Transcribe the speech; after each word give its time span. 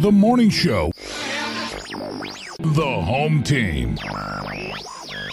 The 0.00 0.12
morning 0.12 0.48
show. 0.48 0.92
The 2.60 3.00
home 3.02 3.42
team. 3.42 3.98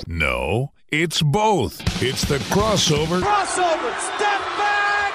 No, 0.07 0.71
it's 0.91 1.21
both. 1.21 1.79
It's 2.01 2.23
the 2.23 2.39
crossover. 2.49 3.21
Crossover, 3.21 3.95
step 3.99 4.41
back! 4.57 5.13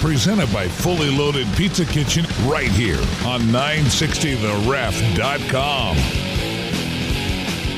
Presented 0.00 0.50
by 0.50 0.66
Fully 0.66 1.10
Loaded 1.10 1.46
Pizza 1.56 1.84
Kitchen 1.84 2.24
right 2.46 2.70
here 2.70 3.00
on 3.26 3.42
960theref.com. 3.42 6.23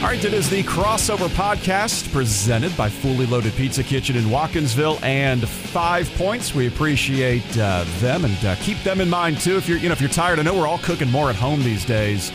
All 0.02 0.12
right, 0.12 0.22
it 0.22 0.34
is 0.34 0.48
the 0.50 0.62
crossover 0.62 1.28
podcast 1.28 2.12
presented 2.12 2.76
by 2.76 2.88
Fully 2.88 3.24
Loaded 3.24 3.54
Pizza 3.54 3.82
Kitchen 3.82 4.14
in 4.14 4.24
Watkinsville 4.24 5.02
and 5.02 5.48
Five 5.48 6.08
Points. 6.16 6.54
We 6.54 6.68
appreciate 6.68 7.42
uh, 7.58 7.84
them 7.98 8.26
and 8.26 8.44
uh, 8.44 8.54
keep 8.56 8.78
them 8.82 9.00
in 9.00 9.08
mind 9.08 9.40
too. 9.40 9.56
If 9.56 9.68
you're, 9.68 9.78
you 9.78 9.88
know, 9.88 9.94
if 9.94 10.00
you're 10.00 10.10
tired, 10.10 10.38
I 10.38 10.42
know 10.42 10.54
we're 10.54 10.68
all 10.68 10.78
cooking 10.78 11.10
more 11.10 11.30
at 11.30 11.34
home 11.34 11.62
these 11.62 11.84
days. 11.84 12.30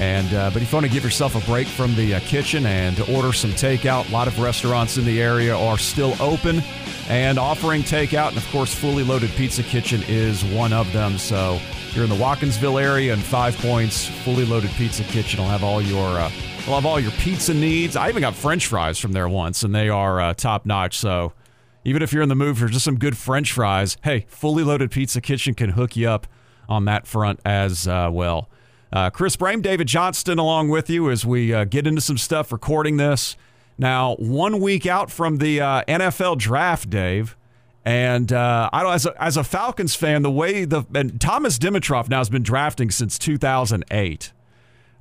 And 0.00 0.32
uh, 0.34 0.50
but 0.50 0.62
if 0.62 0.72
you 0.72 0.76
want 0.76 0.86
to 0.86 0.92
give 0.92 1.04
yourself 1.04 1.36
a 1.36 1.46
break 1.46 1.68
from 1.68 1.94
the 1.94 2.14
uh, 2.14 2.20
kitchen 2.20 2.64
and 2.64 2.98
order 3.02 3.34
some 3.34 3.50
takeout, 3.52 4.08
a 4.08 4.12
lot 4.12 4.26
of 4.26 4.40
restaurants 4.40 4.96
in 4.96 5.04
the 5.04 5.22
area 5.22 5.56
are 5.56 5.78
still 5.78 6.16
open 6.20 6.62
and 7.08 7.38
offering 7.38 7.82
takeout. 7.82 8.28
And 8.28 8.38
of 8.38 8.48
course, 8.48 8.74
Fully 8.74 9.04
Loaded 9.04 9.30
Pizza 9.32 9.62
Kitchen 9.62 10.02
is 10.08 10.42
one 10.42 10.72
of 10.72 10.90
them. 10.94 11.18
So 11.18 11.60
you're 11.92 12.04
in 12.04 12.10
the 12.10 12.16
Watkinsville 12.16 12.82
area 12.82 13.12
and 13.12 13.22
Five 13.22 13.56
Points, 13.58 14.06
Fully 14.06 14.46
Loaded 14.46 14.70
Pizza 14.70 15.04
Kitchen 15.04 15.40
will 15.40 15.50
have 15.50 15.62
all 15.62 15.82
your 15.82 16.18
will 16.66 16.74
have 16.74 16.86
all 16.86 16.98
your 16.98 17.12
pizza 17.12 17.52
needs. 17.52 17.94
I 17.94 18.08
even 18.08 18.22
got 18.22 18.34
French 18.34 18.66
fries 18.66 18.98
from 18.98 19.12
there 19.12 19.28
once, 19.28 19.62
and 19.62 19.74
they 19.74 19.88
are 19.88 20.20
uh, 20.20 20.34
top 20.34 20.64
notch. 20.64 20.96
So 20.96 21.32
even 21.84 22.02
if 22.02 22.12
you're 22.12 22.22
in 22.22 22.28
the 22.28 22.34
mood 22.34 22.56
for 22.56 22.68
just 22.68 22.84
some 22.84 22.98
good 22.98 23.16
French 23.16 23.52
fries, 23.52 23.98
hey, 24.02 24.24
Fully 24.28 24.64
Loaded 24.64 24.90
Pizza 24.90 25.20
Kitchen 25.20 25.54
can 25.54 25.70
hook 25.70 25.96
you 25.96 26.08
up 26.08 26.26
on 26.68 26.86
that 26.86 27.06
front 27.06 27.40
as 27.44 27.86
uh, 27.86 28.08
well. 28.10 28.48
Uh, 28.92 29.10
Chris 29.10 29.36
Brame, 29.36 29.60
David 29.60 29.88
Johnston, 29.88 30.38
along 30.38 30.68
with 30.70 30.88
you 30.88 31.10
as 31.10 31.26
we 31.26 31.52
uh, 31.52 31.64
get 31.64 31.86
into 31.86 32.00
some 32.00 32.16
stuff 32.16 32.52
recording 32.52 32.96
this. 32.96 33.36
Now, 33.76 34.14
one 34.14 34.60
week 34.60 34.86
out 34.86 35.10
from 35.10 35.38
the 35.38 35.60
uh, 35.60 35.82
NFL 35.86 36.38
draft, 36.38 36.88
Dave, 36.88 37.36
and 37.84 38.32
uh, 38.32 38.70
I 38.72 38.82
don't 38.82 38.92
as 38.92 39.04
a, 39.04 39.22
as 39.22 39.36
a 39.36 39.44
Falcons 39.44 39.94
fan, 39.94 40.22
the 40.22 40.30
way 40.30 40.64
the 40.64 40.84
and 40.94 41.20
Thomas 41.20 41.58
Dimitroff 41.58 42.08
now 42.08 42.18
has 42.18 42.30
been 42.30 42.44
drafting 42.44 42.90
since 42.90 43.18
2008. 43.18 44.32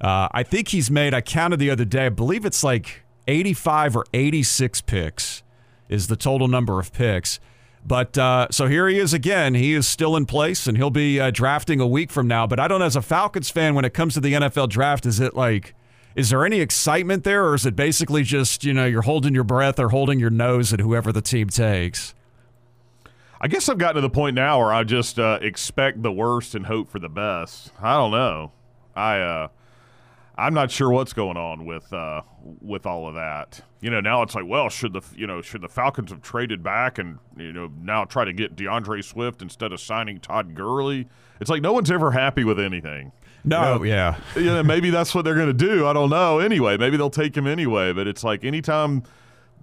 Uh, 0.02 0.28
I 0.32 0.44
think 0.44 0.70
he's 0.70 0.92
made. 0.92 1.14
I 1.14 1.22
counted 1.22 1.58
the 1.58 1.70
other 1.70 1.86
day. 1.86 2.08
I 2.08 2.10
believe 2.10 2.46
it's 2.46 2.64
like 2.64 3.04
85 3.28 3.96
or 3.96 4.06
86 4.14 4.82
picks 4.82 5.44
is 5.90 6.08
the 6.08 6.16
total 6.16 6.48
number 6.48 6.80
of 6.80 6.92
picks. 6.92 7.40
But 7.86 8.18
uh, 8.18 8.48
so 8.50 8.68
here 8.68 8.88
he 8.88 8.98
is 8.98 9.14
again. 9.14 9.56
He 9.56 9.74
is 9.74 9.88
still 9.88 10.16
in 10.16 10.26
place, 10.26 10.68
and 10.68 10.78
he'll 10.78 10.90
be 10.90 11.20
uh, 11.20 11.32
drafting 11.32 11.82
a 11.82 11.88
week 11.88 12.12
from 12.12 12.28
now. 12.28 12.48
But 12.48 12.60
I 12.60 12.68
don't, 12.68 12.82
as 12.82 12.96
a 12.96 13.02
Falcons 13.02 13.50
fan, 13.50 13.76
when 13.76 13.84
it 13.84 13.94
comes 13.94 14.14
to 14.14 14.22
the 14.22 14.34
NFL 14.34 14.70
draft, 14.70 15.06
is 15.06 15.20
it 15.20 15.36
like, 15.36 15.76
is 16.16 16.30
there 16.30 16.46
any 16.46 16.62
excitement 16.62 17.26
there, 17.26 17.46
or 17.46 17.56
is 17.56 17.66
it 17.66 17.76
basically 17.76 18.24
just 18.24 18.64
you 18.64 18.74
know 18.74 18.86
you're 18.86 19.02
holding 19.02 19.34
your 19.34 19.44
breath 19.44 19.80
or 19.80 19.90
holding 19.90 20.20
your 20.20 20.30
nose 20.30 20.72
at 20.72 20.80
whoever 20.80 21.12
the 21.12 21.22
team 21.22 21.50
takes? 21.50 22.14
I 23.42 23.48
guess 23.48 23.68
I've 23.68 23.78
gotten 23.78 23.96
to 23.96 24.02
the 24.02 24.10
point 24.10 24.36
now 24.36 24.60
where 24.60 24.72
I 24.72 24.86
just 24.86 25.20
uh, 25.20 25.40
expect 25.42 26.02
the 26.02 26.12
worst 26.12 26.56
and 26.56 26.66
hope 26.66 26.90
for 26.90 27.00
the 27.00 27.10
best. 27.10 27.74
I 27.82 27.96
don't 27.96 28.12
know. 28.12 28.54
I 28.96 29.20
uh, 29.20 29.48
I'm 30.36 30.54
not 30.54 30.72
sure 30.72 30.90
what's 30.90 31.14
going 31.14 31.38
on 31.38 31.66
with 31.66 31.92
uh, 31.94 32.22
with 32.62 32.86
all 32.86 33.08
of 33.08 33.14
that. 33.16 33.62
You 33.82 33.92
know, 33.92 34.00
now 34.00 34.24
it's 34.24 34.34
like, 34.34 34.46
well, 34.48 34.70
should 34.70 34.94
the 34.94 35.02
you 35.16 35.28
know 35.28 35.42
should 35.42 35.62
the 35.62 35.70
Falcons 35.70 36.10
have 36.12 36.22
traded 36.22 36.64
back 36.64 36.98
and 36.98 37.20
you 37.38 37.54
know 37.54 37.72
now 37.82 38.06
try 38.06 38.26
to 38.26 38.34
get 38.34 38.56
DeAndre 38.56 39.04
Swift 39.04 39.42
instead 39.42 39.72
of 39.72 39.80
signing 39.80 40.20
Todd 40.20 40.56
Gurley? 40.56 41.08
It's 41.40 41.50
like 41.50 41.62
no 41.62 41.74
one's 41.74 41.92
ever 41.92 42.12
happy 42.12 42.44
with 42.44 42.60
anything. 42.60 43.12
No, 43.46 43.74
You 43.74 43.80
know, 43.80 43.84
yeah. 43.84 44.18
yeah, 44.38 44.62
maybe 44.62 44.90
that's 44.90 45.14
what 45.14 45.26
they're 45.26 45.36
going 45.36 45.48
to 45.48 45.54
do. 45.54 45.86
I 45.86 45.92
don't 45.94 46.10
know. 46.10 46.40
Anyway, 46.40 46.78
maybe 46.78 46.96
they'll 46.96 47.10
take 47.10 47.36
him 47.36 47.46
anyway. 47.46 47.92
But 47.92 48.08
it's 48.08 48.24
like 48.24 48.44
anytime 48.46 49.04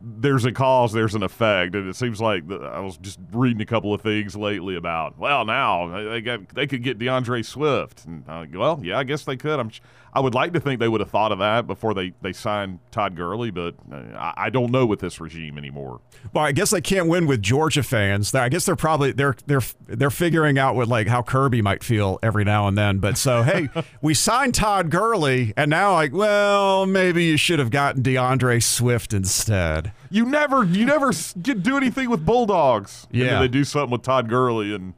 there's 0.00 0.44
a 0.44 0.52
cause, 0.52 0.92
there's 0.92 1.14
an 1.14 1.22
effect, 1.22 1.74
and 1.74 1.88
it 1.88 1.96
seems 1.96 2.20
like 2.20 2.48
the, 2.48 2.56
I 2.56 2.80
was 2.80 2.96
just 2.96 3.18
reading 3.32 3.60
a 3.60 3.66
couple 3.66 3.92
of 3.92 4.00
things 4.00 4.34
lately 4.34 4.76
about. 4.76 5.18
Well, 5.18 5.44
now 5.44 5.88
they 6.10 6.20
got 6.20 6.48
they 6.54 6.66
could 6.66 6.82
get 6.82 6.98
DeAndre 6.98 7.44
Swift. 7.44 8.06
And 8.06 8.24
I, 8.28 8.46
well, 8.52 8.80
yeah, 8.82 8.98
I 8.98 9.04
guess 9.04 9.24
they 9.24 9.36
could. 9.36 9.60
I'm 9.60 9.70
I 10.12 10.20
would 10.20 10.34
like 10.34 10.52
to 10.54 10.60
think 10.60 10.80
they 10.80 10.88
would 10.88 11.00
have 11.00 11.10
thought 11.10 11.30
of 11.30 11.38
that 11.38 11.66
before 11.66 11.94
they 11.94 12.12
they 12.20 12.32
signed 12.32 12.80
Todd 12.90 13.14
Gurley, 13.14 13.50
but 13.50 13.74
uh, 13.92 13.96
I, 14.16 14.34
I 14.36 14.50
don't 14.50 14.72
know 14.72 14.84
with 14.86 15.00
this 15.00 15.20
regime 15.20 15.56
anymore. 15.56 16.00
Well, 16.32 16.44
I 16.44 16.52
guess 16.52 16.70
they 16.70 16.80
can't 16.80 17.08
win 17.08 17.26
with 17.26 17.42
Georgia 17.42 17.82
fans. 17.82 18.34
I 18.34 18.48
guess 18.48 18.66
they're 18.66 18.76
probably 18.76 19.12
they're 19.12 19.36
they're 19.46 19.62
they're 19.86 20.10
figuring 20.10 20.58
out 20.58 20.74
what 20.74 20.88
like 20.88 21.06
how 21.06 21.22
Kirby 21.22 21.62
might 21.62 21.84
feel 21.84 22.18
every 22.22 22.44
now 22.44 22.66
and 22.66 22.76
then. 22.76 22.98
But 22.98 23.18
so 23.18 23.42
hey, 23.42 23.68
we 24.02 24.14
signed 24.14 24.54
Todd 24.54 24.90
Gurley, 24.90 25.54
and 25.56 25.70
now 25.70 25.92
like, 25.92 26.12
well, 26.12 26.86
maybe 26.86 27.24
you 27.24 27.36
should 27.36 27.58
have 27.60 27.70
gotten 27.70 28.02
DeAndre 28.02 28.62
Swift 28.62 29.12
instead. 29.12 29.89
You 30.10 30.26
never 30.26 30.64
you 30.64 30.84
never 30.84 31.12
get 31.42 31.62
do 31.62 31.76
anything 31.76 32.10
with 32.10 32.24
Bulldogs. 32.24 33.06
Yeah. 33.10 33.40
they 33.40 33.48
do 33.48 33.64
something 33.64 33.90
with 33.90 34.02
Todd 34.02 34.28
Gurley, 34.28 34.74
and 34.74 34.94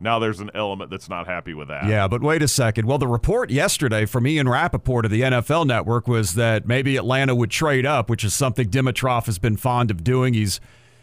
now 0.00 0.18
there's 0.18 0.40
an 0.40 0.50
element 0.54 0.90
that's 0.90 1.08
not 1.08 1.26
happy 1.26 1.54
with 1.54 1.68
that. 1.68 1.86
Yeah, 1.86 2.06
but 2.08 2.22
wait 2.22 2.42
a 2.42 2.48
second. 2.48 2.86
Well, 2.86 2.98
the 2.98 3.08
report 3.08 3.50
yesterday 3.50 4.06
from 4.06 4.26
Ian 4.26 4.48
Rapoport 4.48 5.04
of 5.04 5.10
the 5.10 5.22
NFL 5.22 5.66
Network 5.66 6.06
was 6.06 6.34
that 6.34 6.66
maybe 6.66 6.96
Atlanta 6.96 7.34
would 7.34 7.50
trade 7.50 7.84
up, 7.86 8.08
which 8.08 8.24
is 8.24 8.34
something 8.34 8.68
Dimitroff 8.68 9.26
has 9.26 9.38
been 9.38 9.56
fond 9.56 9.90
of 9.90 10.04
doing. 10.04 10.34
He's 10.34 10.60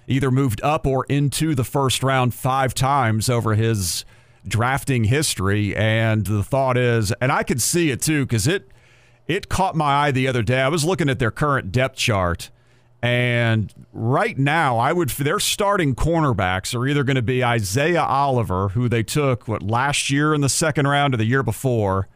either 0.07 0.31
moved 0.31 0.61
up 0.61 0.85
or 0.85 1.05
into 1.09 1.55
the 1.55 1.63
first 1.63 2.03
round 2.03 2.33
five 2.33 2.73
times 2.73 3.29
over 3.29 3.55
his 3.55 4.05
drafting 4.47 5.05
history. 5.05 5.75
And 5.75 6.25
the 6.25 6.43
thought 6.43 6.77
is, 6.77 7.11
and 7.19 7.31
I 7.31 7.43
could 7.43 7.61
see 7.61 7.89
it 7.91 8.01
too, 8.01 8.25
because 8.25 8.47
it 8.47 8.69
it 9.27 9.49
caught 9.49 9.75
my 9.75 10.05
eye 10.05 10.11
the 10.11 10.27
other 10.27 10.43
day. 10.43 10.61
I 10.61 10.67
was 10.67 10.85
looking 10.85 11.09
at 11.09 11.19
their 11.19 11.31
current 11.31 11.71
depth 11.71 11.97
chart. 11.97 12.51
And 13.05 13.71
right 13.93 14.35
now, 14.35 14.79
I 14.79 14.91
would 14.91 15.09
their 15.09 15.39
starting 15.39 15.93
cornerbacks 15.93 16.73
are 16.73 16.87
either 16.87 17.03
going 17.03 17.17
to 17.17 17.21
be 17.21 17.43
Isaiah 17.43 18.01
Oliver, 18.01 18.69
who 18.69 18.89
they 18.89 19.03
took 19.03 19.47
what 19.47 19.61
last 19.61 20.09
year 20.09 20.33
in 20.33 20.41
the 20.41 20.49
second 20.49 20.87
round 20.87 21.13
or 21.13 21.17
the 21.17 21.25
year 21.25 21.43
before, 21.43 22.07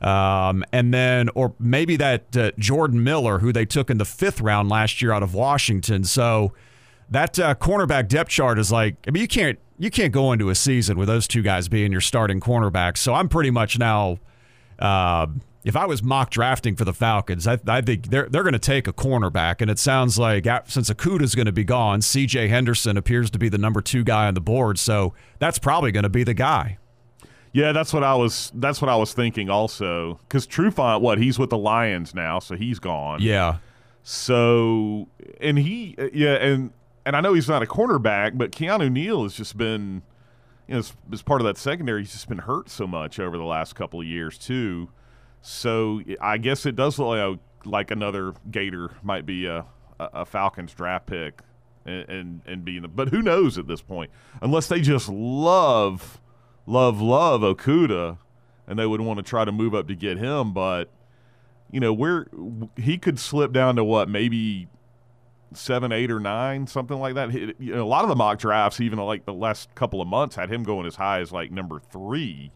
um, 0.00 0.64
and 0.72 0.94
then 0.94 1.28
or 1.34 1.52
maybe 1.58 1.94
that 1.96 2.34
uh, 2.34 2.52
Jordan 2.58 3.04
Miller, 3.04 3.40
who 3.40 3.52
they 3.52 3.66
took 3.66 3.90
in 3.90 3.98
the 3.98 4.06
fifth 4.06 4.40
round 4.40 4.70
last 4.70 5.02
year 5.02 5.12
out 5.12 5.22
of 5.22 5.34
Washington. 5.34 6.04
So 6.04 6.54
that 7.10 7.38
uh, 7.38 7.54
cornerback 7.56 8.08
depth 8.08 8.30
chart 8.30 8.58
is 8.58 8.72
like 8.72 8.96
I 9.06 9.10
mean 9.10 9.20
you 9.20 9.28
can't 9.28 9.58
you 9.78 9.90
can't 9.90 10.12
go 10.12 10.32
into 10.32 10.48
a 10.48 10.54
season 10.54 10.96
with 10.96 11.08
those 11.08 11.28
two 11.28 11.42
guys 11.42 11.68
being 11.68 11.92
your 11.92 12.00
starting 12.00 12.40
cornerbacks. 12.40 12.96
So 12.96 13.12
I'm 13.12 13.28
pretty 13.28 13.50
much 13.50 13.78
now. 13.78 14.18
Uh, 14.78 15.26
if 15.62 15.76
I 15.76 15.86
was 15.86 16.02
mock 16.02 16.30
drafting 16.30 16.74
for 16.74 16.84
the 16.84 16.94
Falcons, 16.94 17.46
I, 17.46 17.58
I 17.66 17.80
think 17.80 18.08
they're 18.08 18.28
they're 18.28 18.42
going 18.42 18.54
to 18.54 18.58
take 18.58 18.86
a 18.86 18.92
cornerback, 18.92 19.60
and 19.60 19.70
it 19.70 19.78
sounds 19.78 20.18
like 20.18 20.46
since 20.66 20.90
Okudah's 20.90 21.34
going 21.34 21.46
to 21.46 21.52
be 21.52 21.64
gone, 21.64 22.00
C.J. 22.02 22.48
Henderson 22.48 22.96
appears 22.96 23.30
to 23.30 23.38
be 23.38 23.48
the 23.48 23.58
number 23.58 23.80
two 23.80 24.02
guy 24.02 24.26
on 24.26 24.34
the 24.34 24.40
board, 24.40 24.78
so 24.78 25.14
that's 25.38 25.58
probably 25.58 25.92
going 25.92 26.04
to 26.04 26.08
be 26.08 26.24
the 26.24 26.34
guy. 26.34 26.78
Yeah, 27.52 27.72
that's 27.72 27.92
what 27.92 28.04
I 28.04 28.14
was. 28.14 28.52
That's 28.54 28.80
what 28.80 28.88
I 28.88 28.96
was 28.96 29.12
thinking 29.12 29.50
also. 29.50 30.20
Because 30.22 30.46
Trufant, 30.46 31.00
what 31.00 31.18
he's 31.18 31.38
with 31.38 31.50
the 31.50 31.58
Lions 31.58 32.14
now, 32.14 32.38
so 32.38 32.56
he's 32.56 32.78
gone. 32.78 33.20
Yeah, 33.20 33.58
So, 34.02 35.08
and 35.40 35.58
he, 35.58 35.96
yeah, 36.12 36.34
and 36.34 36.72
and 37.04 37.16
I 37.16 37.20
know 37.20 37.34
he's 37.34 37.48
not 37.48 37.62
a 37.62 37.66
cornerback, 37.66 38.38
but 38.38 38.52
Keanu 38.52 38.90
Neal 38.90 39.24
has 39.24 39.34
just 39.34 39.56
been, 39.56 40.02
you 40.68 40.74
know, 40.74 40.78
as, 40.78 40.92
as 41.12 41.22
part 41.22 41.40
of 41.40 41.46
that 41.46 41.58
secondary, 41.58 42.02
he's 42.02 42.12
just 42.12 42.28
been 42.28 42.38
hurt 42.38 42.70
so 42.70 42.86
much 42.86 43.18
over 43.18 43.36
the 43.36 43.44
last 43.44 43.74
couple 43.74 44.00
of 44.00 44.06
years 44.06 44.38
too. 44.38 44.88
So 45.42 46.02
I 46.20 46.38
guess 46.38 46.66
it 46.66 46.76
does 46.76 46.98
look 46.98 47.08
like, 47.08 47.38
like 47.64 47.90
another 47.90 48.34
Gator 48.50 48.90
might 49.02 49.26
be 49.26 49.46
a, 49.46 49.64
a, 49.98 50.24
Falcons 50.24 50.74
draft 50.74 51.06
pick, 51.06 51.40
and 51.84 52.08
and, 52.08 52.40
and 52.46 52.64
being, 52.64 52.84
but 52.94 53.08
who 53.08 53.22
knows 53.22 53.58
at 53.58 53.66
this 53.66 53.82
point? 53.82 54.10
Unless 54.42 54.68
they 54.68 54.80
just 54.80 55.08
love, 55.08 56.20
love, 56.66 57.00
love 57.00 57.40
Okudah, 57.40 58.18
and 58.66 58.78
they 58.78 58.86
would 58.86 59.00
want 59.00 59.18
to 59.18 59.22
try 59.22 59.44
to 59.44 59.52
move 59.52 59.74
up 59.74 59.88
to 59.88 59.94
get 59.94 60.18
him, 60.18 60.52
but 60.52 60.90
you 61.70 61.80
know, 61.80 61.92
we're, 61.92 62.26
he 62.76 62.98
could 62.98 63.18
slip 63.18 63.52
down 63.52 63.76
to 63.76 63.84
what 63.84 64.08
maybe 64.08 64.68
seven, 65.52 65.92
eight, 65.92 66.10
or 66.10 66.20
nine, 66.20 66.66
something 66.66 66.98
like 66.98 67.14
that. 67.14 67.32
You 67.32 67.74
know, 67.74 67.84
a 67.84 67.86
lot 67.86 68.02
of 68.02 68.08
the 68.08 68.16
mock 68.16 68.38
drafts, 68.38 68.80
even 68.80 68.98
like 68.98 69.24
the 69.24 69.34
last 69.34 69.74
couple 69.74 70.00
of 70.00 70.08
months, 70.08 70.36
had 70.36 70.50
him 70.50 70.62
going 70.62 70.86
as 70.86 70.96
high 70.96 71.20
as 71.20 71.32
like 71.32 71.50
number 71.50 71.80
three. 71.90 72.50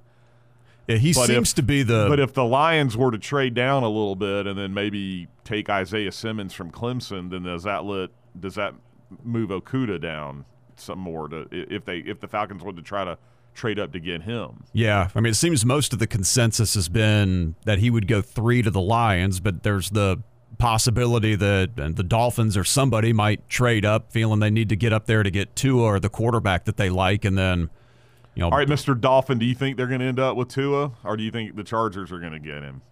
Yeah 0.87 0.97
he 0.97 1.13
But 1.13 1.27
seems 1.27 1.51
if- 1.51 1.57
to 1.57 1.63
be 1.63 1.83
the. 1.83 2.07
But 2.09 2.21
if 2.21 2.33
the 2.35 2.45
Lions 2.45 2.97
were 2.97 3.11
to 3.11 3.19
trade 3.19 3.55
down 3.55 3.83
a 3.83 3.89
little 3.89 4.17
bit 4.17 4.47
and 4.47 4.59
then 4.59 4.75
maybe 4.75 5.29
take 5.45 5.69
Isaiah 5.71 6.13
Simmons 6.13 6.53
from 6.55 6.71
Clemson, 6.71 7.31
then 7.31 7.45
does 7.45 7.63
that 7.63 7.85
let 7.85 8.11
does 8.39 8.55
that 8.57 8.75
move 9.23 9.51
Okudah 9.51 10.01
down 10.01 10.45
some 10.77 10.99
more 10.99 11.29
to 11.29 11.47
if 11.53 11.85
they 11.85 11.99
if 11.99 12.21
the 12.21 12.29
Falcons 12.29 12.63
were 12.63 12.73
to 12.73 12.83
try 12.83 13.05
to 13.05 13.17
trade 13.55 13.79
up 13.79 13.93
to 13.93 14.01
get 14.01 14.23
him? 14.23 14.65
Yeah, 14.73 15.09
I 15.15 15.21
mean, 15.21 15.31
it 15.31 15.37
seems 15.37 15.65
most 15.65 15.93
of 15.93 16.01
the 16.01 16.07
consensus 16.07 16.75
has 16.75 16.89
been 16.89 17.55
that 17.65 17.79
he 17.79 17.89
would 17.91 18.09
go 18.09 18.21
three 18.21 18.61
to 18.63 18.71
the 18.71 18.81
Lions, 18.81 19.39
but 19.41 19.63
there's 19.63 19.91
the 19.91 20.23
possibility 20.59 21.35
that 21.35 21.71
and 21.77 21.97
the 21.97 22.03
Dolphins 22.03 22.57
or 22.57 22.65
somebody 22.65 23.13
might 23.13 23.49
trade 23.49 23.85
up, 23.85 24.11
feeling 24.13 24.41
they 24.41 24.51
need 24.51 24.69
to 24.69 24.77
get 24.77 24.93
up 24.93 25.07
there 25.07 25.23
to 25.23 25.31
get 25.31 25.55
Tua 25.57 25.83
or 25.83 26.01
the 26.01 26.09
quarterback 26.09 26.65
that 26.65 26.77
they 26.77 26.91
like, 26.91 27.25
and 27.25 27.37
then 27.39 27.71
You 28.35 28.41
know, 28.41 28.51
All 28.51 28.59
right, 28.59 28.69
Mr. 28.69 29.01
Dolphin, 29.01 29.39
do 29.39 29.47
you 29.47 29.55
think 29.55 29.77
they're 29.77 29.87
going 29.87 30.01
to 30.01 30.07
end 30.07 30.19
up 30.19 30.37
with 30.37 30.49
Tua, 30.49 30.93
or 31.05 31.17
do 31.17 31.23
you 31.23 31.31
think 31.31 31.55
the 31.55 31.63
Chargers 31.65 32.11
are 32.11 32.19
going 32.19 32.33
to 32.33 32.41
get 32.41 32.63
him? 32.63 32.83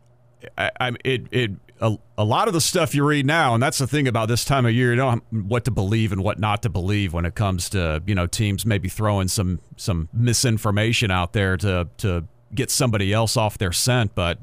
I, 0.56 0.70
I 0.80 0.92
it 1.04 1.26
it 1.30 1.50
a, 1.80 1.96
a 2.18 2.24
lot 2.24 2.48
of 2.48 2.54
the 2.54 2.60
stuff 2.60 2.94
you 2.94 3.04
read 3.04 3.26
now, 3.26 3.54
and 3.54 3.62
that's 3.62 3.78
the 3.78 3.86
thing 3.86 4.08
about 4.08 4.28
this 4.28 4.44
time 4.44 4.66
of 4.66 4.72
year. 4.72 4.90
You 4.90 4.96
know 4.96 5.20
what 5.30 5.64
to 5.64 5.70
believe 5.70 6.12
and 6.12 6.22
what 6.22 6.38
not 6.38 6.62
to 6.62 6.68
believe 6.68 7.12
when 7.12 7.24
it 7.24 7.34
comes 7.34 7.68
to 7.70 8.02
you 8.06 8.14
know 8.14 8.26
teams 8.26 8.64
maybe 8.64 8.88
throwing 8.88 9.28
some 9.28 9.60
some 9.76 10.08
misinformation 10.12 11.10
out 11.10 11.32
there 11.32 11.56
to 11.58 11.88
to 11.98 12.24
get 12.54 12.70
somebody 12.70 13.12
else 13.12 13.36
off 13.36 13.58
their 13.58 13.72
scent. 13.72 14.14
But 14.14 14.38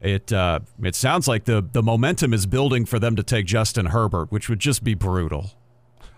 it 0.00 0.32
uh, 0.32 0.60
it 0.82 0.94
sounds 0.94 1.28
like 1.28 1.44
the 1.44 1.66
the 1.72 1.82
momentum 1.82 2.32
is 2.34 2.46
building 2.46 2.84
for 2.84 2.98
them 2.98 3.16
to 3.16 3.22
take 3.22 3.46
Justin 3.46 3.86
Herbert, 3.86 4.32
which 4.32 4.48
would 4.48 4.60
just 4.60 4.82
be 4.82 4.94
brutal. 4.94 5.52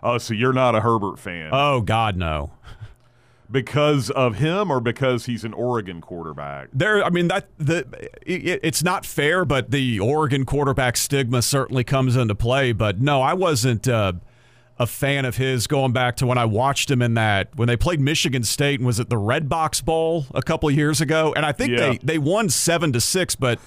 Oh, 0.02 0.18
so 0.18 0.34
you're 0.34 0.52
not 0.52 0.74
a 0.74 0.80
Herbert 0.80 1.18
fan 1.18 1.48
Oh 1.52 1.80
God, 1.80 2.16
no. 2.16 2.52
Because 3.50 4.10
of 4.10 4.36
him, 4.36 4.70
or 4.70 4.80
because 4.80 5.26
he's 5.26 5.44
an 5.44 5.52
Oregon 5.52 6.00
quarterback? 6.00 6.68
There, 6.72 7.04
I 7.04 7.10
mean 7.10 7.28
that 7.28 7.48
the 7.58 7.86
it, 8.22 8.60
it's 8.62 8.82
not 8.82 9.04
fair, 9.06 9.44
but 9.44 9.70
the 9.70 10.00
Oregon 10.00 10.44
quarterback 10.44 10.96
stigma 10.96 11.42
certainly 11.42 11.84
comes 11.84 12.16
into 12.16 12.34
play. 12.34 12.72
But 12.72 13.00
no, 13.00 13.22
I 13.22 13.34
wasn't 13.34 13.86
uh, 13.88 14.14
a 14.78 14.86
fan 14.86 15.24
of 15.24 15.36
his 15.36 15.66
going 15.68 15.92
back 15.92 16.16
to 16.16 16.26
when 16.26 16.36
I 16.36 16.44
watched 16.46 16.90
him 16.90 17.00
in 17.00 17.14
that 17.14 17.54
when 17.56 17.68
they 17.68 17.76
played 17.76 18.00
Michigan 18.00 18.42
State 18.42 18.80
and 18.80 18.86
was 18.86 18.98
it 18.98 19.08
the 19.08 19.16
Redbox 19.16 19.84
Bowl 19.84 20.26
a 20.34 20.42
couple 20.42 20.68
of 20.68 20.74
years 20.74 21.00
ago, 21.00 21.32
and 21.36 21.46
I 21.46 21.52
think 21.52 21.70
Yeah. 21.72 21.76
they 21.90 21.98
they 22.02 22.18
won 22.18 22.48
seven 22.48 22.92
to 22.92 23.00
six, 23.00 23.36
but 23.36 23.60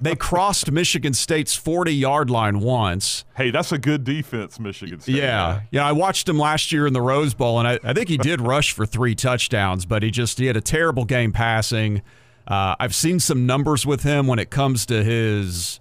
they 0.00 0.16
crossed 0.28 0.70
Michigan 0.72 1.14
State's 1.14 1.54
forty 1.54 1.94
yard 1.94 2.28
line 2.28 2.58
once. 2.58 3.24
Hey, 3.36 3.52
that's 3.52 3.70
a 3.70 3.78
good 3.78 4.02
defense, 4.02 4.58
Michigan 4.58 4.98
State. 5.00 5.14
Yeah, 5.14 5.60
yeah. 5.70 5.86
I 5.86 5.92
watched 5.92 6.28
him 6.28 6.38
last 6.38 6.72
year 6.72 6.88
in 6.88 6.92
the 6.92 7.02
Rose 7.02 7.34
Bowl, 7.34 7.60
and 7.60 7.68
I, 7.68 7.78
I 7.84 7.92
think 7.92 8.08
he 8.08 8.16
did 8.30 8.40
rush 8.40 8.72
for 8.72 8.84
three 8.84 9.14
touchdowns, 9.14 9.86
but 9.86 10.02
he 10.02 10.10
just 10.10 10.38
he 10.40 10.46
had 10.46 10.56
a 10.56 10.60
terrible 10.60 11.04
game 11.04 11.32
passing. 11.32 12.02
Uh, 12.48 12.74
I've 12.80 12.94
seen 12.96 13.20
some 13.20 13.46
numbers 13.46 13.86
with 13.86 14.02
him 14.02 14.26
when 14.26 14.38
it 14.40 14.50
comes 14.50 14.86
to 14.86 15.04
his 15.04 15.78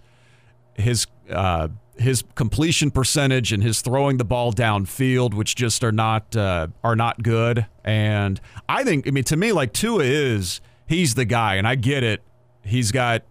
his 0.76 1.08
uh, 1.32 1.70
his 2.00 2.24
completion 2.36 2.92
percentage 2.92 3.52
and 3.52 3.64
his 3.64 3.82
throwing 3.82 4.18
the 4.18 4.26
ball 4.26 4.52
downfield, 4.52 5.34
which 5.34 5.56
just 5.56 5.84
are 5.84 5.92
not 5.92 6.36
uh, 6.36 6.68
are 6.84 6.96
not 6.96 7.24
good. 7.24 7.66
And 7.84 8.40
I 8.68 8.84
think, 8.84 9.08
I 9.08 9.12
mean, 9.12 9.24
to 9.26 9.38
me, 9.38 9.52
like 9.52 9.74
Tua 9.74 10.04
is 10.04 10.62
he's 10.88 11.16
the 11.16 11.26
guy, 11.26 11.56
and 11.56 11.68
I 11.68 11.76
get 11.76 12.04
it. 12.04 12.22
He's 12.64 12.92
got 12.92 13.24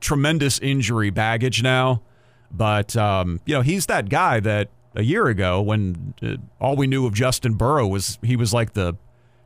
tremendous 0.00 0.58
injury 0.58 1.10
baggage 1.10 1.62
now, 1.62 2.02
but 2.50 2.96
um, 2.96 3.40
you 3.44 3.54
know 3.54 3.62
he's 3.62 3.86
that 3.86 4.08
guy 4.08 4.40
that 4.40 4.70
a 4.94 5.02
year 5.02 5.26
ago 5.26 5.60
when 5.60 6.14
uh, 6.22 6.36
all 6.60 6.76
we 6.76 6.86
knew 6.86 7.06
of 7.06 7.14
Justin 7.14 7.54
Burrow 7.54 7.86
was 7.86 8.18
he 8.22 8.36
was 8.36 8.52
like 8.52 8.72
the 8.72 8.96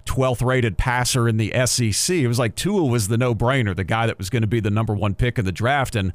12th 0.07 0.45
rated 0.45 0.79
passer 0.79 1.29
in 1.29 1.37
the 1.37 1.53
SEC. 1.67 2.17
It 2.17 2.29
was 2.29 2.39
like 2.39 2.55
Tua 2.55 2.85
was 2.85 3.09
the 3.09 3.19
no 3.19 3.35
brainer, 3.35 3.75
the 3.75 3.85
guy 3.85 4.07
that 4.07 4.19
was 4.19 4.31
going 4.31 4.43
to 4.43 4.49
be 4.49 4.61
the 4.61 4.71
number 4.71 4.95
one 4.95 5.15
pick 5.15 5.39
in 5.39 5.45
the 5.45 5.53
draft, 5.53 5.97
and. 5.97 6.13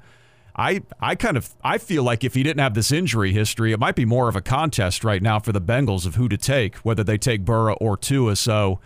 I, 0.59 0.81
I 0.99 1.15
kind 1.15 1.37
of 1.37 1.55
I 1.63 1.77
feel 1.77 2.03
like 2.03 2.25
if 2.25 2.33
he 2.33 2.43
didn't 2.43 2.59
have 2.59 2.73
this 2.73 2.91
injury 2.91 3.31
history, 3.31 3.71
it 3.71 3.79
might 3.79 3.95
be 3.95 4.03
more 4.03 4.27
of 4.27 4.35
a 4.35 4.41
contest 4.41 5.05
right 5.05 5.23
now 5.23 5.39
for 5.39 5.53
the 5.53 5.61
Bengals 5.61 6.05
of 6.05 6.15
who 6.15 6.27
to 6.27 6.37
take, 6.37 6.75
whether 6.77 7.01
they 7.01 7.17
take 7.17 7.45
Burrow 7.45 7.75
or 7.75 7.95
Tua. 7.95 8.35
So 8.35 8.81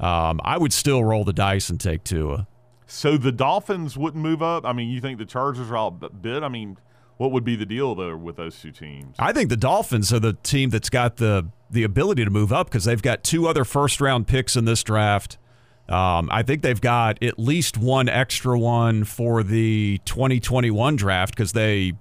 um, 0.00 0.40
I 0.44 0.56
would 0.56 0.72
still 0.72 1.04
roll 1.04 1.24
the 1.24 1.34
dice 1.34 1.68
and 1.68 1.78
take 1.78 2.04
Tua. 2.04 2.46
So 2.86 3.18
the 3.18 3.32
Dolphins 3.32 3.98
wouldn't 3.98 4.22
move 4.22 4.42
up. 4.42 4.64
I 4.64 4.72
mean, 4.72 4.88
you 4.88 5.02
think 5.02 5.18
the 5.18 5.26
Chargers 5.26 5.70
are 5.70 5.76
all 5.76 5.90
bid? 5.90 6.42
I 6.42 6.48
mean, 6.48 6.78
what 7.18 7.32
would 7.32 7.44
be 7.44 7.54
the 7.54 7.66
deal 7.66 7.94
though 7.94 8.16
with 8.16 8.36
those 8.36 8.58
two 8.58 8.72
teams? 8.72 9.14
I 9.18 9.34
think 9.34 9.50
the 9.50 9.58
Dolphins 9.58 10.14
are 10.14 10.20
the 10.20 10.32
team 10.32 10.70
that's 10.70 10.88
got 10.88 11.18
the 11.18 11.48
the 11.70 11.84
ability 11.84 12.24
to 12.24 12.30
move 12.30 12.50
up 12.50 12.68
because 12.68 12.84
they've 12.84 13.02
got 13.02 13.22
two 13.22 13.46
other 13.46 13.66
first 13.66 14.00
round 14.00 14.26
picks 14.26 14.56
in 14.56 14.64
this 14.64 14.82
draft. 14.82 15.36
Um, 15.90 16.28
I 16.30 16.42
think 16.42 16.62
they've 16.62 16.80
got 16.80 17.22
at 17.22 17.38
least 17.38 17.76
one 17.76 18.08
extra 18.08 18.58
one 18.58 19.02
for 19.04 19.42
the 19.42 20.00
2021 20.04 20.94
draft 20.94 21.34
because 21.34 21.52
they, 21.52 21.78
you 21.80 21.94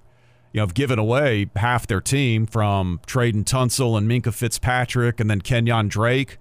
know, 0.53 0.61
have 0.61 0.75
given 0.75 0.99
away 0.99 1.49
half 1.55 1.87
their 1.87 1.99
team 1.99 2.45
from 2.45 3.01
Traden 3.07 3.43
Tunsil 3.45 3.97
and 3.97 4.09
Minkah 4.09 4.33
Fitzpatrick 4.33 5.19
and 5.19 5.29
then 5.29 5.41
Kenyon 5.41 5.87
Drake. 5.87 6.37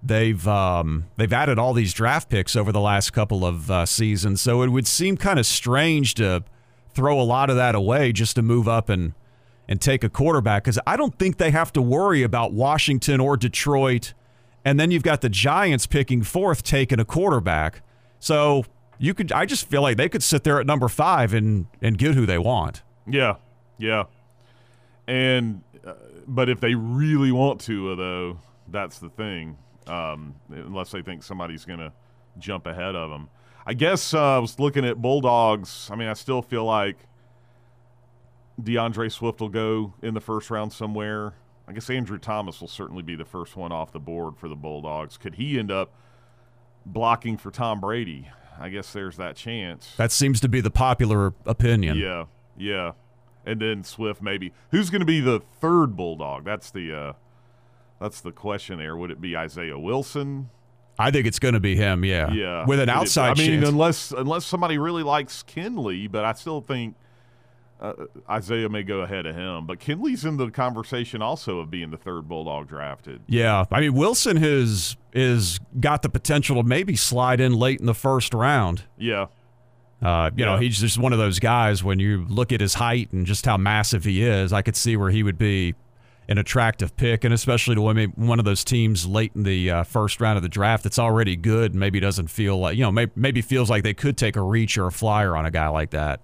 They've 0.00 0.46
um, 0.48 1.08
they've 1.16 1.32
added 1.32 1.58
all 1.58 1.74
these 1.74 1.92
draft 1.92 2.28
picks 2.28 2.56
over 2.56 2.72
the 2.72 2.80
last 2.80 3.12
couple 3.12 3.44
of 3.44 3.70
uh, 3.70 3.86
seasons, 3.86 4.40
so 4.40 4.62
it 4.62 4.68
would 4.68 4.86
seem 4.86 5.16
kind 5.16 5.38
of 5.38 5.46
strange 5.46 6.14
to 6.14 6.44
throw 6.94 7.20
a 7.20 7.22
lot 7.22 7.50
of 7.50 7.56
that 7.56 7.74
away 7.74 8.12
just 8.12 8.36
to 8.36 8.42
move 8.42 8.68
up 8.68 8.88
and 8.88 9.14
and 9.68 9.80
take 9.80 10.04
a 10.04 10.08
quarterback 10.08 10.64
because 10.64 10.78
I 10.86 10.96
don't 10.96 11.16
think 11.18 11.38
they 11.38 11.50
have 11.52 11.72
to 11.74 11.82
worry 11.82 12.22
about 12.22 12.52
Washington 12.52 13.20
or 13.20 13.36
Detroit. 13.36 14.12
And 14.64 14.78
then 14.78 14.90
you've 14.90 15.02
got 15.02 15.20
the 15.20 15.28
Giants 15.28 15.86
picking 15.86 16.22
fourth, 16.22 16.62
taking 16.62 17.00
a 17.00 17.04
quarterback. 17.04 17.82
So 18.18 18.64
you 18.98 19.14
could, 19.14 19.32
I 19.32 19.46
just 19.46 19.68
feel 19.68 19.82
like 19.82 19.96
they 19.96 20.08
could 20.08 20.22
sit 20.22 20.44
there 20.44 20.60
at 20.60 20.66
number 20.66 20.88
five 20.88 21.34
and 21.34 21.66
and 21.80 21.98
get 21.98 22.14
who 22.14 22.26
they 22.26 22.38
want. 22.38 22.82
Yeah, 23.06 23.34
yeah. 23.78 24.04
And 25.08 25.62
uh, 25.84 25.94
but 26.28 26.48
if 26.48 26.60
they 26.60 26.74
really 26.74 27.32
want 27.32 27.60
to, 27.62 27.92
uh, 27.92 27.94
though, 27.96 28.38
that's 28.68 28.98
the 28.98 29.08
thing. 29.08 29.58
Um, 29.88 30.36
unless 30.48 30.92
they 30.92 31.02
think 31.02 31.24
somebody's 31.24 31.64
going 31.64 31.80
to 31.80 31.92
jump 32.38 32.66
ahead 32.66 32.94
of 32.94 33.10
them. 33.10 33.28
I 33.66 33.74
guess 33.74 34.14
uh, 34.14 34.36
I 34.36 34.38
was 34.38 34.58
looking 34.60 34.84
at 34.84 35.02
Bulldogs. 35.02 35.88
I 35.90 35.96
mean, 35.96 36.08
I 36.08 36.12
still 36.14 36.40
feel 36.40 36.64
like 36.64 36.98
DeAndre 38.60 39.10
Swift 39.10 39.40
will 39.40 39.48
go 39.48 39.94
in 40.02 40.14
the 40.14 40.20
first 40.20 40.50
round 40.50 40.72
somewhere. 40.72 41.34
I 41.68 41.72
guess 41.72 41.88
Andrew 41.90 42.18
Thomas 42.18 42.60
will 42.60 42.68
certainly 42.68 43.02
be 43.02 43.14
the 43.14 43.24
first 43.24 43.56
one 43.56 43.72
off 43.72 43.92
the 43.92 44.00
board 44.00 44.36
for 44.36 44.48
the 44.48 44.56
Bulldogs. 44.56 45.16
Could 45.16 45.36
he 45.36 45.58
end 45.58 45.70
up 45.70 45.92
blocking 46.84 47.36
for 47.36 47.50
Tom 47.50 47.80
Brady? 47.80 48.28
I 48.58 48.68
guess 48.68 48.92
there's 48.92 49.16
that 49.16 49.36
chance. 49.36 49.94
That 49.96 50.12
seems 50.12 50.40
to 50.40 50.48
be 50.48 50.60
the 50.60 50.70
popular 50.70 51.34
opinion. 51.46 51.96
Yeah, 51.98 52.24
yeah. 52.56 52.92
And 53.46 53.60
then 53.60 53.82
Swift 53.84 54.22
maybe. 54.22 54.52
Who's 54.70 54.90
going 54.90 55.00
to 55.00 55.06
be 55.06 55.20
the 55.20 55.40
third 55.60 55.96
Bulldog? 55.96 56.44
That's 56.44 56.70
the 56.70 56.94
uh, 56.96 57.12
that's 58.00 58.20
the 58.20 58.32
question 58.32 58.78
there. 58.78 58.96
Would 58.96 59.10
it 59.10 59.20
be 59.20 59.36
Isaiah 59.36 59.78
Wilson? 59.78 60.50
I 60.98 61.10
think 61.10 61.26
it's 61.26 61.38
going 61.38 61.54
to 61.54 61.60
be 61.60 61.74
him. 61.74 62.04
Yeah, 62.04 62.30
Yeah, 62.32 62.66
with 62.66 62.78
an 62.78 62.88
Would 62.88 62.88
it- 62.88 62.88
outside 62.90 63.30
I 63.38 63.42
mean, 63.42 63.60
chance. 63.60 63.68
unless 63.68 64.10
unless 64.12 64.44
somebody 64.44 64.78
really 64.78 65.02
likes 65.02 65.42
Kindley, 65.42 66.06
but 66.06 66.24
I 66.24 66.32
still 66.34 66.60
think 66.60 66.94
uh, 67.82 67.92
Isaiah 68.30 68.68
may 68.68 68.82
go 68.84 69.00
ahead 69.00 69.26
of 69.26 69.34
him. 69.36 69.66
But 69.66 69.80
Kindley's 69.80 70.24
in 70.24 70.36
the 70.38 70.50
conversation 70.50 71.20
also 71.20 71.58
of 71.58 71.70
being 71.70 71.90
the 71.90 71.96
third 71.98 72.28
Bulldog 72.28 72.68
drafted. 72.68 73.20
Yeah, 73.26 73.64
I 73.70 73.80
mean 73.80 73.92
Wilson 73.94 74.36
has 74.38 74.96
is 75.12 75.58
got 75.80 76.00
the 76.02 76.08
potential 76.08 76.56
to 76.56 76.62
maybe 76.62 76.96
slide 76.96 77.40
in 77.40 77.52
late 77.52 77.80
in 77.80 77.86
the 77.86 77.94
first 77.94 78.32
round. 78.32 78.84
Yeah, 78.96 79.26
Uh, 80.00 80.30
you 80.36 80.44
know, 80.44 80.56
he's 80.56 80.80
just 80.80 80.96
one 80.98 81.12
of 81.12 81.18
those 81.18 81.38
guys. 81.38 81.84
When 81.84 81.98
you 81.98 82.24
look 82.28 82.52
at 82.52 82.60
his 82.60 82.74
height 82.74 83.12
and 83.12 83.26
just 83.26 83.44
how 83.44 83.56
massive 83.56 84.04
he 84.04 84.22
is, 84.24 84.52
I 84.52 84.62
could 84.62 84.76
see 84.76 84.96
where 84.96 85.10
he 85.10 85.22
would 85.22 85.36
be 85.38 85.74
an 86.28 86.38
attractive 86.38 86.96
pick, 86.96 87.24
and 87.24 87.34
especially 87.34 87.74
to 87.74 87.80
one 87.82 87.96
one 88.16 88.38
of 88.38 88.44
those 88.44 88.64
teams 88.64 89.06
late 89.06 89.32
in 89.34 89.42
the 89.42 89.70
uh, 89.70 89.82
first 89.84 90.20
round 90.20 90.36
of 90.36 90.42
the 90.42 90.48
draft 90.48 90.84
that's 90.84 90.98
already 90.98 91.36
good. 91.36 91.72
and 91.72 91.80
Maybe 91.80 92.00
doesn't 92.00 92.28
feel 92.28 92.58
like 92.58 92.76
you 92.76 92.82
know, 92.82 92.92
maybe, 92.92 93.12
maybe 93.16 93.42
feels 93.42 93.68
like 93.68 93.82
they 93.82 93.94
could 93.94 94.16
take 94.16 94.36
a 94.36 94.42
reach 94.42 94.78
or 94.78 94.86
a 94.86 94.92
flyer 94.92 95.36
on 95.36 95.44
a 95.46 95.50
guy 95.50 95.68
like 95.68 95.90
that. 95.90 96.20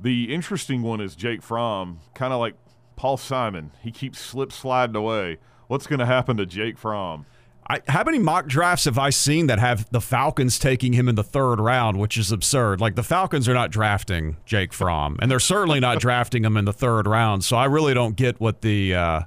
The 0.00 0.32
interesting 0.34 0.82
one 0.82 1.00
is 1.00 1.14
Jake 1.16 1.42
Fromm, 1.42 2.00
kind 2.14 2.32
of 2.32 2.40
like 2.40 2.54
Paul 2.96 3.16
Simon. 3.16 3.72
He 3.82 3.90
keeps 3.90 4.18
slip 4.18 4.52
sliding 4.52 4.96
away. 4.96 5.38
What's 5.68 5.86
going 5.86 5.98
to 5.98 6.06
happen 6.06 6.36
to 6.36 6.46
Jake 6.46 6.78
Fromm? 6.78 7.26
I, 7.68 7.82
how 7.88 8.04
many 8.04 8.20
mock 8.20 8.46
drafts 8.46 8.84
have 8.84 8.96
I 8.96 9.10
seen 9.10 9.48
that 9.48 9.58
have 9.58 9.90
the 9.90 10.00
Falcons 10.00 10.56
taking 10.58 10.92
him 10.92 11.08
in 11.08 11.16
the 11.16 11.24
third 11.24 11.58
round, 11.58 11.98
which 11.98 12.16
is 12.16 12.30
absurd? 12.30 12.80
Like 12.80 12.94
the 12.94 13.02
Falcons 13.02 13.48
are 13.48 13.54
not 13.54 13.72
drafting 13.72 14.36
Jake 14.44 14.72
Fromm, 14.72 15.16
and 15.20 15.28
they're 15.28 15.40
certainly 15.40 15.80
not 15.80 15.98
drafting 15.98 16.44
him 16.44 16.56
in 16.56 16.64
the 16.64 16.72
third 16.72 17.08
round. 17.08 17.42
So 17.44 17.56
I 17.56 17.64
really 17.64 17.92
don't 17.92 18.14
get 18.14 18.38
what 18.40 18.60
the 18.60 18.94
uh, 18.94 19.20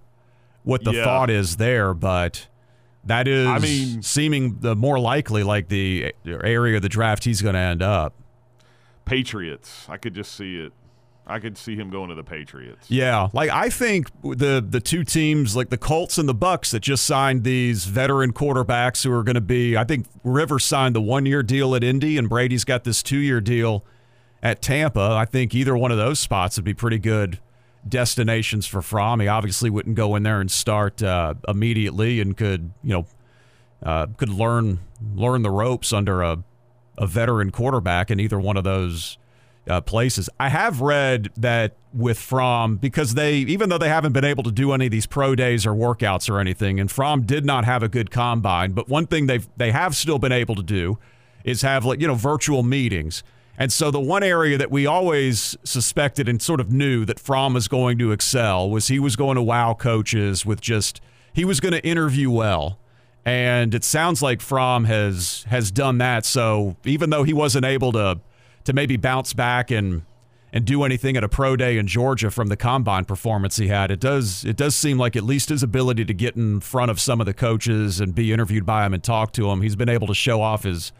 what 0.63 0.85
the 0.85 0.93
Yeah. 0.93 1.03
thought 1.03 1.29
is 1.29 1.57
there, 1.57 1.93
but 1.93 2.47
that 3.03 3.27
is 3.27 3.45
I 3.47 3.59
mean- 3.59 4.01
seeming 4.01 4.59
the 4.61 4.73
more 4.75 4.99
likely 4.99 5.43
like 5.43 5.67
the 5.67 6.13
area 6.25 6.77
of 6.77 6.81
the 6.81 6.89
draft 6.89 7.25
he's 7.25 7.41
going 7.41 7.55
to 7.55 7.59
end 7.59 7.81
up. 7.81 8.13
Patriots. 9.05 9.85
I 9.89 9.97
could 9.97 10.13
just 10.13 10.35
see 10.35 10.59
it. 10.59 10.73
I 11.29 11.37
could 11.37 11.59
see 11.59 11.75
him 11.75 11.91
going 11.91 12.09
to 12.09 12.15
the 12.15 12.23
Patriots. 12.23 12.89
Yeah, 12.89 13.29
like 13.33 13.51
I 13.51 13.69
think 13.69 14.09
the 14.23 14.65
the 14.67 14.79
two 14.79 15.03
teams, 15.03 15.55
like 15.55 15.69
the 15.69 15.77
Colts 15.77 16.17
and 16.17 16.27
the 16.27 16.33
Bucks, 16.33 16.71
that 16.71 16.79
just 16.79 17.05
signed 17.05 17.43
these 17.43 17.85
veteran 17.85 18.33
quarterbacks 18.33 19.03
who 19.03 19.11
are 19.11 19.23
going 19.23 19.35
to 19.35 19.41
be. 19.41 19.77
I 19.77 19.83
think 19.83 20.07
Rivers 20.23 20.63
signed 20.63 20.95
the 20.95 21.01
one 21.01 21.27
year 21.27 21.43
deal 21.43 21.75
at 21.75 21.83
Indy, 21.83 22.17
and 22.17 22.27
Brady's 22.27 22.63
got 22.63 22.83
this 22.83 23.03
two 23.03 23.19
year 23.19 23.41
deal 23.41 23.85
at 24.41 24.61
Tampa. 24.61 25.11
I 25.11 25.25
think 25.25 25.53
either 25.53 25.77
one 25.77 25.91
of 25.91 25.97
those 25.97 26.19
spots 26.19 26.57
would 26.57 26.65
be 26.65 26.73
pretty 26.73 26.97
good 26.97 27.39
destinations 27.87 28.65
for 28.65 28.81
Fromm. 28.81 29.19
He 29.19 29.27
obviously 29.27 29.69
wouldn't 29.69 29.95
go 29.95 30.15
in 30.15 30.23
there 30.23 30.41
and 30.41 30.49
start 30.49 31.03
uh, 31.03 31.35
immediately, 31.47 32.21
and 32.21 32.35
could 32.35 32.71
you 32.83 32.93
know 32.93 33.05
uh, 33.83 34.07
could 34.17 34.29
learn 34.29 34.79
learn 35.13 35.43
the 35.43 35.51
ropes 35.51 35.93
under 35.93 36.23
a 36.23 36.43
a 36.99 37.07
veteran 37.07 37.49
quarterback 37.49 38.11
in 38.11 38.19
either 38.19 38.39
one 38.39 38.57
of 38.57 38.63
those 38.63 39.17
uh, 39.67 39.81
places. 39.81 40.29
I 40.39 40.49
have 40.49 40.81
read 40.81 41.29
that 41.37 41.75
with 41.93 42.19
Fromm 42.19 42.77
because 42.77 43.13
they, 43.13 43.37
even 43.37 43.69
though 43.69 43.77
they 43.77 43.89
haven't 43.89 44.13
been 44.13 44.25
able 44.25 44.43
to 44.43 44.51
do 44.51 44.73
any 44.73 44.85
of 44.85 44.91
these 44.91 45.05
pro 45.05 45.35
days 45.35 45.65
or 45.65 45.73
workouts 45.73 46.29
or 46.29 46.39
anything, 46.39 46.79
and 46.79 46.91
Fromm 46.91 47.23
did 47.23 47.45
not 47.45 47.65
have 47.65 47.81
a 47.81 47.87
good 47.87 48.11
combine. 48.11 48.73
But 48.73 48.89
one 48.89 49.07
thing 49.07 49.27
they've 49.27 49.47
they 49.57 49.71
have 49.71 49.95
still 49.95 50.19
been 50.19 50.31
able 50.31 50.55
to 50.55 50.63
do 50.63 50.97
is 51.43 51.61
have 51.61 51.85
like 51.85 52.01
you 52.01 52.07
know 52.07 52.15
virtual 52.15 52.63
meetings. 52.63 53.23
And 53.57 53.73
so 53.73 53.91
the 53.91 53.99
one 53.99 54.23
area 54.23 54.57
that 54.57 54.71
we 54.71 54.85
always 54.85 55.57
suspected 55.65 56.29
and 56.29 56.41
sort 56.41 56.61
of 56.61 56.71
knew 56.71 57.03
that 57.03 57.19
Fromm 57.19 57.53
was 57.53 57.67
going 57.67 57.97
to 57.97 58.13
excel 58.13 58.69
was 58.69 58.87
he 58.87 58.99
was 58.99 59.17
going 59.17 59.35
to 59.35 59.41
wow 59.41 59.73
coaches 59.73 60.45
with 60.45 60.61
just 60.61 61.01
he 61.33 61.43
was 61.43 61.59
going 61.59 61.73
to 61.73 61.85
interview 61.85 62.31
well. 62.31 62.79
And 63.29 63.75
it 63.75 63.83
sounds 63.83 64.23
like 64.23 64.41
Fromm 64.41 64.85
has 64.85 65.45
has 65.49 65.69
done 65.69 65.99
that. 65.99 66.25
So 66.25 66.77
even 66.83 67.11
though 67.11 67.23
he 67.23 67.31
wasn't 67.31 67.63
able 67.63 67.91
to 67.91 68.19
to 68.63 68.73
maybe 68.73 68.97
bounce 68.97 69.33
back 69.33 69.69
and 69.69 70.01
and 70.51 70.65
do 70.65 70.83
anything 70.83 71.15
at 71.15 71.23
a 71.23 71.29
pro 71.29 71.55
day 71.55 71.77
in 71.77 71.85
Georgia 71.85 72.31
from 72.31 72.47
the 72.47 72.57
combine 72.57 73.05
performance 73.05 73.57
he 73.57 73.67
had, 73.67 73.91
it 73.91 73.99
does 73.99 74.43
it 74.45 74.55
does 74.57 74.75
seem 74.75 74.97
like 74.97 75.15
at 75.15 75.23
least 75.23 75.49
his 75.49 75.61
ability 75.61 76.05
to 76.05 76.13
get 76.13 76.35
in 76.35 76.59
front 76.59 76.89
of 76.89 76.99
some 76.99 77.19
of 77.19 77.27
the 77.27 77.33
coaches 77.35 77.99
and 77.99 78.15
be 78.15 78.33
interviewed 78.33 78.65
by 78.65 78.81
them 78.81 78.95
and 78.95 79.03
talk 79.03 79.31
to 79.33 79.51
him, 79.51 79.61
he's 79.61 79.75
been 79.75 79.89
able 79.89 80.07
to 80.07 80.15
show 80.15 80.41
off 80.41 80.63
his 80.63 80.91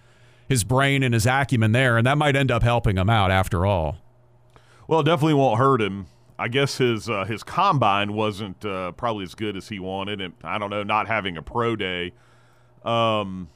his 0.48 0.64
brain 0.64 1.02
and 1.02 1.16
his 1.16 1.26
acumen 1.26 1.72
there, 1.72 1.98
and 1.98 2.06
that 2.06 2.18
might 2.18 2.36
end 2.36 2.52
up 2.52 2.62
helping 2.62 2.98
him 2.98 3.10
out 3.10 3.32
after 3.32 3.66
all. 3.66 3.98
Well, 4.88 5.00
it 5.00 5.06
definitely 5.06 5.34
won't 5.34 5.58
hurt 5.58 5.82
him. 5.82 6.06
I 6.40 6.48
guess 6.48 6.78
his 6.78 7.10
uh, 7.10 7.26
his 7.26 7.44
combine 7.44 8.14
wasn't 8.14 8.64
uh, 8.66 8.94
probably 8.94 9.24
as 9.24 9.36
good 9.36 9.58
as 9.58 9.68
he 9.70 9.78
wanted, 9.80 10.22
and 10.22 10.34
I 10.44 10.58
don't 10.58 10.70
know, 10.70 10.84
not 10.84 11.08
having 11.08 11.36
a 11.38 11.42
pro 11.42 11.76
day 11.76 12.14
um, 12.84 13.50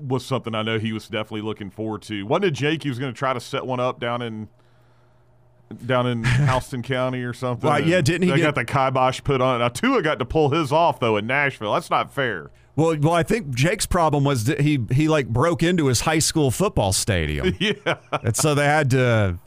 was 0.00 0.24
something 0.24 0.54
I 0.54 0.62
know 0.62 0.78
he 0.78 0.92
was 0.92 1.08
definitely 1.08 1.40
looking 1.42 1.68
forward 1.70 2.02
to. 2.02 2.22
Wasn't 2.24 2.44
it 2.44 2.52
Jake? 2.52 2.84
He 2.84 2.88
was 2.88 2.98
going 3.00 3.12
to 3.12 3.18
try 3.18 3.32
to 3.32 3.40
set 3.40 3.66
one 3.66 3.80
up 3.80 3.98
down 3.98 4.22
in 4.22 4.48
down 5.86 6.06
in 6.06 6.22
Houston 6.48 6.82
County 6.82 7.22
or 7.22 7.32
something. 7.32 7.68
Well, 7.68 7.80
yeah, 7.82 8.00
didn't 8.00 8.22
he 8.22 8.30
They 8.30 8.36
get- 8.36 8.42
got 8.42 8.54
the 8.54 8.64
kibosh 8.64 9.22
put 9.24 9.40
on 9.40 9.56
it. 9.56 9.58
Now 9.58 9.68
Tua 9.68 10.02
got 10.02 10.18
to 10.20 10.24
pull 10.24 10.50
his 10.50 10.70
off 10.70 11.00
though 11.00 11.16
in 11.16 11.26
Nashville. 11.26 11.72
That's 11.72 11.90
not 11.90 12.12
fair. 12.12 12.50
Well, 12.76 12.96
well, 13.00 13.12
I 13.12 13.22
think 13.22 13.54
Jake's 13.54 13.84
problem 13.84 14.24
was 14.24 14.44
that 14.44 14.60
he 14.60 14.78
he 14.92 15.08
like 15.08 15.28
broke 15.28 15.62
into 15.62 15.86
his 15.86 16.02
high 16.02 16.20
school 16.20 16.50
football 16.50 16.92
stadium, 16.92 17.54
Yeah, 17.60 17.74
and 18.22 18.34
so 18.36 18.54
they 18.54 18.64
had 18.64 18.90
to. 18.90 19.38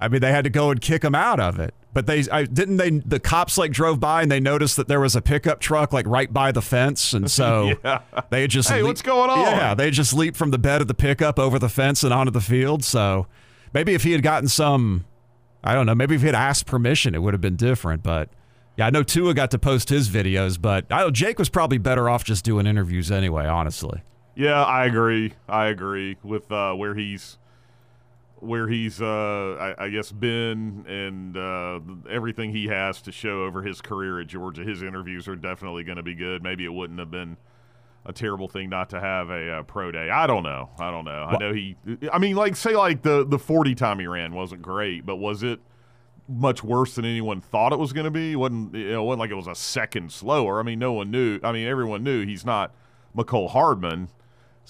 I 0.00 0.08
mean, 0.08 0.20
they 0.20 0.30
had 0.30 0.44
to 0.44 0.50
go 0.50 0.70
and 0.70 0.80
kick 0.80 1.02
him 1.02 1.14
out 1.14 1.40
of 1.40 1.58
it. 1.58 1.74
But 1.94 2.06
they 2.06 2.24
I, 2.30 2.44
didn't. 2.44 2.76
They 2.76 2.90
the 2.90 3.18
cops 3.18 3.56
like 3.56 3.72
drove 3.72 3.98
by 3.98 4.22
and 4.22 4.30
they 4.30 4.40
noticed 4.40 4.76
that 4.76 4.88
there 4.88 5.00
was 5.00 5.16
a 5.16 5.22
pickup 5.22 5.58
truck 5.58 5.92
like 5.92 6.06
right 6.06 6.32
by 6.32 6.52
the 6.52 6.62
fence, 6.62 7.12
and 7.14 7.30
so 7.30 7.74
Yeah. 7.84 8.00
they 8.30 8.46
just 8.46 8.68
Hey, 8.68 8.82
what's 8.82 9.02
going 9.02 9.30
on? 9.30 9.38
Yeah, 9.38 9.74
they 9.74 9.90
just 9.90 10.12
leaped 10.12 10.36
from 10.36 10.50
the 10.50 10.58
bed 10.58 10.80
of 10.82 10.86
the 10.86 10.94
pickup 10.94 11.38
over 11.38 11.58
the 11.58 11.68
fence 11.70 12.04
and 12.04 12.12
onto 12.12 12.30
the 12.30 12.42
field. 12.42 12.84
So 12.84 13.26
maybe 13.72 13.94
if 13.94 14.02
he 14.04 14.12
had 14.12 14.22
gotten 14.22 14.48
some, 14.48 15.06
I 15.64 15.74
don't 15.74 15.86
know, 15.86 15.94
maybe 15.94 16.14
if 16.14 16.20
he 16.20 16.26
had 16.26 16.34
asked 16.36 16.66
permission, 16.66 17.14
it 17.14 17.22
would 17.22 17.32
have 17.34 17.40
been 17.40 17.56
different. 17.56 18.02
But 18.02 18.28
yeah, 18.76 18.86
I 18.86 18.90
know 18.90 19.02
Tua 19.02 19.32
got 19.34 19.50
to 19.52 19.58
post 19.58 19.88
his 19.88 20.08
videos, 20.10 20.60
but 20.60 20.84
I 20.90 21.00
know 21.00 21.10
Jake 21.10 21.38
was 21.38 21.48
probably 21.48 21.78
better 21.78 22.08
off 22.08 22.22
just 22.22 22.44
doing 22.44 22.66
interviews 22.66 23.10
anyway. 23.10 23.46
Honestly. 23.46 24.02
yeah, 24.36 24.62
I 24.62 24.84
agree. 24.84 25.32
I 25.48 25.66
agree 25.68 26.16
with 26.22 26.52
uh, 26.52 26.74
where 26.74 26.94
he's 26.94 27.38
where 28.40 28.68
he's 28.68 29.02
uh, 29.02 29.74
I, 29.78 29.84
I 29.84 29.88
guess 29.88 30.12
been 30.12 30.84
and 30.86 31.36
uh, 31.36 31.80
everything 32.10 32.52
he 32.52 32.66
has 32.66 33.02
to 33.02 33.12
show 33.12 33.44
over 33.44 33.62
his 33.62 33.80
career 33.80 34.20
at 34.20 34.28
Georgia. 34.28 34.62
His 34.62 34.82
interviews 34.82 35.28
are 35.28 35.36
definitely 35.36 35.84
going 35.84 35.96
to 35.96 36.02
be 36.02 36.14
good. 36.14 36.42
Maybe 36.42 36.64
it 36.64 36.72
wouldn't 36.72 36.98
have 36.98 37.10
been 37.10 37.36
a 38.06 38.12
terrible 38.12 38.48
thing 38.48 38.70
not 38.70 38.90
to 38.90 39.00
have 39.00 39.30
a 39.30 39.58
uh, 39.58 39.62
pro 39.64 39.90
day. 39.90 40.08
I 40.10 40.26
don't 40.26 40.42
know. 40.42 40.70
I 40.78 40.90
don't 40.90 41.04
know. 41.04 41.24
I 41.24 41.36
know 41.36 41.52
he. 41.52 41.76
I 42.12 42.18
mean, 42.18 42.36
like 42.36 42.56
say 42.56 42.74
like 42.76 43.02
the 43.02 43.26
the 43.26 43.38
forty 43.38 43.74
time 43.74 43.98
he 43.98 44.06
ran 44.06 44.34
wasn't 44.34 44.62
great, 44.62 45.04
but 45.04 45.16
was 45.16 45.42
it? 45.42 45.60
Much 46.30 46.62
worse 46.62 46.96
than 46.96 47.06
anyone 47.06 47.40
thought 47.40 47.72
it 47.72 47.78
was 47.78 47.94
going 47.94 48.04
to 48.04 48.10
be. 48.10 48.36
Wasn't 48.36 48.74
you 48.74 48.90
know? 48.90 49.02
It 49.02 49.06
wasn't 49.06 49.20
like 49.20 49.30
it 49.30 49.34
was 49.34 49.46
a 49.46 49.54
second 49.54 50.12
slower. 50.12 50.60
I 50.60 50.62
mean, 50.62 50.78
no 50.78 50.92
one 50.92 51.10
knew. 51.10 51.40
I 51.42 51.52
mean, 51.52 51.66
everyone 51.66 52.04
knew 52.04 52.26
he's 52.26 52.44
not 52.44 52.74
Mecole 53.16 53.48
Hardman. 53.48 54.10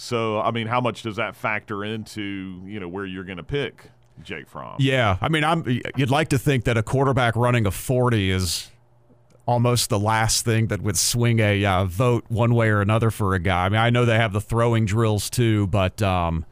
So, 0.00 0.40
I 0.40 0.52
mean, 0.52 0.68
how 0.68 0.80
much 0.80 1.02
does 1.02 1.16
that 1.16 1.34
factor 1.34 1.84
into 1.84 2.62
you 2.64 2.78
know 2.78 2.86
where 2.86 3.04
you're 3.04 3.24
going 3.24 3.38
to 3.38 3.42
pick 3.42 3.90
Jake 4.22 4.48
Fromm? 4.48 4.76
Yeah, 4.78 5.16
I 5.20 5.28
mean, 5.28 5.42
I'm. 5.42 5.64
You'd 5.96 6.08
like 6.08 6.28
to 6.28 6.38
think 6.38 6.64
that 6.64 6.76
a 6.76 6.84
quarterback 6.84 7.34
running 7.34 7.66
a 7.66 7.72
40 7.72 8.30
is 8.30 8.70
almost 9.44 9.90
the 9.90 9.98
last 9.98 10.44
thing 10.44 10.68
that 10.68 10.82
would 10.82 10.96
swing 10.96 11.40
a 11.40 11.64
uh, 11.64 11.84
vote 11.84 12.24
one 12.28 12.54
way 12.54 12.68
or 12.68 12.80
another 12.80 13.10
for 13.10 13.34
a 13.34 13.40
guy. 13.40 13.66
I 13.66 13.68
mean, 13.70 13.80
I 13.80 13.90
know 13.90 14.04
they 14.04 14.14
have 14.14 14.32
the 14.32 14.40
throwing 14.40 14.86
drills 14.86 15.28
too, 15.28 15.66
but 15.66 16.00
um, 16.00 16.46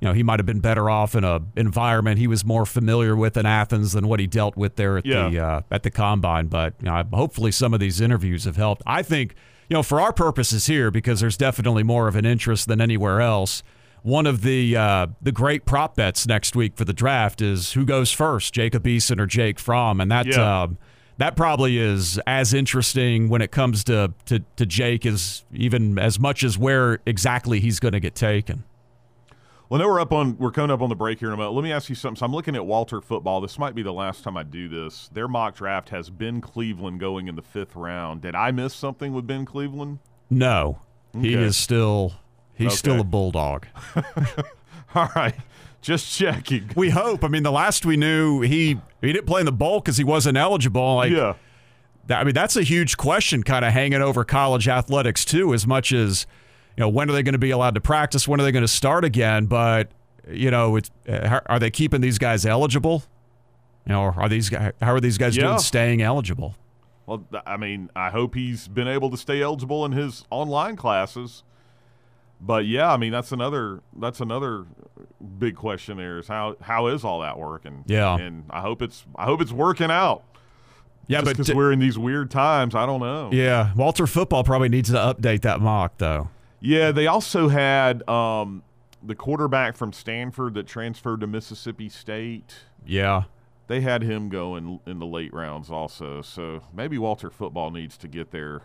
you 0.00 0.08
know, 0.08 0.12
he 0.12 0.24
might 0.24 0.40
have 0.40 0.46
been 0.46 0.58
better 0.58 0.90
off 0.90 1.14
in 1.14 1.22
a 1.22 1.40
environment 1.54 2.18
he 2.18 2.26
was 2.26 2.44
more 2.44 2.66
familiar 2.66 3.14
with 3.14 3.36
in 3.36 3.46
Athens 3.46 3.92
than 3.92 4.08
what 4.08 4.18
he 4.18 4.26
dealt 4.26 4.56
with 4.56 4.74
there 4.74 4.98
at 4.98 5.04
the 5.04 5.38
uh, 5.38 5.60
at 5.70 5.84
the 5.84 5.92
combine. 5.92 6.48
But 6.48 6.74
you 6.80 6.86
know, 6.86 7.04
hopefully, 7.12 7.52
some 7.52 7.72
of 7.72 7.78
these 7.78 8.00
interviews 8.00 8.42
have 8.42 8.56
helped. 8.56 8.82
I 8.84 9.04
think 9.04 9.36
you 9.68 9.74
know, 9.74 9.82
for 9.82 10.00
our 10.00 10.12
purposes 10.12 10.66
here, 10.66 10.90
because 10.90 11.20
there's 11.20 11.36
definitely 11.36 11.82
more 11.82 12.08
of 12.08 12.16
an 12.16 12.24
interest 12.24 12.68
than 12.68 12.80
anywhere 12.80 13.20
else. 13.20 13.62
One 14.02 14.26
of 14.26 14.42
the 14.42 14.76
uh, 14.76 15.08
the 15.20 15.32
great 15.32 15.64
prop 15.66 15.96
bets 15.96 16.26
next 16.26 16.54
week 16.56 16.76
for 16.76 16.84
the 16.84 16.92
draft 16.92 17.42
is 17.42 17.72
who 17.72 17.84
goes 17.84 18.10
first, 18.12 18.54
Jacob 18.54 18.84
Eason 18.84 19.20
or 19.20 19.26
Jake 19.26 19.58
Fromm, 19.58 20.00
and 20.00 20.10
that 20.10 20.26
Yeah. 20.26 20.62
um, 20.62 20.78
that 21.18 21.34
probably 21.36 21.78
is 21.78 22.18
as 22.28 22.54
interesting 22.54 23.28
when 23.28 23.42
it 23.42 23.50
comes 23.50 23.82
to 23.84 24.14
to, 24.26 24.38
to 24.56 24.64
Jake 24.64 25.04
as 25.04 25.44
even 25.52 25.98
as 25.98 26.18
much 26.20 26.44
as 26.44 26.56
where 26.56 27.00
exactly 27.06 27.58
he's 27.60 27.80
going 27.80 27.92
to 27.92 28.00
get 28.00 28.14
taken. 28.14 28.62
Well, 29.68 29.80
now 29.80 29.86
we're 29.86 30.00
up 30.00 30.12
on 30.12 30.38
we're 30.38 30.50
coming 30.50 30.70
up 30.70 30.80
on 30.80 30.88
the 30.88 30.96
break 30.96 31.18
here 31.20 31.28
in 31.28 31.34
a 31.34 31.36
moment. 31.36 31.54
Let 31.54 31.62
me 31.62 31.72
ask 31.72 31.90
you 31.90 31.94
something. 31.94 32.16
So 32.16 32.24
I'm 32.24 32.32
looking 32.32 32.56
at 32.56 32.64
Walter 32.64 33.02
Football. 33.02 33.42
This 33.42 33.58
might 33.58 33.74
be 33.74 33.82
the 33.82 33.92
last 33.92 34.24
time 34.24 34.36
I 34.36 34.42
do 34.42 34.66
this. 34.66 35.10
Their 35.12 35.28
mock 35.28 35.56
draft 35.56 35.90
has 35.90 36.08
Ben 36.08 36.40
Cleveland 36.40 37.00
going 37.00 37.28
in 37.28 37.36
the 37.36 37.42
fifth 37.42 37.76
round. 37.76 38.22
Did 38.22 38.34
I 38.34 38.50
miss 38.50 38.74
something 38.74 39.12
with 39.12 39.26
Ben 39.26 39.44
Cleveland? 39.44 39.98
No, 40.30 40.80
he 41.20 41.34
is 41.34 41.56
still 41.56 42.14
he's 42.54 42.78
still 42.78 43.00
a 43.00 43.04
bulldog. 43.04 43.66
All 44.94 45.10
right, 45.14 45.34
just 45.82 46.16
checking. 46.16 46.70
We 46.74 46.88
hope. 46.88 47.22
I 47.22 47.28
mean, 47.28 47.42
the 47.42 47.52
last 47.52 47.84
we 47.84 47.98
knew, 47.98 48.40
he 48.40 48.80
he 49.02 49.12
didn't 49.12 49.26
play 49.26 49.40
in 49.40 49.46
the 49.46 49.52
bowl 49.52 49.80
because 49.80 49.98
he 49.98 50.04
wasn't 50.04 50.38
eligible. 50.38 50.96
Like, 50.96 51.12
yeah, 51.12 51.34
that, 52.06 52.20
I 52.20 52.24
mean, 52.24 52.34
that's 52.34 52.56
a 52.56 52.62
huge 52.62 52.96
question, 52.96 53.42
kind 53.42 53.66
of 53.66 53.72
hanging 53.74 54.00
over 54.00 54.24
college 54.24 54.66
athletics 54.66 55.26
too. 55.26 55.52
As 55.52 55.66
much 55.66 55.92
as 55.92 56.26
you 56.78 56.84
know, 56.84 56.88
when 56.88 57.10
are 57.10 57.12
they 57.12 57.24
going 57.24 57.32
to 57.32 57.38
be 57.40 57.50
allowed 57.50 57.74
to 57.74 57.80
practice? 57.80 58.28
When 58.28 58.40
are 58.40 58.44
they 58.44 58.52
going 58.52 58.62
to 58.62 58.68
start 58.68 59.04
again? 59.04 59.46
But 59.46 59.90
you 60.30 60.48
know, 60.50 60.76
it's, 60.76 60.92
uh, 61.08 61.40
are 61.46 61.58
they 61.58 61.70
keeping 61.72 62.00
these 62.00 62.18
guys 62.18 62.46
eligible? 62.46 63.02
You 63.84 63.94
know, 63.94 64.02
are 64.02 64.28
these 64.28 64.48
guys? 64.48 64.72
How 64.80 64.92
are 64.92 65.00
these 65.00 65.18
guys 65.18 65.36
Yeah. 65.36 65.48
doing 65.48 65.58
staying 65.58 66.02
eligible? 66.02 66.54
Well, 67.06 67.24
I 67.44 67.56
mean, 67.56 67.90
I 67.96 68.10
hope 68.10 68.36
he's 68.36 68.68
been 68.68 68.86
able 68.86 69.10
to 69.10 69.16
stay 69.16 69.42
eligible 69.42 69.84
in 69.86 69.90
his 69.92 70.24
online 70.30 70.76
classes. 70.76 71.42
But 72.40 72.66
yeah, 72.66 72.92
I 72.92 72.96
mean, 72.96 73.10
that's 73.10 73.32
another 73.32 73.80
that's 73.98 74.20
another 74.20 74.66
big 75.40 75.56
question. 75.56 75.96
There 75.96 76.18
is 76.20 76.28
how 76.28 76.54
how 76.60 76.86
is 76.86 77.02
all 77.02 77.20
that 77.22 77.36
working? 77.38 77.82
Yeah. 77.88 78.16
and 78.16 78.44
I 78.50 78.60
hope 78.60 78.82
it's 78.82 79.04
I 79.16 79.24
hope 79.24 79.40
it's 79.40 79.50
working 79.50 79.90
out. 79.90 80.22
Yeah, 81.08 81.18
Just 81.18 81.24
but 81.24 81.36
because 81.38 81.54
we're 81.56 81.72
in 81.72 81.78
these 81.80 81.98
weird 81.98 82.30
times, 82.30 82.74
I 82.76 82.84
don't 82.86 83.00
know. 83.00 83.30
yeah, 83.32 83.72
Walter 83.74 84.06
Football 84.06 84.44
probably 84.44 84.68
needs 84.68 84.90
to 84.90 84.96
update 84.96 85.40
that 85.40 85.60
mock 85.60 85.96
though. 85.98 86.28
Yeah, 86.60 86.90
they 86.92 87.06
also 87.06 87.48
had 87.48 88.08
um, 88.08 88.62
the 89.02 89.14
quarterback 89.14 89.76
from 89.76 89.92
Stanford 89.92 90.54
that 90.54 90.66
transferred 90.66 91.20
to 91.20 91.26
Mississippi 91.26 91.88
State. 91.88 92.54
Yeah, 92.86 93.24
They 93.68 93.80
had 93.80 94.02
him 94.02 94.28
going 94.28 94.80
in 94.86 94.98
the 94.98 95.06
late 95.06 95.32
rounds 95.32 95.70
also. 95.70 96.22
So 96.22 96.62
maybe 96.74 96.98
Walter 96.98 97.30
Football 97.30 97.70
needs 97.70 97.96
to 97.98 98.08
get 98.08 98.30
their, 98.30 98.62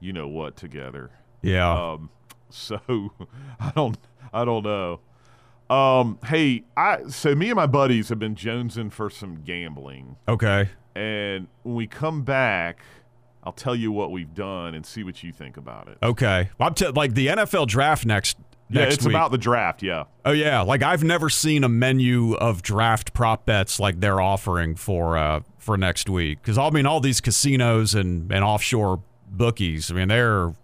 you 0.00 0.12
know 0.12 0.28
what, 0.28 0.56
together. 0.56 1.10
yeah. 1.42 1.92
Um, 1.92 2.10
so 2.50 2.80
I 3.60 3.72
don't, 3.74 3.98
I 4.32 4.44
don't 4.44 4.62
know. 4.62 5.00
Um, 5.74 6.18
hey, 6.26 6.62
I 6.76 7.04
so 7.08 7.34
me 7.34 7.48
and 7.48 7.56
my 7.56 7.66
buddies 7.66 8.10
have 8.10 8.18
been 8.18 8.34
jonesing 8.34 8.92
for 8.92 9.08
some 9.08 9.42
gambling, 9.44 10.16
okay. 10.28 10.68
and 10.94 11.48
when 11.62 11.74
we 11.74 11.86
come 11.86 12.22
back, 12.22 12.82
I'll 13.44 13.52
tell 13.52 13.76
you 13.76 13.92
what 13.92 14.10
we've 14.10 14.34
done 14.34 14.74
and 14.74 14.84
see 14.86 15.04
what 15.04 15.22
you 15.22 15.32
think 15.32 15.56
about 15.56 15.88
it. 15.88 15.98
Okay. 16.02 16.48
I'm 16.58 16.74
t- 16.74 16.88
like 16.88 17.14
the 17.14 17.28
NFL 17.28 17.68
draft 17.68 18.06
next 18.06 18.38
yeah, 18.70 18.82
next 18.82 18.94
it's 18.94 19.06
week. 19.06 19.14
about 19.14 19.30
the 19.30 19.38
draft. 19.38 19.82
Yeah. 19.82 20.04
oh 20.24 20.32
yeah, 20.32 20.62
like 20.62 20.82
I've 20.82 21.04
never 21.04 21.28
seen 21.28 21.64
a 21.64 21.68
menu 21.68 22.34
of 22.34 22.62
draft 22.62 23.12
prop 23.12 23.44
bets 23.44 23.78
like 23.78 24.00
they're 24.00 24.20
offering 24.20 24.74
for 24.74 25.18
uh 25.18 25.40
for 25.58 25.76
next 25.76 26.08
week 26.08 26.42
cuz 26.42 26.56
I 26.56 26.70
mean 26.70 26.86
all 26.86 27.00
these 27.00 27.20
casinos 27.20 27.94
and 27.94 28.32
and 28.32 28.42
offshore 28.42 29.02
bookies, 29.28 29.90
I 29.90 29.94
mean 29.94 30.08
they're 30.08 30.54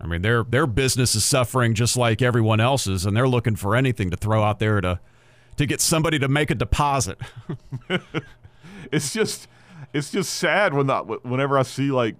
I 0.00 0.06
mean 0.06 0.22
their 0.22 0.44
their 0.44 0.66
business 0.68 1.16
is 1.16 1.24
suffering 1.24 1.74
just 1.74 1.96
like 1.96 2.22
everyone 2.22 2.60
else's 2.60 3.04
and 3.04 3.16
they're 3.16 3.28
looking 3.28 3.56
for 3.56 3.74
anything 3.74 4.10
to 4.10 4.16
throw 4.16 4.44
out 4.44 4.60
there 4.60 4.80
to 4.80 5.00
to 5.56 5.66
get 5.66 5.80
somebody 5.80 6.18
to 6.20 6.28
make 6.28 6.50
a 6.50 6.54
deposit. 6.54 7.18
it's 8.92 9.12
just 9.12 9.48
it's 9.92 10.10
just 10.10 10.34
sad 10.34 10.74
when 10.74 10.86
that 10.86 11.24
whenever 11.24 11.58
I 11.58 11.62
see 11.62 11.90
like 11.90 12.16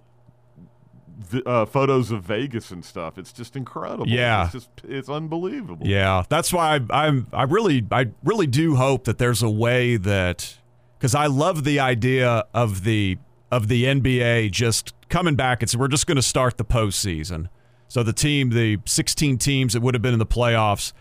uh, 1.45 1.65
photos 1.65 2.11
of 2.11 2.23
Vegas 2.23 2.71
and 2.71 2.83
stuff. 2.83 3.17
It's 3.17 3.31
just 3.31 3.55
incredible. 3.55 4.07
Yeah. 4.07 4.45
it's 4.45 4.53
just 4.53 4.69
it's 4.83 5.09
unbelievable. 5.09 5.85
Yeah, 5.85 6.23
that's 6.29 6.53
why 6.53 6.75
I, 6.75 7.05
I'm. 7.05 7.27
I 7.33 7.43
really, 7.43 7.85
I 7.91 8.07
really 8.23 8.47
do 8.47 8.75
hope 8.75 9.05
that 9.05 9.17
there's 9.17 9.43
a 9.43 9.49
way 9.49 9.97
that 9.97 10.57
because 10.97 11.15
I 11.15 11.27
love 11.27 11.63
the 11.63 11.79
idea 11.79 12.45
of 12.53 12.83
the 12.83 13.17
of 13.51 13.67
the 13.67 13.85
NBA 13.85 14.51
just 14.51 14.93
coming 15.09 15.35
back 15.35 15.61
and 15.61 15.73
we're 15.75 15.87
just 15.87 16.05
going 16.05 16.17
to 16.17 16.21
start 16.21 16.57
the 16.57 16.65
postseason. 16.65 17.47
So 17.87 18.03
the 18.03 18.11
team, 18.11 18.49
the 18.49 18.79
16 18.85 19.37
teams 19.37 19.71
that 19.71 19.81
would 19.81 19.93
have 19.95 20.01
been 20.01 20.11
in 20.11 20.19
the 20.19 20.25
playoffs, 20.25 20.91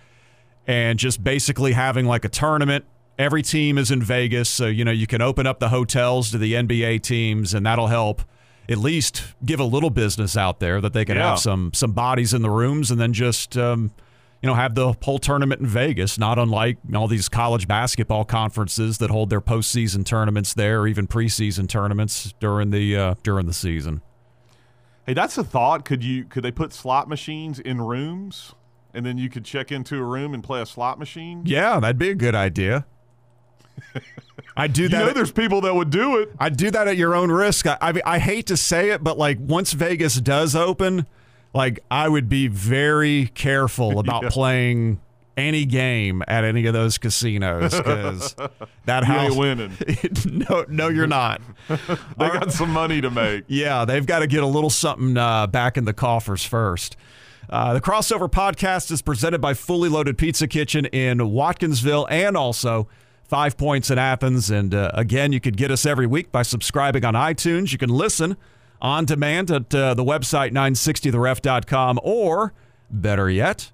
and 0.66 0.98
just 0.98 1.22
basically 1.24 1.72
having 1.72 2.06
like 2.06 2.24
a 2.24 2.28
tournament. 2.28 2.84
Every 3.18 3.42
team 3.42 3.78
is 3.78 3.90
in 3.90 4.02
Vegas, 4.02 4.48
so 4.48 4.66
you 4.66 4.84
know 4.84 4.90
you 4.90 5.06
can 5.06 5.22
open 5.22 5.46
up 5.46 5.58
the 5.58 5.70
hotels 5.70 6.30
to 6.32 6.38
the 6.38 6.52
NBA 6.54 7.02
teams, 7.02 7.54
and 7.54 7.64
that'll 7.64 7.86
help 7.86 8.22
at 8.68 8.78
least 8.78 9.22
give 9.44 9.60
a 9.60 9.64
little 9.64 9.90
business 9.90 10.36
out 10.36 10.58
there 10.60 10.80
that 10.80 10.92
they 10.92 11.04
can 11.04 11.16
Yeah. 11.16 11.30
have 11.30 11.38
some 11.38 11.70
some 11.72 11.92
bodies 11.92 12.34
in 12.34 12.42
the 12.42 12.50
rooms, 12.50 12.90
and 12.90 13.00
then 13.00 13.12
just 13.14 13.56
um, 13.56 13.90
you 14.42 14.46
know 14.48 14.54
have 14.54 14.74
the 14.74 14.92
whole 15.02 15.18
tournament 15.18 15.62
in 15.62 15.66
Vegas. 15.66 16.18
Not 16.18 16.38
unlike 16.38 16.76
all 16.94 17.08
these 17.08 17.28
college 17.30 17.66
basketball 17.66 18.26
conferences 18.26 18.98
that 18.98 19.08
hold 19.10 19.30
their 19.30 19.40
postseason 19.40 20.04
tournaments 20.04 20.52
there, 20.52 20.80
or 20.82 20.86
even 20.88 21.06
preseason 21.06 21.68
tournaments 21.68 22.34
during 22.38 22.68
the 22.70 22.96
uh, 22.96 23.14
during 23.22 23.46
the 23.46 23.54
season. 23.54 24.02
Hey, 25.06 25.14
that's 25.14 25.38
a 25.38 25.44
thought. 25.44 25.86
Could 25.86 26.04
you 26.04 26.24
could 26.24 26.42
they 26.44 26.50
put 26.50 26.74
slot 26.74 27.08
machines 27.08 27.58
in 27.60 27.80
rooms, 27.80 28.52
and 28.92 29.06
then 29.06 29.16
you 29.16 29.30
could 29.30 29.46
check 29.46 29.72
into 29.72 29.96
a 29.96 30.02
room 30.04 30.34
and 30.34 30.44
play 30.44 30.60
a 30.60 30.66
slot 30.66 30.98
machine? 30.98 31.44
Yeah, 31.46 31.80
that'd 31.80 31.96
be 31.96 32.10
a 32.10 32.14
good 32.14 32.34
idea. 32.34 32.84
I 34.56 34.66
do 34.68 34.82
You 34.82 34.88
that. 34.88 34.98
know, 35.06 35.12
there's 35.12 35.32
people 35.32 35.60
that 35.62 35.74
would 35.74 35.90
do 35.90 36.18
it. 36.18 36.30
I 36.38 36.48
do 36.48 36.70
that 36.70 36.88
at 36.88 36.96
your 36.96 37.14
own 37.14 37.30
risk. 37.30 37.66
I, 37.66 37.76
I 37.80 37.92
mean, 37.92 38.02
I 38.06 38.18
hate 38.18 38.46
to 38.46 38.56
say 38.56 38.90
it, 38.90 39.04
but 39.04 39.18
like 39.18 39.38
once 39.40 39.72
Vegas 39.72 40.20
does 40.20 40.56
open, 40.56 41.06
like 41.52 41.80
I 41.90 42.08
would 42.08 42.28
be 42.28 42.48
very 42.48 43.30
careful 43.34 43.98
about 43.98 44.22
Yeah. 44.24 44.28
playing 44.30 45.00
any 45.36 45.66
game 45.66 46.22
at 46.26 46.44
any 46.44 46.64
of 46.64 46.72
those 46.72 46.96
casinos 46.96 47.74
because 47.76 48.34
that 48.86 49.00
You 49.02 49.06
house. 49.06 49.30
ain't 49.32 49.36
winning. 49.36 49.72
no, 50.48 50.64
no, 50.68 50.88
you're 50.88 51.06
not. 51.06 51.42
They 51.68 51.76
got 52.28 52.50
some 52.52 52.70
money 52.70 53.02
to 53.02 53.10
make. 53.10 53.44
Yeah, 53.46 53.84
they've 53.84 54.06
got 54.06 54.20
to 54.20 54.26
get 54.26 54.42
a 54.42 54.46
little 54.46 54.70
something 54.70 55.18
uh, 55.18 55.46
back 55.48 55.76
in 55.76 55.84
the 55.84 55.92
coffers 55.92 56.42
first. 56.42 56.96
Uh, 57.50 57.74
the 57.74 57.82
Crossover 57.82 58.30
Podcast 58.30 58.90
is 58.90 59.02
presented 59.02 59.40
by 59.42 59.52
Fully 59.52 59.90
Loaded 59.90 60.16
Pizza 60.16 60.48
Kitchen 60.48 60.86
in 60.86 61.18
Watkinsville 61.18 62.06
and 62.10 62.34
also 62.36 62.88
Five 63.28 63.56
Points 63.56 63.90
in 63.90 63.98
Athens. 63.98 64.50
And 64.50 64.74
uh, 64.74 64.90
again, 64.94 65.32
you 65.32 65.40
could 65.40 65.56
get 65.56 65.70
us 65.70 65.84
every 65.84 66.06
week 66.06 66.30
by 66.30 66.42
subscribing 66.42 67.04
on 67.04 67.14
iTunes. 67.14 67.72
You 67.72 67.78
can 67.78 67.90
listen 67.90 68.36
on 68.80 69.04
demand 69.04 69.50
at 69.50 69.74
uh, 69.74 69.94
the 69.94 70.04
website 70.04 70.52
960theref.com 70.52 72.00
or 72.02 72.52
better 72.90 73.28
yet, 73.28 73.72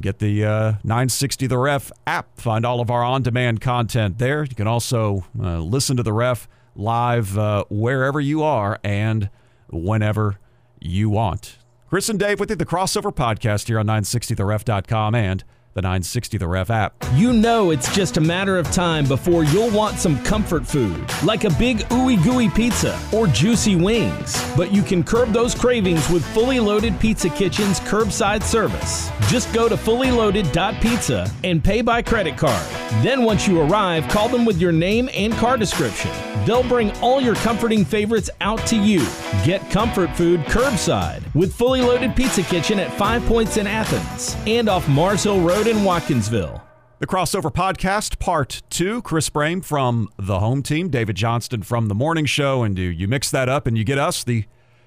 get 0.00 0.18
the 0.18 0.44
uh, 0.44 0.72
960 0.84 1.46
The 1.46 1.58
Ref 1.58 1.92
app. 2.06 2.40
Find 2.40 2.64
all 2.64 2.80
of 2.80 2.90
our 2.90 3.02
on 3.02 3.22
demand 3.22 3.60
content 3.60 4.18
there. 4.18 4.44
You 4.44 4.54
can 4.54 4.66
also 4.66 5.24
uh, 5.40 5.58
listen 5.58 5.96
to 5.96 6.02
The 6.02 6.12
Ref 6.12 6.48
live 6.74 7.36
uh, 7.36 7.64
wherever 7.68 8.20
you 8.20 8.42
are 8.42 8.78
and 8.82 9.30
whenever 9.70 10.38
you 10.80 11.10
want. 11.10 11.58
Chris 11.88 12.08
and 12.08 12.18
Dave 12.18 12.38
with 12.38 12.50
you, 12.50 12.56
the 12.56 12.66
crossover 12.66 13.14
podcast 13.14 13.66
here 13.68 13.78
on 13.78 13.86
960theref.com 13.86 15.14
and 15.14 15.44
the 15.74 15.82
960 15.82 16.38
The 16.38 16.48
Ref 16.48 16.70
app. 16.70 16.94
You 17.14 17.32
know 17.32 17.70
it's 17.70 17.94
just 17.94 18.16
a 18.16 18.20
matter 18.20 18.58
of 18.58 18.70
time 18.72 19.06
before 19.06 19.44
you'll 19.44 19.70
want 19.70 19.98
some 19.98 20.22
comfort 20.24 20.66
food, 20.66 21.04
like 21.22 21.44
a 21.44 21.50
big 21.50 21.78
ooey 21.90 22.22
gooey 22.24 22.48
pizza 22.48 22.98
or 23.12 23.26
juicy 23.26 23.76
wings. 23.76 24.42
But 24.56 24.72
you 24.72 24.82
can 24.82 25.04
curb 25.04 25.32
those 25.32 25.54
cravings 25.54 26.08
with 26.10 26.24
Fully 26.34 26.58
Loaded 26.58 26.98
Pizza 26.98 27.28
Kitchen's 27.28 27.80
curbside 27.80 28.42
service. 28.42 29.10
Just 29.28 29.52
go 29.52 29.68
to 29.68 29.76
fullyloaded.pizza 29.76 31.30
and 31.44 31.62
pay 31.62 31.82
by 31.82 32.02
credit 32.02 32.36
card. 32.36 32.66
Then 33.02 33.22
once 33.22 33.46
you 33.46 33.60
arrive, 33.60 34.08
call 34.08 34.28
them 34.28 34.44
with 34.44 34.60
your 34.60 34.72
name 34.72 35.08
and 35.14 35.32
car 35.34 35.56
description. 35.56 36.10
They'll 36.44 36.66
bring 36.66 36.90
all 36.98 37.20
your 37.20 37.34
comforting 37.36 37.84
favorites 37.84 38.30
out 38.40 38.66
to 38.68 38.76
you. 38.76 39.06
Get 39.44 39.68
comfort 39.70 40.10
food 40.16 40.40
curbside 40.42 41.22
with 41.34 41.54
Fully 41.54 41.82
Loaded 41.82 42.16
Pizza 42.16 42.42
Kitchen 42.42 42.80
at 42.80 42.92
Five 42.94 43.24
Points 43.26 43.58
in 43.58 43.66
Athens 43.66 44.36
and 44.46 44.68
off 44.68 44.88
Mars 44.88 45.24
Hill 45.24 45.40
Road 45.40 45.67
in 45.68 45.76
Watkinsville. 45.78 46.62
The 46.98 47.06
Crossover 47.06 47.52
Podcast, 47.52 48.18
Part 48.18 48.62
2. 48.70 49.02
Chris 49.02 49.28
Brame 49.28 49.62
from 49.62 50.08
the 50.16 50.40
home 50.40 50.62
team, 50.62 50.88
David 50.88 51.16
Johnston 51.16 51.62
from 51.62 51.88
the 51.88 51.94
morning 51.94 52.24
show. 52.24 52.62
And 52.62 52.78
you, 52.78 52.88
you 52.88 53.06
mix 53.06 53.30
that 53.32 53.50
up 53.50 53.66
and 53.66 53.76
you 53.76 53.84
get 53.84 53.98
us, 53.98 54.24
the 54.24 54.46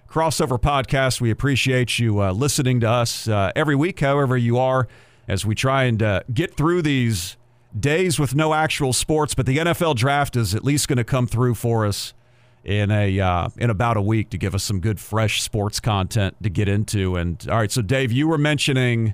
Crossover 0.10 0.60
Podcast. 0.60 1.22
We 1.22 1.30
appreciate 1.30 2.00
you 2.00 2.20
uh, 2.20 2.32
listening 2.32 2.80
to 2.80 2.89
us 2.89 3.28
uh, 3.28 3.52
every 3.56 3.76
week, 3.76 4.00
however 4.00 4.36
you 4.36 4.58
are, 4.58 4.88
as 5.28 5.46
we 5.46 5.54
try 5.54 5.84
and 5.84 6.02
uh, 6.02 6.22
get 6.34 6.58
through 6.58 6.82
these 6.82 7.38
days 7.80 8.20
with 8.20 8.34
no 8.34 8.56
actual 8.56 8.91
sports. 8.91 9.36
But 9.36 9.46
the 9.46 9.58
NFL 9.58 9.98
draft 9.98 10.36
is 10.36 10.56
at 10.56 10.63
least 10.63 10.88
going 10.88 10.98
to 10.98 11.04
come 11.04 11.28
through 11.28 11.54
for 11.54 11.86
us 11.86 12.15
in 12.63 12.89
a 12.89 13.20
uh, 13.20 13.50
in 13.56 13.70
about 13.70 13.98
a 13.98 14.02
week 14.02 14.32
to 14.32 14.38
give 14.39 14.56
us 14.56 14.63
some 14.63 14.80
good 14.80 15.00
fresh 15.00 15.44
sports 15.44 15.80
content 15.80 16.41
to 16.41 16.50
get 16.50 16.67
into. 16.67 17.17
And 17.17 17.48
all 17.48 17.58
right, 17.60 17.72
so 17.72 17.84
Dave, 17.84 18.12
you 18.12 18.28
were 18.28 18.39
mentioning 18.39 19.13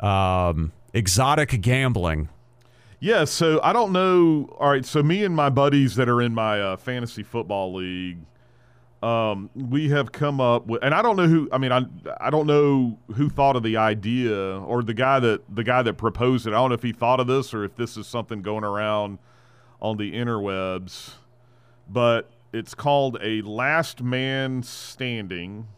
um, 0.00 0.72
exotic 0.92 1.60
gambling. 1.60 2.28
Yeah, 3.00 3.24
so 3.24 3.60
I 3.62 3.72
don't 3.72 3.92
know. 3.92 4.54
All 4.58 4.70
right, 4.70 4.84
so 4.84 5.02
me 5.02 5.24
and 5.24 5.34
my 5.34 5.48
buddies 5.48 5.96
that 5.96 6.08
are 6.08 6.20
in 6.20 6.34
my 6.34 6.60
uh, 6.60 6.76
fantasy 6.76 7.22
football 7.22 7.72
league, 7.72 8.18
um, 9.02 9.48
we 9.54 9.88
have 9.88 10.12
come 10.12 10.38
up 10.38 10.66
with, 10.66 10.84
and 10.84 10.94
I 10.94 11.00
don't 11.00 11.16
know 11.16 11.26
who. 11.26 11.48
I 11.50 11.56
mean, 11.56 11.72
I 11.72 11.86
I 12.20 12.28
don't 12.28 12.46
know 12.46 12.98
who 13.14 13.30
thought 13.30 13.56
of 13.56 13.62
the 13.62 13.78
idea 13.78 14.36
or 14.36 14.82
the 14.82 14.92
guy 14.92 15.18
that 15.20 15.42
the 15.54 15.64
guy 15.64 15.80
that 15.80 15.94
proposed 15.94 16.46
it. 16.46 16.50
I 16.50 16.56
don't 16.56 16.68
know 16.68 16.74
if 16.74 16.82
he 16.82 16.92
thought 16.92 17.20
of 17.20 17.26
this 17.26 17.54
or 17.54 17.64
if 17.64 17.74
this 17.76 17.96
is 17.96 18.06
something 18.06 18.42
going 18.42 18.64
around 18.64 19.18
on 19.80 19.96
the 19.96 20.12
interwebs, 20.12 21.14
but 21.88 22.30
it's 22.52 22.74
called 22.74 23.16
a 23.22 23.40
last 23.40 24.02
man 24.02 24.62
standing. 24.62 25.68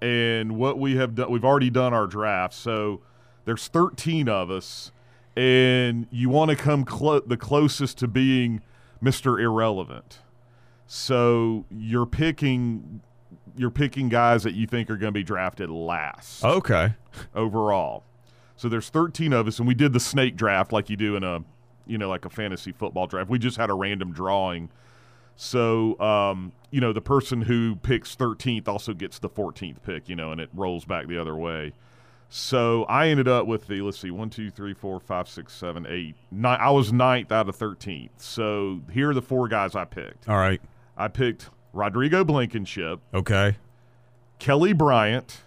And 0.00 0.56
what 0.56 0.78
we 0.78 0.96
have 0.96 1.14
done, 1.14 1.30
we've 1.30 1.44
already 1.44 1.70
done 1.70 1.92
our 1.92 2.06
draft. 2.06 2.54
So 2.54 3.02
there's 3.44 3.68
13 3.68 4.28
of 4.28 4.50
us, 4.50 4.92
and 5.36 6.06
you 6.10 6.28
want 6.28 6.50
to 6.50 6.56
come 6.56 6.84
clo- 6.84 7.20
the 7.20 7.36
closest 7.36 7.98
to 7.98 8.08
being 8.08 8.60
Mr. 9.02 9.40
Irrelevant. 9.40 10.18
So 10.86 11.64
you're 11.70 12.06
picking 12.06 13.00
you're 13.56 13.70
picking 13.70 14.08
guys 14.08 14.42
that 14.44 14.54
you 14.54 14.66
think 14.66 14.88
are 14.88 14.96
going 14.96 15.12
to 15.12 15.18
be 15.18 15.22
drafted 15.22 15.68
last 15.68 16.42
Okay. 16.42 16.94
overall. 17.34 18.02
So 18.56 18.68
there's 18.68 18.88
13 18.88 19.32
of 19.34 19.46
us, 19.46 19.58
and 19.58 19.68
we 19.68 19.74
did 19.74 19.92
the 19.92 20.00
snake 20.00 20.36
draft 20.36 20.72
like 20.72 20.88
you 20.88 20.96
do 20.96 21.16
in 21.16 21.22
a, 21.24 21.40
you 21.86 21.98
know, 21.98 22.08
like 22.08 22.24
a 22.24 22.30
fantasy 22.30 22.72
football 22.72 23.06
draft. 23.06 23.28
We 23.28 23.38
just 23.38 23.58
had 23.58 23.68
a 23.68 23.74
random 23.74 24.12
drawing. 24.12 24.70
So, 25.36 25.98
um, 26.00 26.52
you 26.70 26.80
know, 26.80 26.92
the 26.94 27.00
person 27.02 27.42
who 27.42 27.76
picks 27.76 28.14
13th 28.16 28.68
also 28.68 28.94
gets 28.94 29.18
the 29.18 29.28
14th 29.28 29.82
pick, 29.82 30.08
you 30.08 30.16
know, 30.16 30.30
and 30.32 30.40
it 30.40 30.48
rolls 30.54 30.84
back 30.86 31.06
the 31.08 31.18
other 31.20 31.34
way. 31.36 31.72
So 32.34 32.84
I 32.84 33.08
ended 33.08 33.28
up 33.28 33.46
with 33.46 33.66
the, 33.66 33.82
let's 33.82 33.98
see, 33.98 34.10
one, 34.10 34.30
two, 34.30 34.50
three, 34.50 34.72
four, 34.72 34.98
five, 35.00 35.28
six, 35.28 35.52
seven, 35.52 35.84
eight. 35.86 36.16
Nine, 36.30 36.58
I 36.58 36.70
was 36.70 36.90
ninth 36.90 37.30
out 37.30 37.46
of 37.46 37.58
13th. 37.58 38.08
So 38.16 38.80
here 38.90 39.10
are 39.10 39.14
the 39.14 39.20
four 39.20 39.48
guys 39.48 39.76
I 39.76 39.84
picked. 39.84 40.26
All 40.30 40.38
right. 40.38 40.58
I 40.96 41.08
picked 41.08 41.50
Rodrigo 41.74 42.24
Blankenship, 42.24 43.00
Okay. 43.12 43.56
Kelly 44.38 44.72
Bryant, 44.72 45.42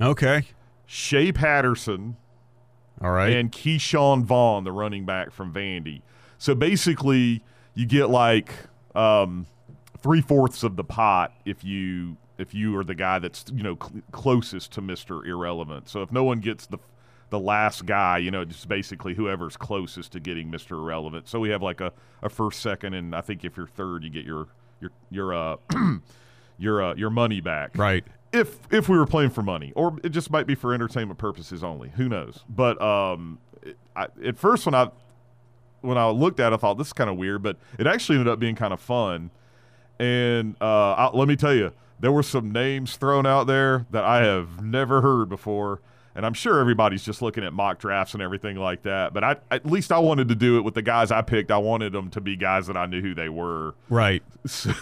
Okay. 0.00 0.42
Shea 0.86 1.30
Patterson, 1.30 2.16
All 3.00 3.12
right. 3.12 3.32
and 3.32 3.52
Ke'Shawn 3.52 4.24
Vaughn, 4.24 4.64
the 4.64 4.72
running 4.72 5.06
back 5.06 5.30
from 5.30 5.52
Vandy. 5.52 6.02
So 6.36 6.52
basically, 6.56 7.44
you 7.74 7.86
get 7.86 8.10
like 8.10 8.52
um, 8.96 9.46
three 10.02 10.20
fourths 10.20 10.64
of 10.64 10.74
the 10.74 10.82
pot 10.84 11.32
if 11.44 11.62
you 11.62 12.16
if 12.38 12.54
you 12.54 12.76
are 12.76 12.84
the 12.84 12.94
guy 12.94 13.18
that's 13.18 13.44
you 13.52 13.62
know 13.62 13.76
cl- 13.80 14.02
closest 14.12 14.72
to 14.72 14.80
Mister 14.80 15.24
Irrelevant. 15.24 15.88
So 15.88 16.02
if 16.02 16.12
no 16.12 16.24
one 16.24 16.40
gets 16.40 16.66
the 16.66 16.78
the 17.30 17.38
last 17.38 17.84
guy, 17.84 18.18
you 18.18 18.30
know, 18.30 18.44
just 18.44 18.68
basically 18.68 19.14
whoever's 19.14 19.56
closest 19.56 20.12
to 20.12 20.20
getting 20.20 20.50
Mister 20.50 20.76
Irrelevant. 20.76 21.28
So 21.28 21.40
we 21.40 21.50
have 21.50 21.62
like 21.62 21.80
a, 21.80 21.92
a 22.22 22.28
first, 22.28 22.60
second, 22.60 22.94
and 22.94 23.14
I 23.14 23.20
think 23.20 23.44
if 23.44 23.56
you're 23.56 23.66
third, 23.66 24.04
you 24.04 24.10
get 24.10 24.24
your 24.24 24.48
your 24.80 24.90
your 25.10 25.34
uh 25.34 25.56
your 26.58 26.82
uh, 26.82 26.94
your 26.94 27.10
money 27.10 27.40
back 27.40 27.76
right. 27.76 28.04
if 28.32 28.58
if 28.70 28.88
we 28.88 28.98
were 28.98 29.06
playing 29.06 29.30
for 29.30 29.42
money, 29.42 29.72
or 29.76 29.96
it 30.02 30.10
just 30.10 30.30
might 30.30 30.46
be 30.46 30.54
for 30.54 30.74
entertainment 30.74 31.18
purposes 31.18 31.64
only. 31.64 31.90
Who 31.90 32.08
knows? 32.08 32.44
But 32.48 32.80
um, 32.82 33.38
I, 33.96 34.08
at 34.24 34.36
first 34.36 34.66
when 34.66 34.74
I 34.74 34.90
when 35.80 35.96
I 35.96 36.08
looked 36.10 36.40
at, 36.40 36.52
it, 36.52 36.56
I 36.56 36.58
thought 36.58 36.78
this 36.78 36.88
is 36.88 36.92
kind 36.92 37.08
of 37.08 37.16
weird, 37.16 37.42
but 37.42 37.56
it 37.78 37.86
actually 37.86 38.18
ended 38.18 38.32
up 38.32 38.38
being 38.38 38.56
kind 38.56 38.72
of 38.72 38.80
fun. 38.80 39.30
And 39.98 40.56
uh, 40.60 40.92
I, 40.92 41.10
let 41.16 41.28
me 41.28 41.36
tell 41.36 41.54
you, 41.54 41.72
there 42.00 42.12
were 42.12 42.22
some 42.22 42.50
names 42.52 42.96
thrown 42.96 43.26
out 43.26 43.46
there 43.46 43.86
that 43.90 44.04
I 44.04 44.24
have 44.24 44.62
never 44.62 45.00
heard 45.00 45.28
before. 45.28 45.80
And 46.14 46.26
I'm 46.26 46.34
sure 46.34 46.58
everybody's 46.58 47.04
just 47.04 47.22
looking 47.22 47.44
at 47.44 47.52
mock 47.52 47.78
drafts 47.78 48.12
and 48.12 48.20
everything 48.20 48.56
like 48.56 48.82
that. 48.82 49.14
But 49.14 49.22
I, 49.22 49.36
at 49.52 49.64
least 49.64 49.92
I 49.92 50.00
wanted 50.00 50.26
to 50.30 50.34
do 50.34 50.58
it 50.58 50.62
with 50.62 50.74
the 50.74 50.82
guys 50.82 51.12
I 51.12 51.22
picked. 51.22 51.52
I 51.52 51.58
wanted 51.58 51.92
them 51.92 52.10
to 52.10 52.20
be 52.20 52.34
guys 52.34 52.66
that 52.66 52.76
I 52.76 52.86
knew 52.86 53.00
who 53.00 53.14
they 53.14 53.28
were. 53.28 53.74
Right. 53.88 54.22
So, 54.46 54.72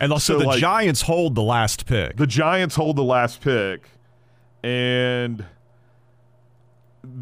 And 0.00 0.12
also, 0.12 0.34
so, 0.34 0.38
the 0.40 0.46
like, 0.46 0.60
Giants 0.60 1.00
hold 1.02 1.34
the 1.34 1.42
last 1.42 1.86
pick. 1.86 2.16
the 2.16 2.26
Giants 2.26 2.74
hold 2.74 2.96
the 2.96 3.04
last 3.04 3.40
pick, 3.40 3.88
and 4.64 5.44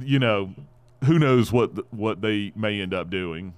you 0.00 0.18
know, 0.18 0.54
who 1.04 1.18
knows 1.18 1.52
what 1.52 1.92
what 1.92 2.22
they 2.22 2.52
may 2.56 2.80
end 2.80 2.94
up 2.94 3.10
doing, 3.10 3.52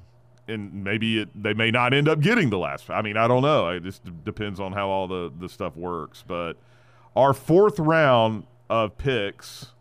and 0.53 0.85
maybe 0.85 1.21
it, 1.23 1.43
they 1.43 1.55
may 1.55 1.71
not 1.71 1.93
end 1.95 2.09
up 2.09 2.21
getting 2.21 2.51
the 2.51 2.59
last. 2.59 2.91
I 2.91 3.03
mean, 3.03 3.17
I 3.17 3.27
don't 3.29 3.43
know. 3.43 3.69
It 3.69 3.83
just 3.83 4.05
d- 4.05 4.13
depends 4.25 4.61
on 4.61 4.73
how 4.73 4.89
all 4.89 5.09
the 5.09 5.33
the 5.37 5.49
stuff 5.49 5.77
works. 5.77 6.25
But 6.27 6.55
our 7.17 7.33
fourth 7.35 7.79
round 7.79 8.45
of 8.71 8.97
picks 8.99 9.73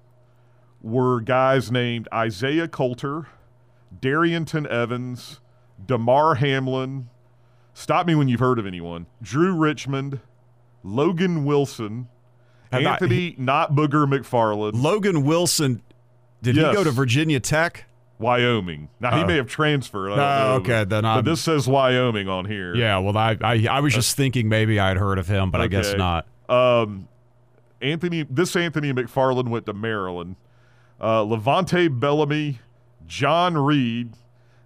were 0.82 1.22
guys 1.22 1.72
named 1.72 2.08
Isaiah 2.14 2.68
Coulter, 2.68 3.28
Darrynton 4.00 4.66
Evans, 4.68 5.40
Damar 5.86 6.36
Hamlin. 6.36 7.10
Stop 7.74 8.06
me 8.08 8.16
when 8.16 8.28
you've 8.28 8.40
heard 8.40 8.60
of 8.60 8.66
anyone. 8.66 9.06
Drew 9.22 9.56
Richmond, 9.56 10.20
Logan 10.84 11.46
Wilson, 11.46 12.08
Have 12.72 12.82
I- 12.86 12.92
Anthony 12.94 13.36
Not 13.38 13.74
Booger 13.74 14.06
McFarland, 14.12 14.72
Logan 14.82 15.24
Wilson, 15.24 15.82
did 16.42 16.56
he 16.56 16.62
go 16.62 16.84
to 16.84 16.92
Virginia 16.92 17.40
Tech? 17.40 17.86
Wyoming. 18.22 18.88
Now 19.02 19.18
he 19.18 19.24
Oh. 19.24 19.28
may 19.28 19.36
have 19.36 19.48
transferred. 19.48 20.12
I 20.14 20.16
don't 20.16 20.66
know, 20.66 20.72
okay, 20.74 20.84
then 20.86 21.02
but 21.04 21.06
I'm- 21.06 21.24
this 21.26 21.42
says 21.42 21.68
Wyoming 21.68 22.30
on 22.30 22.46
here. 22.46 22.74
Yeah, 22.76 23.00
well, 23.00 23.18
I 23.18 23.36
I, 23.42 23.68
I 23.70 23.80
was 23.82 23.94
just 23.94 24.16
thinking 24.16 24.48
maybe 24.48 24.80
I'd 24.80 24.98
heard 24.98 25.18
of 25.20 25.28
him, 25.28 25.52
but 25.52 25.60
I 25.62 25.68
guess 25.68 25.94
not. 25.96 26.26
Um, 26.48 27.08
Anthony, 27.82 28.24
this 28.30 28.56
Anthony 28.56 28.94
McFarland 28.94 29.50
went 29.50 29.66
to 29.66 29.74
Maryland. 29.74 30.36
Uh, 31.00 31.24
LeVante 31.24 32.00
Bellamy, 32.00 32.60
John 33.08 33.58
Reid, 33.58 34.14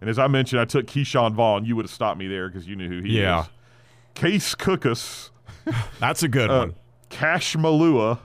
and 0.02 0.10
as 0.10 0.20
I 0.20 0.28
mentioned, 0.28 0.60
I 0.60 0.66
took 0.66 0.86
Ke'Shawn 0.86 1.34
Vaughn. 1.34 1.64
You 1.64 1.78
would 1.78 1.86
have 1.86 1.92
stopped 1.92 2.20
me 2.20 2.28
there 2.28 2.50
because 2.50 2.68
you 2.68 2.76
knew 2.76 2.90
who 2.90 3.02
he 3.02 3.20
Yeah. 3.22 3.42
is. 3.44 3.48
Case 4.16 4.54
Cookus, 4.56 5.30
That's 6.00 6.24
a 6.24 6.28
good 6.28 6.50
uh, 6.52 6.58
one. 6.60 6.76
Cash 7.10 7.56
Malua, 7.56 8.20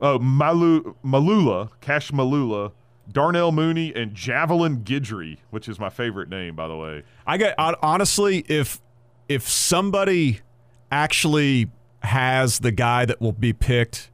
oh 0.00 0.18
Malu 0.18 0.94
Malula, 1.04 1.70
Cash 1.80 2.10
Malula, 2.10 2.72
Darnell 3.12 3.52
Mooney, 3.52 3.94
and 3.94 4.14
Javelin 4.14 4.84
Guidry, 4.84 5.38
which 5.50 5.68
is 5.68 5.78
my 5.78 5.90
favorite 5.90 6.28
name, 6.28 6.54
by 6.54 6.68
the 6.68 6.76
way. 6.76 7.02
I 7.26 7.36
get 7.36 7.54
honestly, 7.58 8.44
if 8.48 8.80
if 9.28 9.48
somebody 9.48 10.40
actually 10.90 11.70
has 12.02 12.60
the 12.60 12.72
guy 12.72 13.04
that 13.04 13.20
will 13.20 13.32
be 13.32 13.52
picked 13.52 14.10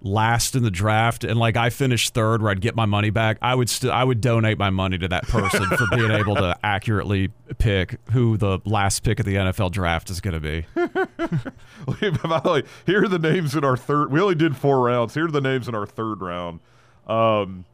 last 0.00 0.54
in 0.54 0.62
the 0.62 0.70
draft, 0.70 1.24
and 1.24 1.38
like 1.38 1.56
I 1.56 1.70
finished 1.70 2.14
third, 2.14 2.40
where 2.40 2.50
I'd 2.50 2.60
get 2.60 2.76
my 2.76 2.86
money 2.86 3.10
back, 3.10 3.38
I 3.42 3.54
would 3.54 3.68
still 3.68 3.92
I 3.92 4.04
would 4.04 4.20
donate 4.20 4.58
my 4.58 4.70
money 4.70 4.98
to 4.98 5.08
that 5.08 5.24
person 5.24 5.64
for 5.64 5.86
being 5.96 6.10
able 6.10 6.36
to 6.36 6.56
accurately 6.62 7.30
pick 7.58 7.98
who 8.12 8.36
the 8.36 8.60
last 8.64 9.02
pick 9.02 9.20
of 9.20 9.26
the 9.26 9.34
NFL 9.34 9.72
draft 9.72 10.10
is 10.10 10.20
going 10.20 10.34
to 10.34 10.40
be. 10.40 10.66
By 10.74 12.40
the 12.40 12.50
way, 12.52 12.62
here 12.86 13.04
are 13.04 13.08
the 13.08 13.18
names 13.18 13.54
in 13.54 13.64
our 13.64 13.76
third. 13.76 14.12
We 14.12 14.20
only 14.20 14.34
did 14.34 14.56
four 14.56 14.80
rounds. 14.80 15.14
Here 15.14 15.26
are 15.26 15.30
the 15.30 15.40
names 15.40 15.68
in 15.68 15.74
our 15.74 15.86
third 15.86 16.20
round. 16.20 16.60
Um, 17.06 17.64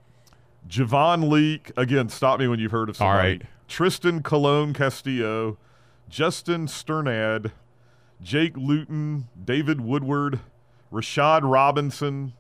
Javon 0.69 1.29
Leake 1.31 1.73
again. 1.77 2.09
Stop 2.09 2.41
me 2.41 2.49
when 2.49 2.59
you've 2.59 2.73
heard 2.73 2.89
of 2.89 2.97
somebody. 2.97 3.29
right. 3.29 3.43
Trystan 3.69 4.23
Colon-Castillo, 4.23 5.57
Justin 6.09 6.67
Strnad, 6.67 7.53
Jake 8.23 8.57
Luton, 8.57 9.29
David 9.43 9.81
Woodward, 9.81 10.41
Rashad 10.93 11.41
Robinson, 11.43 12.35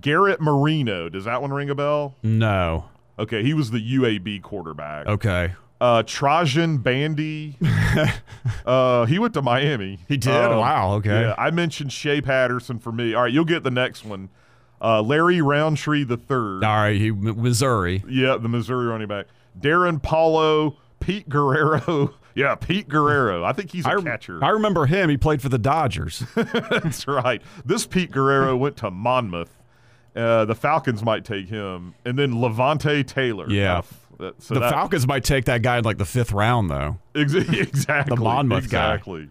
Garrett 0.00 0.40
Marino. 0.40 1.08
Does 1.08 1.24
that 1.24 1.42
one 1.42 1.52
ring 1.52 1.68
a 1.68 1.74
bell? 1.74 2.16
No. 2.22 2.86
Okay, 3.18 3.42
he 3.42 3.54
was 3.54 3.70
the 3.70 3.96
UAB 3.98 4.40
quarterback. 4.42 5.06
Okay. 5.06 5.52
Uh, 5.80 6.02
Trajan 6.04 6.78
Bandy. 6.78 7.58
uh, 8.66 9.04
he 9.06 9.18
went 9.18 9.34
to 9.34 9.42
Miami. 9.42 9.98
He 10.08 10.16
did? 10.16 10.32
Um, 10.32 10.58
Wow, 10.58 10.94
okay. 10.94 11.22
Yeah, 11.22 11.34
I 11.36 11.50
mentioned 11.50 11.92
Shea 11.92 12.20
Patterson 12.20 12.78
for 12.78 12.92
me. 12.92 13.14
All 13.14 13.22
right, 13.22 13.32
you'll 13.32 13.44
get 13.44 13.64
the 13.64 13.70
next 13.70 14.04
one. 14.04 14.30
Uh, 14.82 15.00
Larry 15.00 15.40
Rountree 15.40 16.02
the 16.04 16.16
third. 16.16 16.64
All 16.64 16.76
right. 16.76 16.96
He 17.00 17.10
Missouri. 17.12 18.02
Yeah, 18.08 18.36
the 18.36 18.48
Missouri 18.48 18.86
running 18.86 19.06
back. 19.08 19.26
Darrin 19.58 20.00
Paulo, 20.00 20.76
Pete 20.98 21.28
Guerrero. 21.28 22.14
yeah, 22.34 22.54
Pete 22.56 22.88
Guerrero. 22.88 23.44
I 23.44 23.52
think 23.52 23.70
he's 23.70 23.86
a 23.86 23.90
I, 23.90 24.02
catcher. 24.02 24.42
I 24.42 24.48
remember 24.48 24.86
him. 24.86 25.08
He 25.08 25.16
played 25.16 25.40
for 25.40 25.48
the 25.48 25.58
Dodgers. 25.58 26.24
That's 26.34 27.06
right. 27.06 27.40
This 27.64 27.86
Pete 27.86 28.10
Guerrero 28.10 28.56
went 28.56 28.76
to 28.78 28.90
Monmouth. 28.90 29.50
Uh, 30.16 30.44
the 30.44 30.54
Falcons 30.54 31.02
might 31.02 31.24
take 31.24 31.48
him, 31.48 31.94
and 32.04 32.18
then 32.18 32.40
Levante 32.40 33.02
Taylor. 33.04 33.48
Yeah. 33.48 33.82
That- 34.18 34.42
so 34.42 34.54
the 34.54 34.60
that- 34.60 34.72
Falcons 34.72 35.06
might 35.06 35.24
take 35.24 35.44
that 35.46 35.62
guy 35.62 35.78
in 35.78 35.84
like 35.84 35.98
the 35.98 36.04
fifth 36.04 36.32
round, 36.32 36.70
though. 36.70 36.98
Ex- 37.14 37.32
exactly. 37.34 38.16
The 38.16 38.20
Monmouth 38.22 38.68
guy. 38.70 38.94
exactly. 38.94 39.28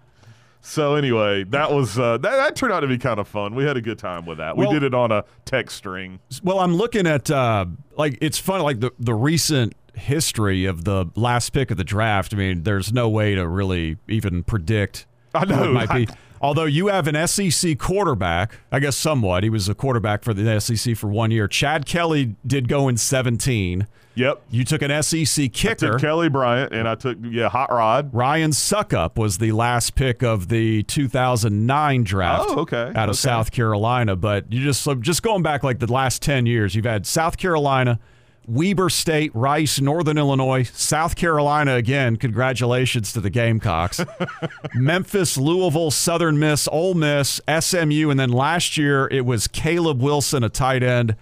So 0.62 0.96
anyway, 0.96 1.44
that 1.46 1.72
was 1.72 1.98
uh, 1.98 2.18
that, 2.20 2.36
that 2.36 2.56
turned 2.56 2.72
out 2.72 2.82
to 2.82 2.88
be 2.88 2.98
kind 2.98 3.20
of 3.20 3.28
fun. 3.28 3.56
We 3.56 3.64
had 3.64 3.78
a 3.78 3.82
good 3.82 3.98
time 4.00 4.26
with 4.26 4.38
that. 4.38 4.56
Well- 4.56 4.70
we 4.70 4.74
did 4.74 4.84
it 4.84 4.94
on 4.94 5.12
a 5.12 5.26
text 5.46 5.76
string. 5.78 6.20
Well, 6.44 6.60
I'm 6.60 6.76
looking 6.76 7.08
at 7.08 7.30
uh, 7.32 7.66
like 7.98 8.18
it's 8.22 8.38
funny, 8.38 8.64
like 8.64 8.80
the 8.80 8.92
the 9.00 9.14
recent 9.16 9.74
history 9.96 10.66
of 10.66 10.84
the 10.86 11.08
last 11.16 11.50
pick 11.50 11.72
of 11.72 11.78
the 11.78 11.84
draft. 11.84 12.34
I 12.34 12.38
mean, 12.38 12.64
there's 12.64 12.94
no 12.94 13.10
way 13.10 13.36
to 13.36 13.48
really 13.48 13.98
even 14.08 14.44
predict 14.44 15.06
I 15.34 15.42
who 15.42 15.46
know. 15.48 15.64
it 15.64 15.74
might 15.74 15.90
be. 15.90 16.08
I- 16.12 16.16
Although 16.44 16.66
you 16.66 16.88
have 16.88 17.08
an 17.08 17.28
SEC 17.28 17.78
quarterback, 17.78 18.58
I 18.72 18.80
guess 18.80 18.96
somewhat. 18.98 19.44
He 19.44 19.52
was 19.52 19.70
a 19.70 19.76
quarterback 19.76 20.24
for 20.24 20.34
the 20.34 20.60
SEC 20.60 20.98
for 20.98 21.06
one 21.08 21.30
year. 21.30 21.48
Chad 21.48 21.86
Kelly 21.86 22.36
did 22.48 22.68
go 22.68 22.88
in 22.88 22.98
17. 22.98 23.86
Yep. 24.16 24.42
You 24.52 24.66
took 24.66 24.82
an 24.82 25.02
SEC 25.04 25.46
I 25.46 25.48
kicker. 25.48 25.92
took 25.94 26.02
Kelly 26.02 26.28
Bryant, 26.30 26.74
and 26.74 26.88
I 26.88 26.96
took 26.96 27.18
yeah 27.24 27.48
Hot 27.50 27.72
Rod. 27.72 28.14
Ryan 28.14 28.52
Succop 28.52 29.18
was 29.18 29.38
the 29.38 29.52
last 29.54 29.96
pick 29.96 30.22
of 30.22 30.50
the 30.50 30.84
2009 30.84 32.04
draft. 32.04 32.46
Oh, 32.50 32.60
okay. 32.60 32.92
Out 32.96 33.10
of 33.10 33.12
Okay. 33.12 33.14
South 33.14 33.52
Carolina, 33.52 34.16
but 34.16 34.52
you 34.52 34.62
just 34.64 34.82
so 34.82 34.96
just 34.96 35.24
going 35.24 35.44
back 35.44 35.64
like 35.64 35.80
the 35.80 35.92
last 35.92 36.22
10 36.22 36.46
years, 36.46 36.76
you've 36.76 36.86
had 36.86 37.06
South 37.08 37.38
Carolina, 37.38 38.00
Weber 38.48 38.90
State, 38.90 39.32
Rice, 39.34 39.80
Northern 39.80 40.18
Illinois, 40.18 40.64
South 40.74 41.16
Carolina 41.16 41.76
again. 41.76 42.18
Congratulations 42.18 43.14
to 43.14 43.22
the 43.22 43.30
Gamecocks. 43.30 44.02
Memphis, 44.76 45.38
Louisville, 45.38 45.92
Southern 45.92 46.38
Miss, 46.38 46.68
Ole 46.72 46.96
Miss, 46.96 47.40
SMU, 47.60 48.10
and 48.10 48.20
then 48.20 48.30
last 48.32 48.76
year 48.78 49.08
it 49.10 49.26
was 49.26 49.48
Caleb 49.48 50.02
Wilson, 50.02 50.44
a 50.44 50.50
tight 50.50 50.84
end 50.84 51.16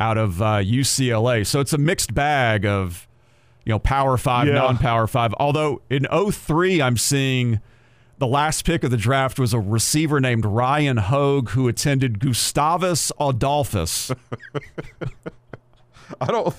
out 0.00 0.18
of 0.18 0.42
uh, 0.42 0.56
UCLA. 0.56 1.46
So 1.46 1.60
it's 1.60 1.72
a 1.72 1.78
mixed 1.78 2.12
bag 2.14 2.66
of 2.66 3.06
you 3.64 3.70
know, 3.70 3.78
Power 3.78 4.16
Five, 4.16 4.48
Yeah. 4.48 4.54
non 4.54 4.78
Power 4.78 5.06
Five. 5.06 5.32
Although 5.38 5.82
in 5.90 6.06
03, 6.10 6.82
I'm 6.82 6.96
seeing 6.96 7.60
the 8.18 8.26
last 8.26 8.64
pick 8.64 8.82
of 8.84 8.90
the 8.90 8.96
draft 8.96 9.38
was 9.38 9.54
a 9.54 9.60
receiver 9.60 10.20
named 10.20 10.44
Ryan 10.44 10.96
Hoag 10.96 11.50
who 11.50 11.68
attended 11.68 12.18
Gustavus 12.18 13.12
Adolphus. 13.20 14.10
I 16.20 16.26
don't 16.26 16.54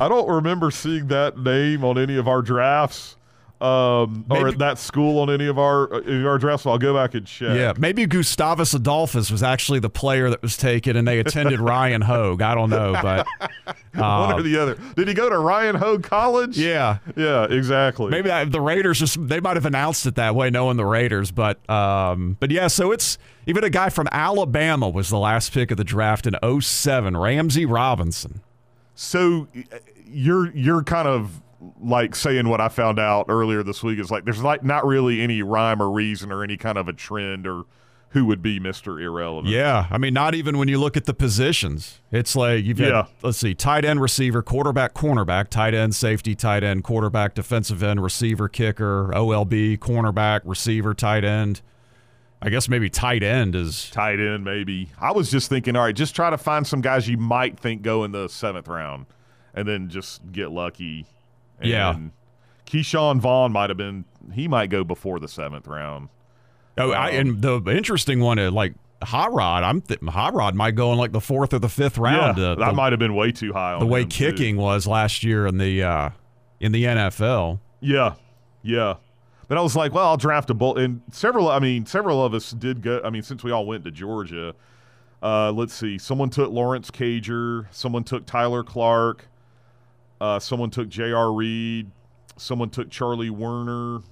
I 0.00 0.08
don't 0.08 0.28
remember 0.28 0.70
seeing 0.70 1.08
that 1.08 1.36
name 1.38 1.84
on 1.84 1.98
any 1.98 2.16
of 2.16 2.26
our 2.26 2.40
drafts. 2.40 3.16
Um, 3.64 4.26
or 4.28 4.40
Maybe- 4.40 4.50
at 4.50 4.58
that 4.58 4.78
school 4.78 5.18
on 5.20 5.30
any 5.30 5.46
of 5.46 5.58
our 5.58 5.92
uh, 5.92 5.98
any 6.00 6.20
of 6.20 6.26
our 6.26 6.36
drafts. 6.38 6.64
So 6.64 6.70
I'll 6.70 6.78
go 6.78 6.92
back 6.92 7.14
and 7.14 7.26
check. 7.26 7.56
yeah, 7.56 7.72
maybe 7.78 8.04
Gustavus 8.06 8.74
Adolphus 8.74 9.30
was 9.30 9.42
actually 9.42 9.78
the 9.80 9.88
player 9.88 10.28
that 10.28 10.42
was 10.42 10.56
taken, 10.56 10.96
and 10.96 11.08
they 11.08 11.18
attended 11.18 11.60
Ryan 11.74 12.02
Hoag. 12.02 12.42
I 12.42 12.54
don't 12.54 12.68
know, 12.70 12.92
but 13.00 13.26
one 13.94 14.02
uh, 14.04 14.34
or 14.36 14.42
the 14.42 14.58
other. 14.58 14.78
Did 14.96 15.08
he 15.08 15.14
go 15.14 15.30
to 15.30 15.38
Ryan 15.38 15.76
Hoag 15.76 16.02
College? 16.02 16.58
yeah, 16.58 16.98
yeah, 17.16 17.44
exactly. 17.44 18.10
Maybe 18.10 18.28
that, 18.28 18.52
the 18.52 18.60
Raiders 18.60 18.98
just 18.98 19.26
they 19.28 19.40
might 19.40 19.56
have 19.56 19.66
announced 19.66 20.04
it 20.06 20.16
that 20.16 20.34
way, 20.34 20.50
knowing 20.50 20.76
the 20.76 20.84
Raiders. 20.84 21.30
But 21.30 21.58
um, 21.70 22.36
but 22.40 22.50
yeah, 22.50 22.66
so 22.66 22.92
it's 22.92 23.16
even 23.46 23.64
a 23.64 23.70
guy 23.70 23.88
from 23.88 24.08
Alabama 24.12 24.88
was 24.88 25.08
the 25.08 25.18
last 25.18 25.52
pick 25.52 25.70
of 25.70 25.76
the 25.78 25.84
draft 25.84 26.26
in 26.26 26.34
07, 26.60 27.16
Ramzee 27.16 27.64
Robinson. 27.66 28.42
So 28.94 29.48
uh, 29.56 29.78
you're 30.06 30.50
you're 30.54 30.82
kind 30.82 31.08
of 31.08 31.40
like 31.80 32.14
saying 32.14 32.48
what 32.48 32.60
I 32.60 32.68
found 32.68 32.98
out 32.98 33.26
earlier 33.28 33.62
this 33.62 33.82
week 33.82 33.98
is 33.98 34.10
like 34.10 34.24
there's 34.24 34.42
like 34.42 34.62
not 34.64 34.86
really 34.86 35.20
any 35.20 35.42
rhyme 35.42 35.80
or 35.82 35.90
reason 35.90 36.30
or 36.32 36.42
any 36.42 36.56
kind 36.56 36.78
of 36.78 36.88
a 36.88 36.92
trend 36.92 37.46
or 37.46 37.64
who 38.10 38.24
would 38.26 38.40
be 38.42 38.60
Mr. 38.60 39.02
Irrelevant. 39.02 39.48
Yeah, 39.52 39.88
I 39.90 39.98
mean, 39.98 40.14
not 40.14 40.36
even 40.36 40.56
when 40.56 40.68
you 40.68 40.78
look 40.78 40.96
at 40.96 41.04
the 41.04 41.14
positions. 41.14 42.00
It's 42.12 42.36
like 42.36 42.64
you've 42.64 42.78
got, 42.78 42.86
Yeah. 42.88 43.04
let's 43.22 43.38
see, 43.38 43.54
tight 43.56 43.84
end, 43.84 44.00
receiver, 44.00 44.40
quarterback, 44.40 44.94
cornerback, 44.94 45.48
tight 45.48 45.74
end, 45.74 45.96
safety, 45.96 46.36
tight 46.36 46.62
end, 46.62 46.84
quarterback, 46.84 47.34
defensive 47.34 47.82
end, 47.82 48.02
receiver, 48.04 48.48
kicker, 48.48 49.10
OLB, 49.12 49.76
cornerback, 49.78 50.42
receiver, 50.44 50.94
tight 50.94 51.24
end. 51.24 51.60
I 52.40 52.50
guess 52.50 52.68
maybe 52.68 52.88
tight 52.90 53.22
end 53.24 53.56
is 53.56 53.90
Tight 53.90 54.20
end, 54.20 54.44
maybe. 54.44 54.90
I 55.00 55.10
was 55.10 55.28
just 55.30 55.48
thinking, 55.48 55.74
all 55.74 55.82
right, 55.82 55.96
just 55.96 56.14
try 56.14 56.30
to 56.30 56.38
find 56.38 56.64
some 56.66 56.82
guys 56.82 57.08
you 57.08 57.16
might 57.16 57.58
think 57.58 57.82
go 57.82 58.04
in 58.04 58.12
the 58.12 58.28
seventh 58.28 58.68
round 58.68 59.06
and 59.54 59.66
then 59.66 59.88
just 59.88 60.20
get 60.30 60.50
lucky. 60.52 61.06
And 61.60 61.68
Yeah. 61.70 61.96
Ke'Shawn 62.66 63.20
Vaughn 63.20 63.52
might 63.52 63.70
have 63.70 63.76
been, 63.76 64.04
he 64.32 64.48
might 64.48 64.70
go 64.70 64.84
before 64.84 65.20
the 65.20 65.28
seventh 65.28 65.66
round. 65.66 66.08
Oh, 66.78 66.90
I, 66.92 67.10
and 67.10 67.40
the 67.40 67.60
interesting 67.68 68.20
one, 68.20 68.38
uh, 68.38 68.50
like 68.50 68.74
Hot 69.02 69.32
Rod, 69.32 69.62
I'm 69.62 69.80
th- 69.82 70.00
Hot 70.08 70.34
Rod 70.34 70.54
might 70.54 70.74
go 70.74 70.90
in 70.92 70.98
like 70.98 71.12
the 71.12 71.20
fourth 71.20 71.52
or 71.52 71.58
the 71.58 71.68
fifth 71.68 71.98
round. 71.98 72.38
yeah, 72.38 72.44
uh, 72.44 72.54
that 72.56 72.66
the, 72.66 72.72
might 72.72 72.92
have 72.92 72.98
been 72.98 73.14
way 73.14 73.30
too 73.32 73.52
high 73.52 73.74
on 73.74 73.80
the 73.80 73.86
way 73.86 74.02
him, 74.02 74.08
too. 74.08 74.30
kicking 74.30 74.56
was 74.56 74.86
last 74.86 75.22
year 75.22 75.46
in 75.46 75.58
the 75.58 75.82
uh, 75.82 76.10
in 76.58 76.72
the 76.72 76.84
NFL. 76.84 77.60
Yeah, 77.80 78.14
yeah. 78.62 78.94
But 79.46 79.58
I 79.58 79.60
was 79.60 79.76
like, 79.76 79.92
well, 79.92 80.06
I'll 80.06 80.16
draft 80.16 80.48
a 80.48 80.54
bull. 80.54 80.78
And 80.78 81.02
several, 81.12 81.48
I 81.50 81.58
mean, 81.58 81.84
several 81.84 82.24
of 82.24 82.32
us 82.32 82.50
did 82.52 82.80
go. 82.80 83.00
I 83.04 83.10
mean, 83.10 83.22
since 83.22 83.44
we 83.44 83.50
all 83.52 83.66
went 83.66 83.84
to 83.84 83.90
Georgia, 83.90 84.54
uh, 85.22 85.52
let's 85.52 85.74
see. 85.74 85.98
Someone 85.98 86.30
took 86.30 86.50
Lawrence 86.50 86.90
Cager. 86.90 87.66
Someone 87.70 88.04
took 88.04 88.24
Tyler 88.24 88.64
Clark. 88.64 89.28
Uh, 90.20 90.38
someone 90.38 90.70
took 90.70 90.88
J.R. 90.88 91.32
Reed. 91.32 91.90
Someone 92.36 92.70
took 92.70 92.90
Charlie 92.90 93.30
Woerner. 93.30 94.02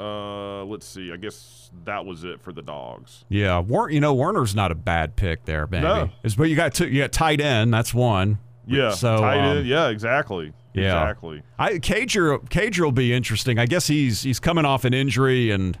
Uh, 0.00 0.64
let's 0.64 0.86
see. 0.86 1.12
I 1.12 1.16
guess 1.16 1.70
that 1.84 2.04
was 2.04 2.24
it 2.24 2.40
for 2.40 2.52
the 2.52 2.62
dogs. 2.62 3.24
Yeah, 3.28 3.58
War- 3.60 3.90
you 3.90 4.00
know 4.00 4.14
Woerner's 4.14 4.54
not 4.54 4.72
a 4.72 4.74
bad 4.74 5.14
pick 5.16 5.44
there, 5.44 5.66
maybe. 5.70 5.84
No. 5.84 6.02
It's- 6.24 6.34
but 6.34 6.44
you 6.44 6.56
got 6.56 6.74
two, 6.74 6.88
you 6.88 7.02
got 7.02 7.12
tight 7.12 7.40
end. 7.40 7.72
That's 7.72 7.94
one. 7.94 8.38
Yeah. 8.66 8.90
So, 8.92 9.18
tight 9.18 9.38
um, 9.38 9.58
end. 9.58 9.66
Yeah, 9.66 9.88
exactly. 9.88 10.52
yeah. 10.72 10.82
Exactly. 11.02 11.42
I 11.58 11.74
Cager 11.74 12.40
Cager 12.48 12.80
will 12.80 12.92
be 12.92 13.12
interesting. 13.12 13.58
I 13.58 13.66
guess 13.66 13.86
he's 13.86 14.22
he's 14.22 14.40
coming 14.40 14.64
off 14.64 14.84
an 14.84 14.94
injury 14.94 15.50
and 15.50 15.78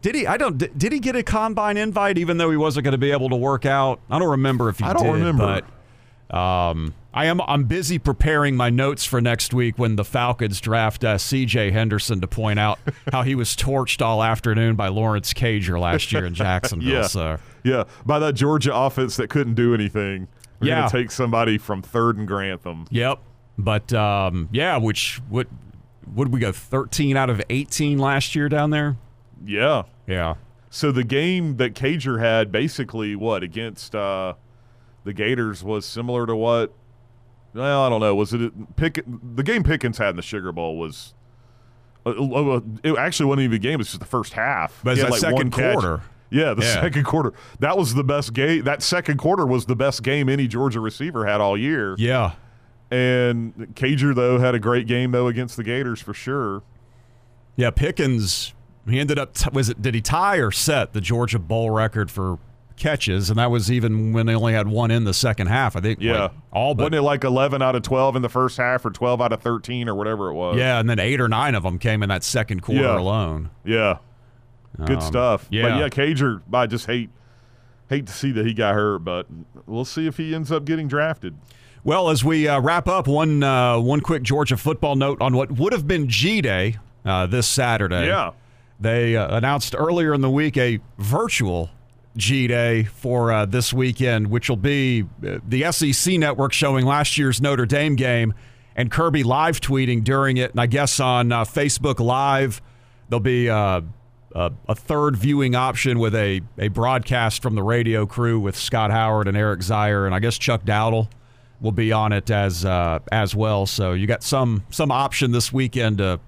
did 0.00 0.14
he? 0.14 0.26
I 0.26 0.36
don't. 0.36 0.58
Did, 0.58 0.78
did 0.78 0.92
he 0.92 1.00
get 1.00 1.16
a 1.16 1.22
combine 1.24 1.76
invite 1.76 2.18
even 2.18 2.38
though 2.38 2.50
he 2.50 2.56
wasn't 2.56 2.84
going 2.84 2.92
to 2.92 2.98
be 2.98 3.10
able 3.10 3.28
to 3.30 3.36
work 3.36 3.66
out? 3.66 4.00
I 4.08 4.18
don't 4.20 4.30
remember 4.30 4.68
if 4.68 4.78
he 4.78 4.84
I 4.84 4.92
don't 4.92 5.02
did. 5.04 5.12
remember. 5.12 5.62
But 6.30 6.36
um, 6.36 6.94
I 7.12 7.24
am. 7.26 7.40
I'm 7.40 7.64
busy 7.64 7.98
preparing 7.98 8.54
my 8.54 8.68
notes 8.70 9.04
for 9.04 9.20
next 9.20 9.54
week 9.54 9.78
when 9.78 9.96
the 9.96 10.04
Falcons 10.04 10.60
draft 10.60 11.02
uh, 11.04 11.16
C.J. 11.16 11.70
Henderson 11.70 12.20
to 12.20 12.26
point 12.28 12.58
out 12.58 12.78
how 13.12 13.22
he 13.22 13.34
was 13.34 13.56
torched 13.56 14.02
all 14.02 14.22
afternoon 14.22 14.76
by 14.76 14.88
Lawrence 14.88 15.32
Cager 15.32 15.80
last 15.80 16.12
year 16.12 16.26
in 16.26 16.34
Jacksonville. 16.34 16.88
Yeah. 16.92 17.06
So 17.06 17.38
Yeah. 17.64 17.84
By 18.04 18.18
that 18.18 18.34
Georgia 18.34 18.74
offense 18.74 19.16
that 19.16 19.30
couldn't 19.30 19.54
do 19.54 19.72
anything. 19.74 20.28
We're 20.60 20.68
Yeah. 20.68 20.80
going 20.80 20.90
to 20.90 20.96
take 20.98 21.10
somebody 21.10 21.56
from 21.56 21.80
third 21.82 22.18
and 22.18 22.28
Grantham. 22.28 22.86
Yep. 22.90 23.20
But 23.56 23.92
um, 23.94 24.48
yeah, 24.52 24.76
which 24.76 25.20
what 25.28 25.48
would 26.14 26.28
we 26.32 26.40
go 26.40 26.52
13 26.52 27.16
out 27.16 27.30
of 27.30 27.42
18 27.50 27.98
last 27.98 28.34
year 28.36 28.48
down 28.48 28.70
there? 28.70 28.96
Yeah. 29.44 29.84
Yeah. 30.06 30.34
So 30.70 30.92
the 30.92 31.04
game 31.04 31.56
that 31.56 31.74
Cager 31.74 32.20
had 32.20 32.52
basically 32.52 33.16
what 33.16 33.42
against 33.42 33.94
uh, 33.94 34.34
the 35.04 35.14
Gators 35.14 35.64
was 35.64 35.86
similar 35.86 36.26
to 36.26 36.36
what? 36.36 36.72
Well, 37.54 37.82
I 37.82 37.88
don't 37.88 38.00
know. 38.00 38.14
Was 38.14 38.32
it 38.34 38.76
Pick? 38.76 39.04
The 39.34 39.42
game 39.42 39.62
Pickens 39.62 39.98
had 39.98 40.10
in 40.10 40.16
the 40.16 40.22
Sugar 40.22 40.52
Bowl 40.52 40.76
was. 40.78 41.14
Uh, 42.06 42.10
uh, 42.10 42.60
it 42.84 42.96
actually 42.96 43.26
wasn't 43.26 43.42
even 43.44 43.56
a 43.56 43.58
game. 43.58 43.74
It 43.74 43.78
was 43.78 43.88
just 43.88 44.00
the 44.00 44.06
first 44.06 44.32
half. 44.32 44.80
But 44.84 44.92
it's 44.92 45.02
that 45.02 45.10
like, 45.10 45.20
second 45.20 45.52
catch. 45.52 45.72
quarter. 45.74 46.02
Yeah, 46.30 46.54
the 46.54 46.62
Yeah. 46.62 46.74
second 46.82 47.04
quarter. 47.04 47.32
That 47.60 47.76
was 47.78 47.94
the 47.94 48.04
best 48.04 48.32
game. 48.34 48.64
That 48.64 48.82
second 48.82 49.18
quarter 49.18 49.46
was 49.46 49.64
the 49.66 49.74
best 49.76 50.02
game 50.02 50.28
any 50.28 50.46
Georgia 50.46 50.80
receiver 50.80 51.26
had 51.26 51.40
all 51.40 51.56
year. 51.56 51.94
Yeah. 51.98 52.32
And 52.90 53.54
Cager 53.74 54.14
though 54.14 54.38
had 54.38 54.54
a 54.54 54.58
great 54.58 54.86
game 54.86 55.10
though 55.10 55.26
against 55.26 55.56
the 55.56 55.64
Gators 55.64 56.00
for 56.00 56.14
sure. 56.14 56.62
Yeah, 57.56 57.70
Pickens, 57.70 58.54
he 58.88 59.00
ended 59.00 59.18
up, 59.18 59.34
t- 59.34 59.48
was 59.52 59.68
it, 59.68 59.82
did 59.82 59.94
he 59.94 60.00
tie 60.00 60.36
or 60.36 60.50
set 60.50 60.92
the 60.92 61.00
Georgia 61.00 61.38
Bowl 61.38 61.70
record 61.70 62.10
for 62.10 62.38
catches? 62.78 63.30
And 63.30 63.38
that 63.38 63.50
was 63.50 63.70
even 63.70 64.12
when 64.12 64.26
they 64.26 64.34
only 64.34 64.52
had 64.52 64.68
one 64.68 64.90
in 64.90 65.04
the 65.04 65.14
second 65.14 65.48
half. 65.48 65.76
I 65.76 65.80
think 65.80 66.00
Yeah, 66.00 66.22
like, 66.22 66.30
all 66.52 66.74
but. 66.74 66.84
wasn't 66.84 66.94
it 66.96 67.02
like 67.02 67.24
eleven 67.24 67.60
out 67.62 67.74
of 67.76 67.82
twelve 67.82 68.16
in 68.16 68.22
the 68.22 68.28
first 68.28 68.56
half, 68.56 68.84
or 68.84 68.90
twelve 68.90 69.20
out 69.20 69.32
of 69.32 69.40
thirteen, 69.42 69.88
or 69.88 69.94
whatever 69.94 70.28
it 70.28 70.34
was? 70.34 70.56
Yeah, 70.56 70.78
and 70.80 70.88
then 70.88 70.98
eight 70.98 71.20
or 71.20 71.28
nine 71.28 71.54
of 71.54 71.62
them 71.62 71.78
came 71.78 72.02
in 72.02 72.08
that 72.08 72.24
second 72.24 72.62
quarter 72.62 72.82
Yeah. 72.82 72.98
alone. 72.98 73.50
yeah, 73.64 73.98
good 74.84 74.96
Um, 74.96 75.00
stuff. 75.00 75.46
yeah. 75.50 75.62
but 75.68 75.78
yeah, 75.78 75.88
Cager. 75.88 76.40
I 76.52 76.66
just 76.66 76.86
hate 76.86 77.10
hate 77.88 78.06
to 78.06 78.12
see 78.12 78.32
that 78.32 78.46
he 78.46 78.52
got 78.54 78.74
hurt, 78.74 78.98
but 79.00 79.26
we'll 79.66 79.84
see 79.84 80.06
if 80.06 80.16
he 80.18 80.34
ends 80.34 80.52
up 80.52 80.64
getting 80.64 80.88
drafted. 80.88 81.34
Well, 81.84 82.10
as 82.10 82.22
we 82.24 82.46
uh, 82.46 82.60
wrap 82.60 82.86
up, 82.88 83.06
one 83.06 83.42
uh, 83.42 83.78
one 83.78 84.00
quick 84.00 84.22
Georgia 84.22 84.56
football 84.56 84.94
note 84.96 85.22
on 85.22 85.34
what 85.36 85.52
would 85.52 85.72
have 85.72 85.86
been 85.86 86.08
G 86.08 86.40
Day 86.42 86.76
uh, 87.04 87.26
this 87.26 87.46
Saturday. 87.46 88.06
Yeah, 88.06 88.32
They 88.78 89.16
uh, 89.16 89.34
announced 89.36 89.74
earlier 89.78 90.12
in 90.12 90.20
the 90.20 90.28
week 90.28 90.56
a 90.58 90.80
virtual 90.98 91.70
G 92.18 92.46
Day 92.46 92.84
for 92.84 93.32
uh, 93.32 93.46
this 93.46 93.72
weekend, 93.72 94.26
which 94.28 94.48
will 94.48 94.56
be 94.56 95.04
uh, 95.26 95.38
the 95.46 95.70
SEC 95.72 96.18
network 96.18 96.52
showing 96.52 96.84
last 96.84 97.16
year's 97.16 97.40
Notre 97.40 97.66
Dame 97.66 97.96
game 97.96 98.34
and 98.76 98.90
Kirby 98.90 99.22
live 99.22 99.60
tweeting 99.60 100.04
during 100.04 100.36
it. 100.36 100.50
And 100.50 100.60
I 100.60 100.66
guess 100.66 101.00
on 101.00 101.32
uh, 101.32 101.44
Facebook 101.44 101.98
Live, 101.98 102.60
there'll 103.08 103.20
be 103.20 103.48
uh, 103.48 103.80
a, 104.34 104.52
a 104.68 104.74
third 104.74 105.16
viewing 105.16 105.54
option 105.54 105.98
with 105.98 106.14
a, 106.14 106.40
a 106.58 106.68
broadcast 106.68 107.42
from 107.42 107.54
the 107.54 107.62
radio 107.62 108.06
crew 108.06 108.38
with 108.38 108.56
Scott 108.56 108.90
Howard 108.90 109.28
and 109.28 109.36
Eric 109.36 109.60
Zeier, 109.60 110.06
and 110.06 110.14
I 110.14 110.18
guess 110.18 110.38
Chuck 110.38 110.64
Dowdle 110.64 111.08
will 111.60 111.72
be 111.72 111.92
on 111.92 112.12
it 112.12 112.30
as 112.30 112.64
uh, 112.64 113.00
as 113.10 113.34
well. 113.34 113.66
So 113.66 113.92
you 113.92 114.06
got 114.06 114.22
some 114.22 114.64
some 114.70 114.92
option 114.92 115.32
this 115.32 115.52
weekend 115.52 115.98
to 115.98 116.20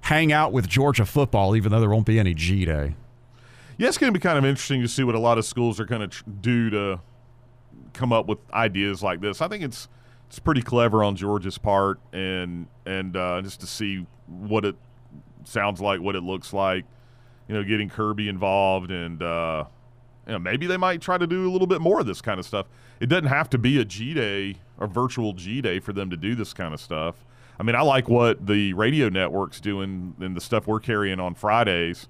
hang 0.00 0.32
out 0.32 0.52
with 0.52 0.68
Georgia 0.68 1.04
football, 1.04 1.54
even 1.56 1.70
though 1.72 1.80
there 1.80 1.90
won't 1.90 2.06
be 2.06 2.18
any 2.18 2.34
G 2.34 2.64
Day. 2.64 2.94
Yeah. 3.80 3.88
It's 3.88 3.98
going 3.98 4.12
to 4.12 4.18
be 4.18 4.22
kind 4.22 4.38
of 4.38 4.44
interesting 4.44 4.82
to 4.82 4.88
see 4.88 5.02
what 5.02 5.14
a 5.14 5.18
lot 5.18 5.38
of 5.38 5.44
schools 5.46 5.80
are 5.80 5.86
going 5.86 6.02
to 6.02 6.08
tr- 6.08 6.24
do 6.40 6.70
to 6.70 7.00
come 7.94 8.12
up 8.12 8.26
with 8.26 8.38
ideas 8.52 9.02
like 9.02 9.20
this. 9.20 9.40
I 9.40 9.48
think 9.48 9.64
it's 9.64 9.88
it's 10.28 10.38
pretty 10.38 10.62
clever 10.62 11.02
on 11.02 11.16
Georgia's 11.16 11.58
part, 11.58 11.98
and 12.12 12.66
and 12.84 13.16
uh, 13.16 13.40
just 13.42 13.60
to 13.60 13.66
see 13.66 14.06
what 14.26 14.64
it 14.64 14.76
sounds 15.44 15.80
like, 15.80 16.00
what 16.00 16.14
it 16.14 16.22
looks 16.22 16.52
like. 16.52 16.84
You 17.48 17.54
know, 17.54 17.64
getting 17.64 17.88
Kirby 17.88 18.28
involved, 18.28 18.90
and 18.90 19.22
uh, 19.22 19.64
you 20.26 20.34
know, 20.34 20.38
maybe 20.38 20.66
they 20.66 20.76
might 20.76 21.00
try 21.00 21.16
to 21.16 21.26
do 21.26 21.48
a 21.48 21.50
little 21.50 21.66
bit 21.66 21.80
more 21.80 22.00
of 22.00 22.06
this 22.06 22.20
kind 22.20 22.38
of 22.38 22.44
stuff. 22.44 22.66
It 23.00 23.06
doesn't 23.06 23.28
have 23.28 23.48
to 23.50 23.58
be 23.58 23.80
a 23.80 23.84
G 23.84 24.12
day, 24.12 24.56
a 24.78 24.86
virtual 24.86 25.32
G 25.32 25.62
day, 25.62 25.80
for 25.80 25.94
them 25.94 26.10
to 26.10 26.18
do 26.18 26.34
this 26.34 26.52
kind 26.52 26.74
of 26.74 26.80
stuff. 26.80 27.24
I 27.58 27.62
mean, 27.62 27.74
I 27.74 27.80
like 27.80 28.08
what 28.08 28.46
the 28.46 28.74
radio 28.74 29.08
network's 29.08 29.58
doing 29.58 30.14
and 30.20 30.36
the 30.36 30.40
stuff 30.40 30.66
we're 30.66 30.80
carrying 30.80 31.18
on 31.18 31.34
Fridays 31.34 32.08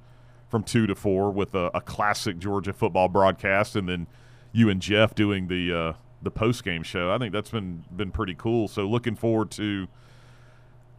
from 0.50 0.64
two 0.64 0.86
to 0.86 0.94
four 0.94 1.30
with 1.30 1.54
a, 1.54 1.70
a 1.72 1.80
classic 1.80 2.38
Georgia 2.38 2.72
football 2.72 3.08
broadcast, 3.08 3.76
and 3.76 3.88
then 3.88 4.06
you 4.52 4.68
and 4.68 4.82
Jeff 4.82 5.14
doing 5.14 5.46
the 5.46 5.72
uh, 5.72 5.92
the 6.20 6.30
post 6.30 6.64
game 6.64 6.82
show. 6.82 7.10
I 7.10 7.18
think 7.18 7.32
that's 7.32 7.50
been 7.50 7.84
been 7.94 8.10
pretty 8.10 8.34
cool. 8.34 8.68
So 8.68 8.86
looking 8.86 9.14
forward 9.14 9.50
to 9.52 9.86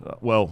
uh, 0.05 0.15
well, 0.21 0.47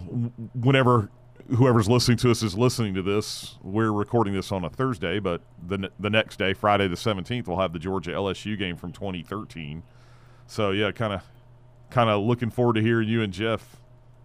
whenever 0.54 1.10
whoever's 1.56 1.88
listening 1.88 2.18
to 2.18 2.30
us 2.30 2.42
is 2.42 2.56
listening 2.56 2.94
to 2.94 3.02
this, 3.02 3.56
we're 3.62 3.90
recording 3.90 4.34
this 4.34 4.52
on 4.52 4.64
a 4.64 4.70
Thursday, 4.70 5.18
but 5.18 5.40
the 5.66 5.90
the 5.98 6.10
next 6.10 6.38
day, 6.38 6.52
Friday 6.52 6.86
the 6.86 6.96
seventeenth, 6.96 7.48
we'll 7.48 7.58
have 7.58 7.72
the 7.72 7.78
Georgia 7.78 8.12
LSU 8.12 8.58
game 8.58 8.76
from 8.76 8.92
2013. 8.92 9.82
So 10.46 10.72
yeah, 10.72 10.92
kind 10.92 11.14
of 11.14 11.22
kind 11.88 12.10
of 12.10 12.22
looking 12.22 12.50
forward 12.50 12.74
to 12.74 12.82
hearing 12.82 13.08
you 13.08 13.22
and 13.22 13.32
Jeff 13.32 13.79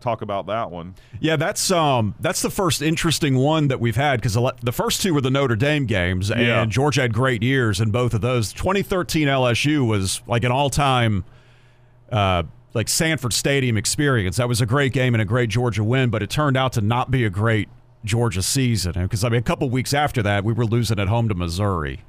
talk 0.05 0.21
about 0.21 0.45
that 0.47 0.71
one. 0.71 0.95
Yeah, 1.19 1.35
that's 1.35 1.69
um 1.71 2.15
that's 2.19 2.41
the 2.41 2.49
first 2.49 2.81
interesting 2.81 3.35
one 3.37 3.67
that 3.69 3.79
we've 3.79 3.95
had 3.95 4.21
because 4.21 4.35
the 4.61 4.71
first 4.71 5.01
two 5.01 5.13
were 5.13 5.21
the 5.21 5.29
Notre 5.31 5.55
Dame 5.55 5.85
games, 5.85 6.31
and 6.31 6.41
Yeah. 6.41 6.65
Georgia 6.65 7.01
had 7.01 7.13
great 7.13 7.43
years 7.43 7.81
in 7.81 7.91
both 7.91 8.13
of 8.13 8.21
those. 8.21 8.53
2013 8.53 9.27
LSU 9.27 9.85
was 9.87 10.21
like 10.27 10.43
an 10.43 10.51
all 10.51 10.69
time. 10.69 11.25
Uh, 12.11 12.43
like 12.73 12.89
Sanford 12.89 13.31
Stadium 13.33 13.77
experience. 13.77 14.35
That 14.35 14.49
was 14.49 14.59
a 14.61 14.65
great 14.65 14.91
game 14.93 15.15
and 15.15 15.21
a 15.21 15.25
great 15.25 15.49
Georgia 15.49 15.81
win, 15.83 16.09
but 16.09 16.21
it 16.21 16.29
turned 16.29 16.57
out 16.57 16.73
to 16.73 16.81
not 16.81 17.09
be 17.09 17.23
a 17.23 17.29
great 17.29 17.69
Georgia 18.03 18.41
season. 18.43 18.91
Because 18.93 19.23
I 19.23 19.29
mean, 19.29 19.39
a 19.39 19.43
couple 19.43 19.69
weeks 19.69 19.93
after 19.93 20.21
that, 20.23 20.43
we 20.43 20.51
were 20.53 20.65
losing 20.65 20.99
at 20.99 21.07
home 21.07 21.29
to 21.29 21.35
Missouri. 21.35 22.03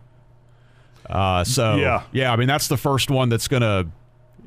Uh, 1.09 1.45
so 1.45 1.77
Yeah. 1.77 2.03
yeah, 2.13 2.33
I 2.33 2.37
mean 2.37 2.49
that's 2.49 2.67
the 2.69 2.77
first 2.77 3.11
one 3.11 3.29
that's 3.29 3.47
going 3.49 3.63
to 3.63 3.87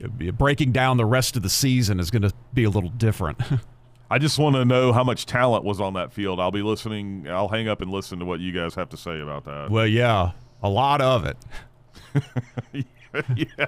breaking 0.08 0.72
down 0.72 0.98
the 0.98 1.06
rest 1.06 1.36
of 1.36 1.44
the 1.44 1.50
season 1.50 2.00
is 2.00 2.12
going 2.12 2.22
to 2.24 2.32
be 2.54 2.64
a 2.64 2.70
little 2.70 2.90
different. 2.90 3.40
I 4.12 4.18
just 4.18 4.40
want 4.40 4.56
to 4.56 4.66
know 4.66 4.92
how 4.92 5.04
much 5.04 5.26
talent 5.28 5.64
was 5.64 5.80
on 5.80 5.94
that 5.94 6.12
field. 6.12 6.40
I'll 6.40 6.50
be 6.52 6.64
listening. 6.64 7.28
I'll 7.30 7.48
hang 7.48 7.68
up 7.68 7.82
and 7.82 7.92
listen 7.92 8.18
to 8.20 8.26
what 8.26 8.40
you 8.40 8.52
guys 8.52 8.74
have 8.76 8.90
to 8.90 8.98
say 8.98 9.20
about 9.20 9.46
that. 9.46 9.70
well, 9.70 9.86
yeah, 9.86 10.32
a 10.64 10.70
lot 10.70 11.00
of 11.02 11.26
it. 11.26 11.38
yeah. 13.36 13.66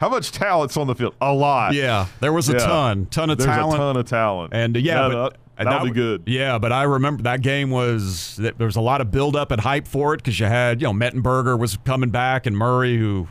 How 0.00 0.08
much 0.08 0.32
talent's 0.32 0.76
on 0.76 0.86
the 0.86 0.94
field? 0.94 1.14
A 1.20 1.32
lot. 1.32 1.74
Yeah, 1.74 2.06
there 2.20 2.32
was 2.32 2.48
a 2.48 2.52
Yeah. 2.54 2.58
ton, 2.58 3.06
ton 3.06 3.30
of 3.30 3.38
There's 3.38 3.46
talent. 3.46 3.74
a 3.74 3.76
ton 3.78 3.96
of 3.96 4.06
talent. 4.06 4.54
And 4.54 4.76
uh, 4.76 4.80
yeah, 4.80 5.08
but 5.08 5.36
that'll 5.56 5.72
that 5.80 5.84
be 5.84 5.90
good. 5.90 6.22
Yeah, 6.26 6.58
but 6.58 6.72
I 6.72 6.82
remember 6.84 7.22
that 7.24 7.42
game 7.42 7.70
was 7.70 8.36
there 8.36 8.54
was 8.66 8.76
a 8.76 8.80
lot 8.80 9.00
of 9.00 9.10
build 9.10 9.36
up 9.36 9.52
and 9.52 9.60
hype 9.60 9.86
for 9.86 10.14
it 10.14 10.18
because 10.18 10.40
you 10.40 10.46
had 10.46 10.80
you 10.80 10.88
know 10.88 10.92
Mettenberger 10.94 11.58
was 11.58 11.76
coming 11.84 12.10
back 12.10 12.46
and 12.46 12.56
Murray 12.56 12.96
who 12.98 13.28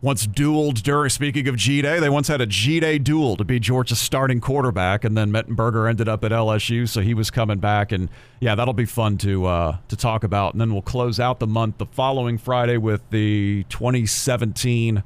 once 0.00 0.26
dueled 0.26 0.82
during. 0.82 1.10
Speaking 1.10 1.48
of 1.48 1.56
G 1.56 1.82
Day, 1.82 1.98
they 1.98 2.08
once 2.08 2.28
had 2.28 2.40
a 2.40 2.46
G 2.46 2.80
Day 2.80 2.98
duel 2.98 3.36
to 3.36 3.44
be 3.44 3.58
Georgia's 3.58 4.00
starting 4.00 4.40
quarterback, 4.40 5.04
and 5.04 5.16
then 5.16 5.30
Mettenberger 5.30 5.88
ended 5.88 6.08
up 6.08 6.24
at 6.24 6.30
LSU, 6.30 6.88
so 6.88 7.00
he 7.00 7.14
was 7.14 7.30
coming 7.30 7.58
back, 7.58 7.92
and 7.92 8.08
yeah, 8.40 8.54
that'll 8.54 8.74
be 8.74 8.84
fun 8.84 9.18
to 9.18 9.46
uh, 9.46 9.76
to 9.88 9.96
talk 9.96 10.24
about. 10.24 10.54
And 10.54 10.60
then 10.60 10.72
we'll 10.72 10.82
close 10.82 11.18
out 11.18 11.40
the 11.40 11.46
month 11.46 11.78
the 11.78 11.86
following 11.86 12.38
Friday 12.38 12.76
with 12.76 13.02
the 13.10 13.64
2017 13.68 15.02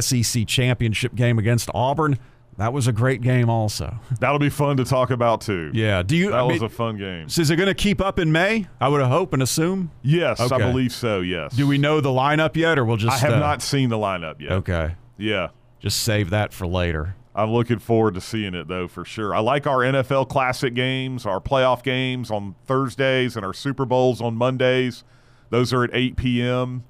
SEC 0.00 0.46
championship 0.46 1.14
game 1.14 1.38
against 1.38 1.70
Auburn. 1.74 2.18
That 2.58 2.72
was 2.72 2.86
a 2.88 2.92
great 2.92 3.20
game, 3.20 3.50
also. 3.50 3.98
That'll 4.20 4.38
be 4.38 4.48
fun 4.48 4.78
to 4.78 4.84
talk 4.84 5.10
about 5.10 5.42
too. 5.42 5.70
Yeah. 5.74 6.02
Do 6.02 6.16
you? 6.16 6.30
that 6.30 6.38
I 6.38 6.42
was 6.42 6.60
mean, 6.60 6.64
a 6.64 6.68
fun 6.68 6.96
game. 6.96 7.28
so 7.28 7.42
is 7.42 7.50
it 7.50 7.56
going 7.56 7.68
to 7.68 7.74
keep 7.74 8.00
up 8.00 8.18
in 8.18 8.32
May? 8.32 8.66
I 8.80 8.88
would 8.88 9.02
hope 9.02 9.32
and 9.32 9.42
assume. 9.42 9.90
Yes, 10.02 10.40
I 10.40 10.58
believe 10.58 10.92
so. 10.92 11.20
Yes. 11.20 11.54
Do 11.54 11.66
we 11.66 11.76
know 11.76 12.00
the 12.00 12.08
lineup 12.08 12.56
yet, 12.56 12.78
or 12.78 12.84
we'll 12.84 12.96
just? 12.96 13.22
I 13.22 13.26
have 13.26 13.34
uh, 13.34 13.38
not 13.38 13.60
seen 13.62 13.90
the 13.90 13.98
lineup 13.98 14.40
yet. 14.40 14.52
Okay. 14.52 14.94
Yeah. 15.18 15.48
Just 15.80 16.02
save 16.02 16.30
that 16.30 16.52
for 16.52 16.66
later. 16.66 17.14
I'm 17.34 17.50
looking 17.50 17.78
forward 17.78 18.14
to 18.14 18.20
seeing 18.22 18.54
it 18.54 18.66
though 18.66 18.88
for 18.88 19.04
sure. 19.04 19.34
I 19.34 19.40
like 19.40 19.66
our 19.66 19.80
NFL 19.80 20.30
classic 20.30 20.72
games, 20.72 21.26
our 21.26 21.38
playoff 21.38 21.82
games 21.82 22.30
on 22.30 22.54
Thursdays, 22.64 23.36
and 23.36 23.44
our 23.44 23.52
Super 23.52 23.84
Bowls 23.84 24.22
on 24.22 24.36
Mondays. 24.36 25.04
Those 25.50 25.72
are 25.74 25.84
at 25.84 25.90
8 25.92 26.16
p.m. 26.16 26.84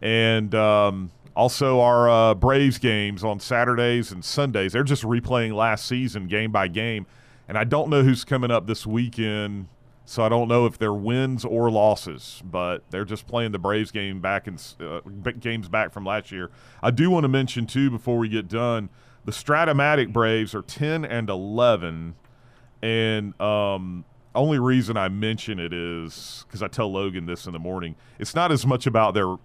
And 0.00 0.54
um, 0.54 1.10
also 1.34 1.80
our 1.80 2.08
uh, 2.08 2.34
Braves 2.34 2.78
games 2.78 3.24
on 3.24 3.40
Saturdays 3.40 4.12
and 4.12 4.24
Sundays. 4.24 4.72
They're 4.72 4.82
just 4.82 5.02
replaying 5.02 5.54
last 5.54 5.86
season 5.86 6.26
game 6.26 6.52
by 6.52 6.68
game. 6.68 7.06
And 7.48 7.58
I 7.58 7.64
don't 7.64 7.90
know 7.90 8.02
who's 8.02 8.24
coming 8.24 8.50
up 8.50 8.66
this 8.66 8.86
weekend, 8.86 9.68
so 10.04 10.22
I 10.22 10.28
don't 10.28 10.46
know 10.46 10.66
if 10.66 10.78
they're 10.78 10.94
wins 10.94 11.44
or 11.44 11.70
losses. 11.70 12.42
But 12.44 12.84
they're 12.90 13.04
just 13.04 13.26
playing 13.26 13.52
the 13.52 13.58
Braves 13.58 13.90
game 13.90 14.20
back 14.20 14.46
in 14.46 14.58
uh, 14.80 15.00
games 15.38 15.68
back 15.68 15.92
from 15.92 16.04
last 16.04 16.30
year. 16.30 16.50
I 16.82 16.90
do 16.90 17.10
want 17.10 17.24
to 17.24 17.28
mention 17.28 17.66
too 17.66 17.90
before 17.90 18.18
we 18.18 18.28
get 18.28 18.48
done. 18.48 18.88
The 19.24 19.32
Strat-O-Matic 19.32 20.12
Braves 20.12 20.54
are 20.54 20.62
10 20.62 21.04
and 21.04 21.28
11, 21.28 22.14
and 22.82 23.40
um, 23.40 24.04
only 24.34 24.58
reason 24.58 24.96
I 24.96 25.08
mention 25.08 25.58
it 25.58 25.72
is 25.72 26.44
because 26.46 26.62
I 26.62 26.68
tell 26.68 26.90
Logan 26.90 27.26
this 27.26 27.46
in 27.46 27.52
the 27.52 27.58
morning. 27.58 27.96
It's 28.18 28.34
not 28.34 28.52
as 28.52 28.64
much 28.64 28.86
about 28.86 29.14
their 29.14 29.36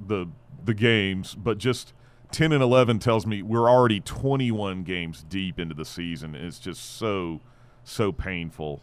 the 0.00 0.26
the 0.64 0.74
games, 0.74 1.34
but 1.34 1.58
just 1.58 1.92
10 2.32 2.52
and 2.52 2.62
11 2.62 2.98
tells 2.98 3.26
me 3.26 3.42
we're 3.42 3.68
already 3.68 4.00
21 4.00 4.82
games 4.82 5.24
deep 5.28 5.60
into 5.60 5.74
the 5.74 5.84
season. 5.84 6.34
It's 6.34 6.58
just 6.58 6.96
so 6.96 7.40
so 7.84 8.12
painful. 8.12 8.82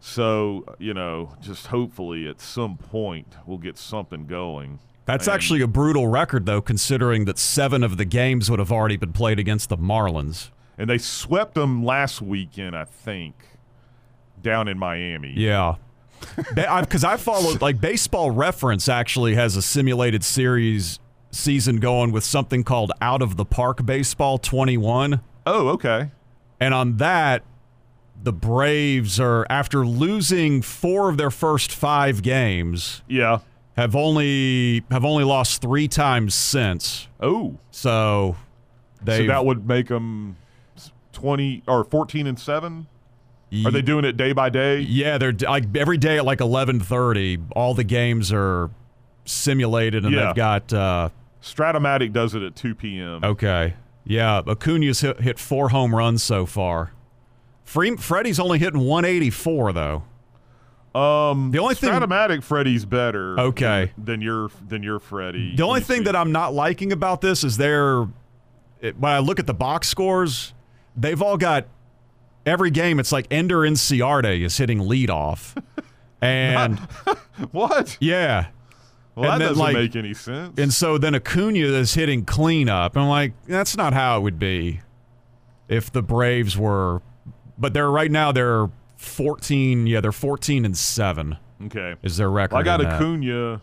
So 0.00 0.64
you 0.78 0.94
know, 0.94 1.34
just 1.40 1.68
hopefully 1.68 2.28
at 2.28 2.40
some 2.40 2.76
point 2.76 3.36
we'll 3.46 3.58
get 3.58 3.78
something 3.78 4.26
going. 4.26 4.78
That's 5.06 5.26
And- 5.26 5.34
actually 5.34 5.60
a 5.62 5.68
brutal 5.68 6.08
record, 6.08 6.46
though, 6.46 6.60
considering 6.60 7.24
that 7.26 7.38
seven 7.38 7.82
of 7.84 7.96
the 7.96 8.04
games 8.04 8.50
would 8.50 8.58
have 8.58 8.72
already 8.72 8.96
been 8.96 9.12
played 9.12 9.38
against 9.38 9.68
the 9.68 9.76
Marlins. 9.78 10.50
and 10.78 10.90
they 10.90 10.98
swept 10.98 11.54
them 11.54 11.82
last 11.84 12.20
weekend, 12.20 12.76
I 12.76 12.84
think, 12.84 13.34
down 14.42 14.68
in 14.68 14.76
Miami. 14.78 15.32
Yeah. 15.36 15.76
Because 16.54 17.02
I 17.04 17.16
followed, 17.16 17.62
like, 17.62 17.80
Baseball 17.80 18.30
Reference 18.30 18.88
actually 18.88 19.36
has 19.36 19.56
a 19.56 19.62
simulated 19.62 20.22
series 20.24 20.98
season 21.36 21.76
going 21.76 22.12
with 22.12 22.24
something 22.24 22.64
called 22.64 22.92
Out 23.00 23.22
of 23.22 23.36
the 23.36 23.44
Park 23.44 23.84
Baseball 23.86 24.38
21. 24.38 25.20
Oh, 25.46 25.68
okay. 25.70 26.10
And 26.58 26.74
on 26.74 26.96
that, 26.96 27.42
the 28.22 28.32
Braves 28.32 29.20
are, 29.20 29.46
after 29.50 29.86
losing 29.86 30.62
four 30.62 31.08
of 31.10 31.16
their 31.18 31.30
first 31.30 31.70
five 31.70 32.22
games, 32.22 33.02
Yeah. 33.08 33.38
have 33.76 33.94
only 33.94 34.82
have 34.90 35.04
only 35.04 35.22
lost 35.24 35.60
three 35.60 35.86
times 35.86 36.34
since. 36.34 37.08
Oh, 37.20 37.56
So 37.70 38.36
they 39.04 39.18
so 39.18 39.26
that 39.26 39.44
would 39.44 39.68
make 39.68 39.88
them 39.88 40.36
twenty 41.12 41.62
or 41.68 41.84
fourteen 41.84 42.26
and 42.26 42.38
seven. 42.38 42.86
Are 43.64 43.70
they 43.70 43.82
doing 43.82 44.04
it 44.04 44.16
day 44.16 44.32
by 44.32 44.48
day? 44.48 44.80
Yeah, 44.80 45.18
they're 45.18 45.32
like 45.32 45.64
every 45.76 45.98
day 45.98 46.16
at 46.16 46.24
like 46.24 46.40
eleven 46.40 46.80
thirty. 46.80 47.38
All 47.54 47.74
the 47.74 47.84
games 47.84 48.32
are 48.32 48.70
simulated, 49.26 50.04
and 50.04 50.14
Yeah. 50.14 50.26
they've 50.26 50.34
got 50.34 50.72
uh, 50.72 51.08
Strat-O-Matic 51.42 52.12
does 52.12 52.34
it 52.34 52.42
at 52.42 52.56
two 52.56 52.74
p.m. 52.74 53.22
okay. 53.24 53.74
Yeah, 54.04 54.40
Acuna's 54.46 55.00
hit, 55.00 55.20
hit 55.20 55.38
four 55.38 55.70
home 55.70 55.94
runs 55.94 56.22
so 56.22 56.46
far. 56.46 56.92
Free, 57.64 57.96
Freddie's 57.96 58.38
only 58.38 58.58
hitting 58.58 58.80
one 58.80 59.04
eighty 59.04 59.30
four 59.30 59.72
though. 59.72 60.04
Um, 60.94 61.50
The 61.50 61.58
only 61.58 61.74
thing- 61.74 61.90
Strat-O-Matic 61.90 62.42
Freddie's 62.42 62.84
better. 62.86 63.38
Okay. 63.38 63.92
than, 63.96 64.04
than 64.04 64.20
your 64.22 64.48
than 64.66 64.82
your 64.82 64.98
Freddie. 64.98 65.54
The 65.56 65.62
only 65.62 65.80
thing 65.80 65.98
see. 65.98 66.04
that 66.04 66.16
I'm 66.16 66.32
not 66.32 66.54
liking 66.54 66.90
about 66.92 67.20
this 67.20 67.44
is 67.44 67.56
they're 67.58 68.06
it, 68.80 68.98
when 68.98 69.12
I 69.12 69.18
look 69.18 69.38
at 69.38 69.46
the 69.46 69.54
box 69.54 69.88
scores, 69.88 70.54
they've 70.96 71.20
all 71.20 71.36
got 71.36 71.66
every 72.46 72.70
game. 72.70 72.98
It's 73.00 73.12
like 73.12 73.26
Ender 73.30 73.58
Inciarte 73.58 74.40
is 74.42 74.56
hitting 74.56 74.78
leadoff, 74.78 75.60
and 76.22 76.78
what? 77.52 77.96
yeah. 78.00 78.46
Well, 79.16 79.32
and 79.32 79.40
that 79.40 79.44
then, 79.46 79.48
doesn't 79.54 79.64
like- 79.64 79.74
make 79.74 79.96
any 79.96 80.14
sense. 80.14 80.58
And 80.58 80.72
so 80.72 80.98
then 80.98 81.14
Acuna 81.14 81.58
is 81.58 81.94
hitting 81.94 82.24
cleanup. 82.24 82.96
I'm 82.96 83.08
like, 83.08 83.32
that's 83.46 83.76
not 83.76 83.92
how 83.94 84.18
it 84.18 84.22
would 84.22 84.38
be 84.38 84.80
if 85.68 85.90
the 85.90 86.02
Braves 86.02 86.56
were. 86.56 87.02
But 87.58 87.72
they're 87.72 87.90
right 87.90 88.10
now 88.10 88.30
they're 88.32 88.68
14. 88.98 89.86
Yeah, 89.86 90.00
they're 90.02 90.12
14 90.12 90.64
and 90.66 90.76
seven 90.76 91.38
okay. 91.64 91.94
is 92.02 92.18
their 92.18 92.30
record. 92.30 92.56
I 92.56 92.62
got. 92.62 92.84
Acuna. 92.84 93.62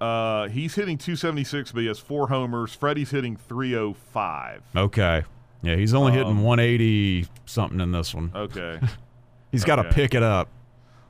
Uh, 0.00 0.48
he's 0.48 0.74
hitting 0.74 0.98
276, 0.98 1.72
but 1.72 1.80
he 1.80 1.86
has 1.86 1.98
four 1.98 2.28
homers. 2.28 2.74
Freddie's 2.74 3.10
hitting 3.10 3.36
305. 3.36 4.62
Okay. 4.76 5.22
Yeah, 5.62 5.76
he's 5.76 5.94
only 5.94 6.12
Um, 6.12 6.18
hitting 6.18 6.42
180 6.42 7.26
something 7.46 7.80
in 7.80 7.92
this 7.92 8.14
one. 8.14 8.30
Okay. 8.34 8.78
He's 9.50 9.64
got 9.64 9.76
to 9.76 9.82
okay. 9.86 9.94
pick 9.94 10.14
it 10.14 10.22
up. 10.22 10.48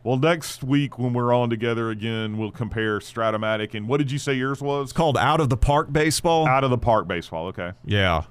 Well, 0.05 0.19
next 0.19 0.63
week 0.63 0.99
when 0.99 1.15
we're 1.15 1.33
on 1.35 1.49
together 1.51 1.91
again, 1.91 2.37
we'll 2.39 2.51
compare 2.53 2.99
Strat-O-Matic 3.01 3.75
and 3.75 3.89
what 3.89 3.97
did 3.97 4.11
you 4.13 4.19
say 4.19 4.35
yours 4.35 4.61
was? 4.61 4.85
It's 4.85 4.93
called 4.93 5.17
out 5.17 5.41
of 5.41 5.49
the 5.49 5.57
park 5.57 5.93
baseball. 5.93 6.47
Out 6.47 6.63
of 6.63 6.71
the 6.71 6.79
park 6.79 7.09
baseball. 7.09 7.47
Okay. 7.47 7.73
Yeah. 7.87 8.25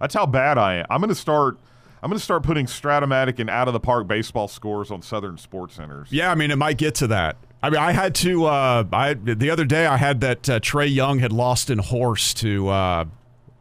That's 0.00 0.14
how 0.14 0.26
bad 0.26 0.58
I 0.58 0.74
am. 0.76 0.86
I'm 0.90 1.00
going 1.00 1.08
to 1.08 1.14
start. 1.14 1.56
I'm 2.02 2.10
going 2.10 2.18
to 2.18 2.24
start 2.24 2.42
putting 2.42 2.66
Strat-O-Matic 2.66 3.38
and 3.38 3.48
out 3.48 3.68
of 3.68 3.74
the 3.74 3.80
park 3.80 4.06
baseball 4.08 4.48
scores 4.48 4.90
on 4.90 5.02
Southern 5.02 5.38
Sports 5.38 5.74
Centers. 5.76 6.10
Yeah, 6.10 6.30
I 6.32 6.34
mean, 6.34 6.50
it 6.50 6.56
might 6.56 6.78
get 6.78 6.94
to 6.96 7.06
that. 7.08 7.36
I 7.62 7.68
mean, 7.70 7.78
I 7.78 7.92
had 7.92 8.14
to. 8.16 8.46
Uh, 8.46 8.84
I 8.92 9.12
the 9.14 9.50
other 9.50 9.66
day 9.66 9.84
I 9.86 9.98
had 9.98 10.22
that 10.22 10.48
uh, 10.48 10.60
Trae 10.60 10.92
Young 10.92 11.18
had 11.18 11.30
lost 11.30 11.68
in 11.68 11.78
horse 11.78 12.32
to 12.34 12.68
uh, 12.68 13.04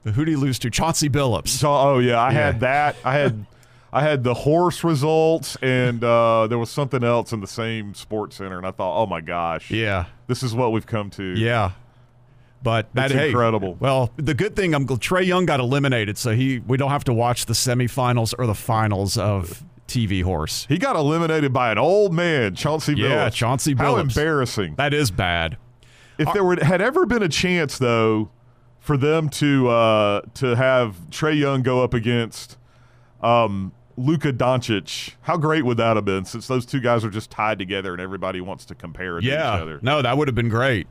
who 0.05 0.23
did 0.25 0.29
he 0.29 0.35
lose 0.37 0.57
to? 0.59 0.69
Chauncey 0.69 1.09
Billups. 1.09 1.49
So, 1.49 1.69
oh 1.69 1.99
yeah, 1.99 2.15
I 2.17 2.31
Yeah. 2.31 2.45
had 2.45 2.59
that. 2.61 2.95
I 3.03 3.13
had, 3.15 3.45
I 3.91 4.01
had 4.03 4.23
the 4.23 4.33
horse 4.33 4.83
results, 4.83 5.57
and 5.61 6.03
uh, 6.03 6.47
there 6.47 6.59
was 6.59 6.69
something 6.69 7.03
else 7.03 7.31
in 7.31 7.41
the 7.41 7.47
same 7.47 7.93
Sports 7.93 8.35
Center, 8.35 8.57
and 8.57 8.65
I 8.67 8.71
thought, 8.71 9.01
oh 9.01 9.05
my 9.07 9.21
gosh, 9.21 9.71
Yeah, 9.71 10.05
this 10.27 10.43
is 10.43 10.53
what 10.53 10.71
we've 10.71 10.85
come 10.85 11.09
to. 11.11 11.23
yeah. 11.37 11.71
But 12.61 12.93
that 12.93 13.05
It's 13.05 13.13
hey, 13.13 13.29
incredible. 13.29 13.77
Well, 13.79 14.11
the 14.17 14.33
good 14.33 14.53
thing 14.53 14.75
I'm 14.75 14.85
Trae 14.85 15.25
Young 15.25 15.45
got 15.45 15.61
eliminated, 15.61 16.17
so 16.17 16.35
he 16.35 16.59
we 16.59 16.75
don't 16.75 16.89
have 16.91 17.05
to 17.05 17.13
watch 17.13 17.45
the 17.45 17.53
semifinals 17.53 18.33
or 18.37 18.45
the 18.47 18.53
finals 18.53 19.17
of 19.17 19.63
TV 19.87 20.23
horse. 20.23 20.65
He 20.67 20.77
got 20.77 20.97
eliminated 20.97 21.53
by 21.53 21.71
an 21.71 21.77
old 21.77 22.13
man, 22.13 22.55
Chauncey 22.55 22.95
Billups. 22.95 23.09
Yeah, 23.09 23.29
Chauncey 23.29 23.75
How 23.75 23.95
embarrassing. 23.95 24.75
That 24.75 24.93
is 24.93 25.09
bad. 25.09 25.57
If 26.17 26.33
there 26.33 26.43
were, 26.43 26.57
had 26.61 26.81
ever 26.81 27.05
been 27.05 27.23
a 27.23 27.29
chance, 27.29 27.77
though, 27.77 28.29
for 28.79 28.97
them 28.97 29.29
to 29.29 29.69
uh, 29.69 30.21
to 30.35 30.55
have 30.55 30.97
Trae 31.11 31.39
Young 31.39 31.63
go 31.63 31.81
up 31.81 31.93
against 31.93 32.57
um, 33.21 33.71
Luka 33.99 34.31
Doncic, 34.31 35.13
how 35.21 35.35
great 35.37 35.65
would 35.65 35.77
that 35.77 35.95
have 35.97 36.05
been? 36.05 36.23
Since 36.25 36.47
those 36.47 36.65
two 36.65 36.79
guys 36.79 37.03
are 37.03 37.09
just 37.09 37.29
tied 37.29 37.59
together 37.59 37.91
and 37.93 38.01
everybody 38.01 38.39
wants 38.41 38.65
to 38.65 38.75
compare 38.75 39.17
it 39.17 39.21
to 39.21 39.27
each 39.27 39.33
Yeah, 39.33 39.53
other. 39.53 39.79
no, 39.81 40.01
that 40.01 40.17
would 40.17 40.27
have 40.27 40.35
been 40.35 40.49
great. 40.49 40.87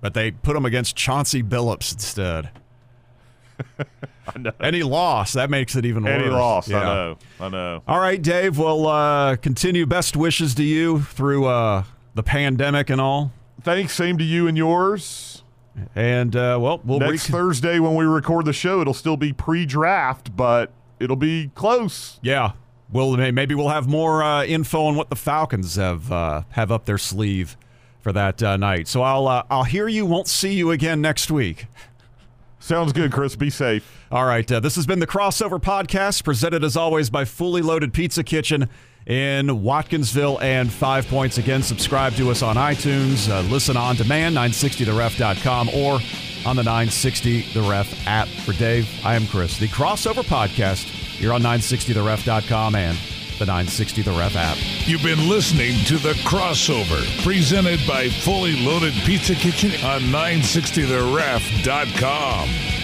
But 0.00 0.12
they 0.14 0.30
put 0.32 0.54
him 0.54 0.66
against 0.66 0.94
Chauncey 0.96 1.42
Billups 1.42 1.92
instead. 1.94 2.50
I 3.78 4.38
know. 4.38 4.52
And 4.60 4.74
he 4.76 4.82
lost. 4.82 5.34
That 5.34 5.48
makes 5.50 5.76
it 5.76 5.86
even 5.86 6.02
worse. 6.04 6.12
And 6.12 6.22
he 6.24 6.28
lost. 6.30 6.68
Yeah. 6.68 6.78
I 6.80 6.84
know. 6.84 7.18
I 7.40 7.48
know. 7.48 7.82
All 7.88 8.00
right, 8.00 8.20
Dave. 8.20 8.58
We'll 8.58 8.86
uh, 8.86 9.36
continue. 9.36 9.86
Best 9.86 10.16
wishes 10.16 10.54
to 10.56 10.62
you 10.64 11.00
through 11.02 11.46
uh, 11.46 11.84
the 12.14 12.22
pandemic 12.22 12.90
and 12.90 13.00
all. 13.00 13.32
Thanks. 13.62 13.94
Same 13.94 14.18
to 14.18 14.24
you 14.24 14.46
and 14.46 14.56
yours. 14.56 15.42
And 15.94 16.36
uh, 16.36 16.58
well, 16.60 16.80
we'll 16.84 17.00
Next 17.00 17.28
rec- 17.28 17.32
Thursday 17.38 17.78
when 17.80 17.94
we 17.94 18.04
record 18.04 18.44
the 18.44 18.52
show, 18.52 18.80
it'll 18.80 18.94
still 18.94 19.16
be 19.16 19.32
pre-draft, 19.32 20.36
but 20.36 20.70
it'll 21.00 21.16
be 21.16 21.50
close. 21.54 22.18
yeah. 22.22 22.52
We'll 22.92 23.16
maybe 23.16 23.56
we'll 23.56 23.70
have 23.70 23.88
more 23.88 24.22
uh, 24.22 24.44
info 24.44 24.84
on 24.84 24.94
what 24.94 25.08
the 25.10 25.16
Falcons 25.16 25.74
have 25.76 26.12
uh, 26.12 26.42
have 26.50 26.70
up 26.70 26.84
their 26.84 26.98
sleeve 26.98 27.56
for 28.02 28.12
that 28.12 28.40
uh, 28.40 28.56
night. 28.56 28.86
So 28.86 29.02
I'll 29.02 29.26
uh, 29.26 29.42
I'll 29.50 29.64
hear 29.64 29.88
you. 29.88 30.06
Won't 30.06 30.28
see 30.28 30.52
you 30.52 30.70
again 30.70 31.00
next 31.00 31.28
week. 31.30 31.66
Sounds 32.60 32.92
good, 32.92 33.10
Chris. 33.10 33.34
Be 33.34 33.50
safe. 33.50 34.06
All 34.12 34.24
right. 34.26 34.50
Uh, 34.50 34.60
this 34.60 34.76
has 34.76 34.86
been 34.86 35.00
the 35.00 35.06
Crossover 35.06 35.60
Podcast, 35.60 36.22
presented 36.24 36.62
as 36.62 36.76
always 36.76 37.10
by 37.10 37.24
Fully 37.24 37.62
Loaded 37.62 37.92
Pizza 37.92 38.22
Kitchen 38.22 38.68
in 39.06 39.48
Watkinsville 39.48 40.40
and 40.40 40.72
Five 40.72 41.08
Points. 41.08 41.36
Again, 41.36 41.62
subscribe 41.62 42.14
to 42.14 42.30
us 42.30 42.42
on 42.42 42.56
iTunes, 42.56 43.28
uh, 43.28 43.40
listen 43.50 43.76
on 43.76 43.96
demand, 43.96 44.36
960theref.com, 44.36 45.68
or 45.70 45.98
on 46.46 46.56
the 46.56 46.62
960 46.62 47.42
The 47.52 47.62
Ref 47.62 48.06
app. 48.06 48.28
For 48.28 48.52
Dave, 48.52 48.88
I 49.04 49.16
am 49.16 49.26
Chris. 49.26 49.58
The 49.58 49.66
Crossover 49.68 50.22
Podcast, 50.24 51.20
you're 51.20 51.32
on 51.32 51.42
960theref.com 51.42 52.74
and 52.74 52.96
the 53.38 53.46
960 53.46 54.02
The 54.02 54.12
Ref 54.12 54.36
app. 54.36 54.56
You've 54.86 55.02
been 55.02 55.28
listening 55.28 55.74
to 55.86 55.98
The 55.98 56.12
Crossover, 56.24 57.02
presented 57.24 57.80
by 57.86 58.08
Fully 58.08 58.56
Loaded 58.64 58.94
Pizza 59.04 59.34
Kitchen 59.34 59.72
on 59.84 60.02
960theref.com. 60.02 62.83